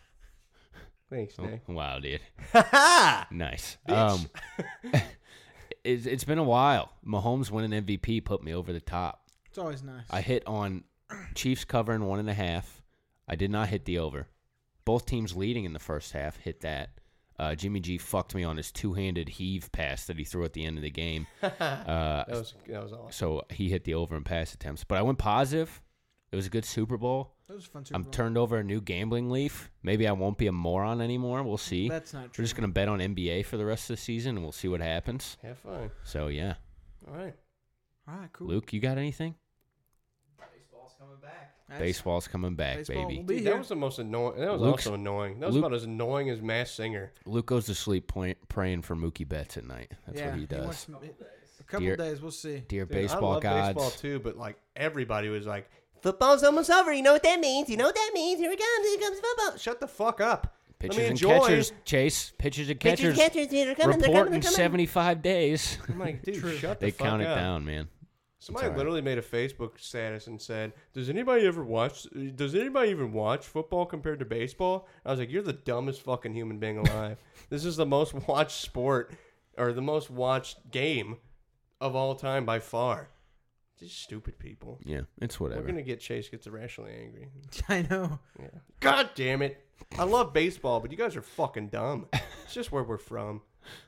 Thanks, 1.10 1.38
Nick. 1.38 1.62
Wow, 1.68 1.98
dude. 2.00 2.20
Ha 2.52 3.28
Nice. 3.30 3.76
Um, 3.86 4.28
it's, 5.86 6.06
it's 6.06 6.24
been 6.24 6.38
a 6.38 6.44
while. 6.44 6.90
Mahomes 7.06 7.50
winning 7.50 7.82
MVP 7.84 8.24
put 8.24 8.42
me 8.42 8.52
over 8.54 8.72
the 8.72 8.80
top. 8.80 9.22
It's 9.46 9.58
always 9.58 9.82
nice. 9.82 10.04
I 10.10 10.20
hit 10.20 10.42
on 10.46 10.84
Chiefs 11.34 11.64
covering 11.64 12.04
one 12.04 12.18
and 12.18 12.28
a 12.28 12.34
half. 12.34 12.82
I 13.28 13.36
did 13.36 13.50
not 13.50 13.68
hit 13.68 13.84
the 13.84 13.98
over. 13.98 14.28
Both 14.84 15.06
teams 15.06 15.34
leading 15.36 15.64
in 15.64 15.72
the 15.72 15.78
first 15.78 16.12
half 16.12 16.36
hit 16.38 16.60
that. 16.60 16.90
Uh, 17.38 17.54
Jimmy 17.54 17.80
G 17.80 17.98
fucked 17.98 18.34
me 18.34 18.44
on 18.44 18.56
his 18.56 18.72
two-handed 18.72 19.28
heave 19.28 19.70
pass 19.70 20.06
that 20.06 20.16
he 20.18 20.24
threw 20.24 20.44
at 20.44 20.52
the 20.54 20.64
end 20.64 20.78
of 20.78 20.82
the 20.82 20.90
game. 20.90 21.26
Uh, 21.42 22.24
That 22.24 22.28
was 22.30 22.54
that 22.68 22.82
was 22.82 22.92
awesome. 22.92 23.12
so 23.12 23.42
he 23.50 23.68
hit 23.68 23.84
the 23.84 23.94
over 23.94 24.16
and 24.16 24.24
pass 24.24 24.54
attempts. 24.54 24.84
But 24.84 24.98
I 24.98 25.02
went 25.02 25.18
positive. 25.18 25.80
It 26.32 26.36
was 26.36 26.46
a 26.46 26.50
good 26.50 26.64
Super 26.64 26.96
Bowl. 26.96 27.35
That 27.48 27.54
was 27.54 27.66
a 27.66 27.68
fun. 27.68 27.84
Super 27.84 27.96
I'm 27.96 28.02
Bowl. 28.02 28.10
turned 28.12 28.36
over 28.38 28.58
a 28.58 28.64
new 28.64 28.80
gambling 28.80 29.30
leaf. 29.30 29.70
Maybe 29.82 30.08
I 30.08 30.12
won't 30.12 30.36
be 30.36 30.48
a 30.48 30.52
moron 30.52 31.00
anymore. 31.00 31.42
We'll 31.44 31.58
see. 31.58 31.88
That's 31.88 32.12
not 32.12 32.32
true. 32.32 32.42
We're 32.42 32.46
just 32.46 32.56
gonna 32.56 32.68
bet 32.68 32.88
on 32.88 32.98
NBA 32.98 33.44
for 33.44 33.56
the 33.56 33.64
rest 33.64 33.88
of 33.88 33.96
the 33.96 34.02
season, 34.02 34.36
and 34.36 34.42
we'll 34.44 34.52
see 34.52 34.68
what 34.68 34.80
happens. 34.80 35.36
Have 35.42 35.58
fun. 35.58 35.90
So 36.04 36.26
yeah, 36.28 36.54
All 37.08 37.14
right. 37.14 37.34
All 38.08 38.14
right, 38.18 38.32
cool. 38.32 38.48
Luke, 38.48 38.72
you 38.72 38.80
got 38.80 38.98
anything? 38.98 39.34
Baseball's 40.38 40.94
coming 40.98 41.16
back. 41.20 41.54
That's- 41.68 41.80
Baseball's 41.80 42.28
coming 42.28 42.54
back, 42.54 42.76
baseball 42.78 43.08
baby. 43.08 43.22
Dude, 43.22 43.44
that 43.44 43.58
was 43.58 43.68
the 43.68 43.76
most 43.76 43.98
annoying. 43.98 44.38
That 44.40 44.52
was 44.52 44.60
Luke's- 44.62 44.86
also 44.86 44.94
annoying. 44.94 45.40
That 45.40 45.46
was 45.46 45.56
Luke- 45.56 45.64
about 45.64 45.74
as 45.74 45.84
annoying 45.84 46.30
as 46.30 46.40
Masked 46.40 46.76
Singer. 46.76 47.12
Luke 47.24 47.46
goes 47.46 47.66
to 47.66 47.74
sleep 47.74 48.06
point, 48.06 48.38
praying 48.48 48.82
for 48.82 48.94
Mookie 48.94 49.28
Betts 49.28 49.56
at 49.56 49.64
night. 49.66 49.90
That's 50.06 50.20
yeah, 50.20 50.30
what 50.30 50.38
he 50.38 50.46
does. 50.46 50.64
wants- 50.88 50.88
a 51.60 51.64
couple 51.64 51.86
Dear- 51.86 51.96
days, 51.96 52.20
we'll 52.22 52.30
see. 52.30 52.58
Dear 52.68 52.84
Dude, 52.84 52.90
baseball 52.94 53.30
I 53.30 53.34
love 53.34 53.42
gods. 53.42 53.74
baseball 53.74 53.90
too, 53.90 54.18
but 54.20 54.36
like 54.36 54.56
everybody 54.76 55.28
was 55.28 55.46
like, 55.46 55.68
"Football's 56.06 56.42
almost 56.44 56.70
over." 56.70 56.92
You 56.92 57.02
know 57.02 57.12
what 57.12 57.22
that 57.24 57.40
means? 57.40 57.68
You 57.68 57.76
know 57.76 57.86
what 57.86 57.94
that 57.94 58.10
means? 58.14 58.38
Here 58.40 58.52
it 58.52 58.58
comes. 58.58 58.88
Here 58.88 58.98
comes 58.98 59.20
football. 59.20 59.58
Shut 59.58 59.80
the 59.80 59.88
fuck 59.88 60.20
up. 60.20 60.54
Pitchers 60.78 60.96
Let 60.96 61.02
me 61.02 61.08
and 61.08 61.12
enjoy. 61.12 61.38
catchers, 61.40 61.72
Chase. 61.84 62.32
Pitchers 62.38 62.68
and 62.68 62.78
catchers. 62.78 63.16
catchers, 63.16 63.48
they're 63.48 63.74
coming, 63.74 63.98
they're 63.98 64.08
coming, 64.08 64.34
in 64.34 64.40
they're 64.40 64.40
coming. 64.40 64.42
in 64.42 64.42
75 64.42 65.22
days. 65.22 65.78
I'm 65.88 65.98
like, 65.98 66.22
dude, 66.22 66.36
shut 66.60 66.80
the 66.80 66.86
they 66.86 66.90
fuck 66.90 67.06
count 67.06 67.22
up. 67.22 67.28
it 67.28 67.40
down, 67.40 67.64
man. 67.64 67.88
Somebody 68.38 68.66
all 68.66 68.70
right. 68.72 68.78
literally 68.78 69.00
made 69.00 69.18
a 69.18 69.22
Facebook 69.22 69.80
status 69.80 70.26
and 70.26 70.40
said, 70.40 70.72
"Does 70.92 71.08
anybody 71.08 71.46
ever 71.46 71.64
watch? 71.64 72.06
Does 72.34 72.54
anybody 72.54 72.90
even 72.90 73.12
watch 73.12 73.44
football 73.46 73.86
compared 73.86 74.18
to 74.18 74.24
baseball?" 74.24 74.86
I 75.04 75.10
was 75.10 75.18
like, 75.18 75.32
"You're 75.32 75.42
the 75.42 75.54
dumbest 75.54 76.02
fucking 76.02 76.34
human 76.34 76.58
being 76.58 76.78
alive. 76.78 77.18
this 77.50 77.64
is 77.64 77.76
the 77.76 77.86
most 77.86 78.12
watched 78.28 78.60
sport, 78.60 79.12
or 79.56 79.72
the 79.72 79.82
most 79.82 80.10
watched 80.10 80.70
game 80.70 81.16
of 81.80 81.96
all 81.96 82.14
time 82.14 82.44
by 82.44 82.58
far. 82.58 83.08
Just 83.78 84.00
stupid 84.02 84.38
people. 84.38 84.78
Yeah, 84.84 85.02
it's 85.20 85.38
whatever. 85.38 85.60
We're 85.60 85.66
gonna 85.66 85.82
get 85.82 86.00
Chase 86.00 86.28
gets 86.28 86.46
irrationally 86.46 86.92
angry. 86.98 87.28
I 87.68 87.82
know. 87.82 88.18
Yeah. 88.40 88.48
God 88.80 89.10
damn 89.14 89.42
it! 89.42 89.64
I 89.98 90.04
love 90.04 90.32
baseball, 90.32 90.80
but 90.80 90.90
you 90.90 90.96
guys 90.96 91.14
are 91.16 91.22
fucking 91.22 91.68
dumb. 91.68 92.06
It's 92.44 92.54
just 92.54 92.72
where 92.72 92.82
we're 92.84 92.96
from, 92.96 93.42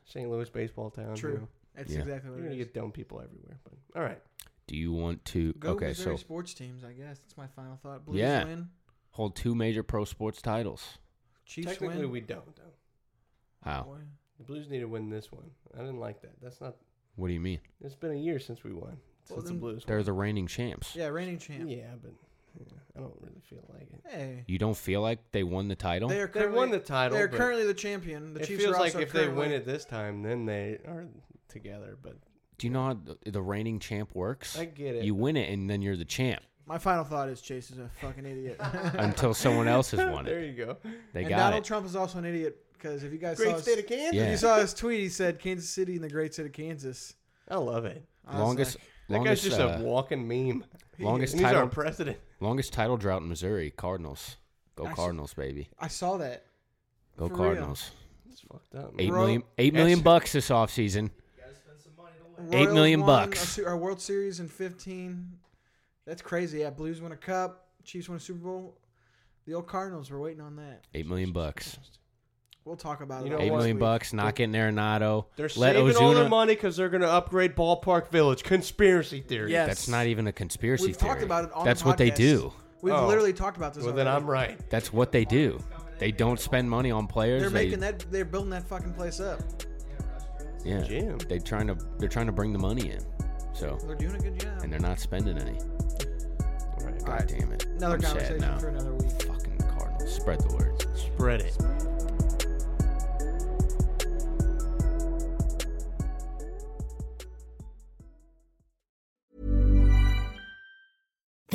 St. 0.05 0.29
Louis 0.31 0.51
baseball 0.51 0.91
town. 0.91 1.15
True. 1.17 1.35
know. 1.39 1.49
That's 1.75 1.91
Yeah. 1.93 2.01
exactly 2.01 2.31
what 2.31 2.37
You're 2.39 2.47
it 2.47 2.51
gonna 2.51 2.61
is. 2.61 2.67
get 2.67 2.75
dumb 2.75 2.93
people 2.93 3.21
everywhere. 3.21 3.61
But 3.65 3.75
all 3.99 4.03
right. 4.07 4.21
Do 4.67 4.77
you 4.77 4.93
want 4.93 5.25
to? 5.27 5.55
Go 5.55 5.71
okay, 5.71 5.87
Missouri 5.89 6.17
so 6.17 6.21
sports 6.21 6.53
teams. 6.53 6.85
I 6.85 6.93
guess 6.93 7.19
that's 7.21 7.37
my 7.39 7.47
final 7.47 7.77
thought. 7.83 8.05
Blues 8.05 8.19
Yeah. 8.19 8.45
win. 8.45 8.69
hold 9.13 9.35
two 9.37 9.55
major 9.55 9.83
pro 9.83 10.05
sports 10.05 10.43
titles. 10.43 10.99
Chiefs 11.47 11.69
Technically, 11.69 12.01
win. 12.01 12.11
we 12.11 12.21
don't 12.21 12.55
though. 12.57 12.75
How? 13.63 13.85
Boy. 13.85 13.99
The 14.37 14.45
Blues 14.45 14.69
need 14.69 14.81
to 14.81 14.87
win 14.89 15.09
this 15.09 15.33
one. 15.33 15.51
I 15.75 15.79
didn't 15.79 15.99
like 15.99 16.21
that. 16.23 16.41
That's 16.43 16.61
not. 16.61 16.77
What 17.17 17.29
do 17.29 17.33
you 17.35 17.41
mean? 17.41 17.61
It's 17.81 17.95
been 17.97 18.13
a 18.13 18.17
year 18.19 18.39
since 18.39 18.63
we 18.63 18.73
won. 18.73 18.99
Well, 19.31 19.39
Since 19.41 19.45
the 19.45 19.51
then- 19.55 19.61
Blues. 19.61 19.85
They're 19.87 20.03
the 20.03 20.13
reigning 20.13 20.47
champs. 20.47 20.95
Yeah, 20.97 21.07
reigning 21.09 21.39
champ. 21.39 21.65
Yeah, 21.69 21.87
but 22.03 22.13
yeah, 22.59 22.65
I 22.97 23.01
don't 23.01 23.15
really 23.21 23.41
feel 23.49 23.65
like 23.73 23.89
it. 23.93 24.01
Hey. 24.11 24.45
You 24.47 24.59
don't 24.59 24.77
feel 24.77 25.01
like 25.03 25.19
they 25.33 25.43
won 25.45 25.69
the 25.69 25.77
title? 25.77 26.09
They 26.09 26.21
are 26.21 26.27
They 26.27 26.33
currently, 26.41 26.57
won 26.59 26.71
the 26.71 26.79
title. 26.79 27.17
They're 27.17 27.29
but 27.29 27.37
currently 27.37 27.67
the 27.67 27.75
champion. 27.75 28.35
The 28.35 28.41
it 28.41 28.47
Chiefs 28.47 28.63
feels 28.65 28.77
are 28.77 28.81
like 28.81 28.95
also 28.95 29.01
if 29.01 29.13
they 29.13 29.29
win 29.29 29.53
it 29.53 29.65
this 29.67 29.85
time, 29.85 30.23
then 30.23 30.47
they 30.47 30.79
are 30.87 31.07
together. 31.49 31.97
But 32.03 32.17
Do 32.59 32.67
you 32.67 32.73
know 32.73 32.85
how 32.87 32.95
the, 33.23 33.31
the 33.31 33.43
reigning 33.43 33.79
champ 33.79 34.15
works? 34.15 34.59
I 34.59 34.65
get 34.65 34.95
it. 34.97 35.05
You 35.05 35.15
win 35.15 35.37
it, 35.37 35.53
and 35.53 35.69
then 35.69 35.83
you're 35.83 35.97
the 35.97 36.05
champ 36.05 36.43
My 36.67 36.79
final 36.79 37.05
thought 37.05 37.29
is 37.29 37.41
Chase 37.41 37.71
is 37.71 37.79
a 37.79 37.89
fucking 38.01 38.25
idiot. 38.25 38.57
until 38.95 39.35
someone 39.35 39.69
else 39.69 39.91
has 39.93 40.01
won 40.11 40.27
it. 40.27 40.31
there 40.31 40.41
it. 40.41 40.47
you 40.57 40.65
go. 40.67 40.77
They 41.13 41.21
and 41.21 41.29
got 41.29 41.37
Donald 41.39 41.63
it. 41.63 41.67
Trump 41.67 41.87
is 41.87 41.95
also 41.97 42.19
an 42.19 42.25
idiot 42.25 42.57
because 42.73 43.03
if 43.05 43.13
you 43.13 43.19
guys 43.19 43.37
saw 43.37 43.45
Great 43.45 43.55
his, 43.55 43.63
state 43.63 43.79
of 43.79 43.87
Kansas. 43.87 44.15
Yeah. 44.15 44.23
if 44.25 44.31
you 44.33 44.37
saw 44.39 44.59
his 44.59 44.73
tweet, 44.75 45.01
he 45.01 45.09
said 45.09 45.39
Kansas 45.39 45.69
City 45.69 45.95
and 45.97 46.05
the 46.05 46.09
great 46.11 46.33
state 46.33 46.47
of 46.47 46.53
Kansas. 46.53 47.15
I 47.49 47.57
love 47.57 47.85
it. 47.85 48.05
I 48.27 48.33
was 48.33 48.41
Longest, 48.43 48.77
like, 48.77 48.85
That 49.09 49.17
longest, 49.17 49.43
guy's 49.45 49.51
just 49.51 49.61
uh, 49.61 49.79
a 49.79 49.83
walking 49.83 50.29
meme. 50.29 50.65
longest 50.99 51.35
and 51.35 51.41
he's 51.41 51.47
our 51.49 51.55
title, 51.55 51.69
president. 51.69 52.19
longest 52.41 52.73
title 52.73 52.97
drought 52.97 53.23
in 53.23 53.29
Missouri. 53.29 53.71
Cardinals. 53.71 54.37
Go 54.77 54.85
I 54.85 54.91
saw- 54.91 54.95
Cardinals, 54.97 55.35
baby. 55.35 55.69
I 55.79 55.89
saw 55.89 56.17
that. 56.19 56.45
Go 57.17 57.29
For 57.29 57.35
real. 57.35 57.45
Cardinals. 57.45 57.91
It's 58.31 58.41
fucked 58.43 58.75
up. 58.75 58.95
Man. 58.95 59.07
Eight 59.07 59.11
Ro- 59.13 59.21
million, 59.21 59.43
eight 59.59 59.75
million 59.75 60.01
bucks 60.01 60.33
this 60.33 60.51
offseason. 60.51 61.11
Eight 62.53 62.69
Royals 62.69 62.97
won 62.99 63.07
bucks. 63.07 63.59
Our 63.59 63.77
World 63.77 64.01
Series 64.01 64.39
in 64.41 64.49
15. 64.49 65.29
That's 66.07 66.23
crazy. 66.23 66.61
Yeah, 66.61 66.71
Blues 66.71 67.01
won 67.03 67.11
a 67.13 67.17
cup. 67.17 67.67
Chiefs 67.85 68.09
won 68.09 68.17
a 68.17 68.21
Super 68.21 68.39
Bowl. 68.45 68.79
The 69.45 69.55
old 69.55 69.67
Cardinals 69.67 70.11
were 70.11 70.21
waiting 70.21 70.41
on 70.41 70.57
that. 70.57 70.85
Eight 70.95 71.07
million 71.07 71.33
bucks. 71.33 71.79
We'll 72.65 72.77
talk 72.77 73.01
about 73.01 73.25
You 73.25 73.29
it. 73.29 73.31
know 73.31 73.39
all 73.45 73.51
what? 73.51 73.57
million 73.59 73.77
week. 73.77 73.81
bucks. 73.81 74.13
Not 74.13 74.35
getting 74.35 74.55
Arenado. 74.55 75.25
They're 75.37 75.47
Let 75.57 75.75
saving 75.75 75.97
all 75.97 76.13
their 76.15 76.25
Ozuna- 76.25 76.29
money 76.29 76.55
because 76.55 76.77
they're 76.77 76.91
going 76.91 77.01
to 77.01 77.11
upgrade 77.11 77.57
Ballpark 77.57 78.11
Village. 78.11 78.43
Conspiracy 78.43 79.21
theory. 79.21 79.53
Yes. 79.53 79.69
That's 79.69 79.89
not 79.89 80.07
even 80.07 80.27
a 80.27 80.33
conspiracy 80.33 80.87
We've 80.89 80.97
theory. 80.97 81.09
talked 81.13 81.23
about 81.23 81.45
it 81.45 81.53
on 81.55 81.65
That's 81.65 81.81
the 81.83 81.89
what 81.89 81.97
they 81.97 82.11
podcast. 82.11 82.17
do. 82.17 82.53
We've 82.83 82.95
Oh. 82.95 83.07
literally 83.07 83.33
talked 83.33 83.57
about 83.57 83.73
this. 83.75 83.85
Well, 83.85 83.95
then 83.95 84.07
already. 84.07 84.23
I'm 84.25 84.31
right. 84.31 84.71
That's 84.71 84.93
what 84.93 85.13
they 85.13 85.25
do. 85.25 85.59
They 85.99 86.13
don't 86.13 86.39
spend 86.39 86.69
money 86.69 86.91
on 86.91 87.07
players. 87.07 87.41
They're 87.41 87.51
they, 87.51 87.65
making 87.65 87.81
that. 87.81 88.05
They're 88.11 88.25
building 88.25 88.51
that 88.51 88.69
fucking 88.69 88.93
place 88.93 89.19
up. 89.19 89.41
Yeah. 90.65 90.83
Jim. 90.83 91.19
They 91.29 91.39
trying 91.39 91.69
to. 91.69 91.79
They're 91.99 92.09
trying 92.09 92.27
to 92.27 92.33
bring 92.33 92.53
the 92.53 92.59
money 92.59 92.91
in. 92.91 93.01
So, 93.55 93.79
They're 93.85 93.97
doing 93.97 94.15
a 94.15 94.19
good 94.19 94.39
job. 94.39 94.63
and 94.63 94.73
they're 94.73 94.79
not 94.79 95.01
spending 95.01 95.39
any. 95.39 95.59
All 95.59 96.85
right. 96.87 96.99
God 97.05 97.09
right. 97.09 97.27
damn 97.29 97.51
it. 97.51 97.67
Another 97.67 97.95
I'm 97.95 98.01
sad 98.03 98.11
conversation 98.11 98.41
now. 98.41 98.59
for 98.59 98.69
another 98.69 98.93
week. 98.95 99.11
Fucking 99.23 99.59
Cardinals. 99.77 100.15
Spread 100.15 100.41
the 100.43 100.55
word. 100.55 100.87
Spread 100.97 101.41
it. 101.41 101.57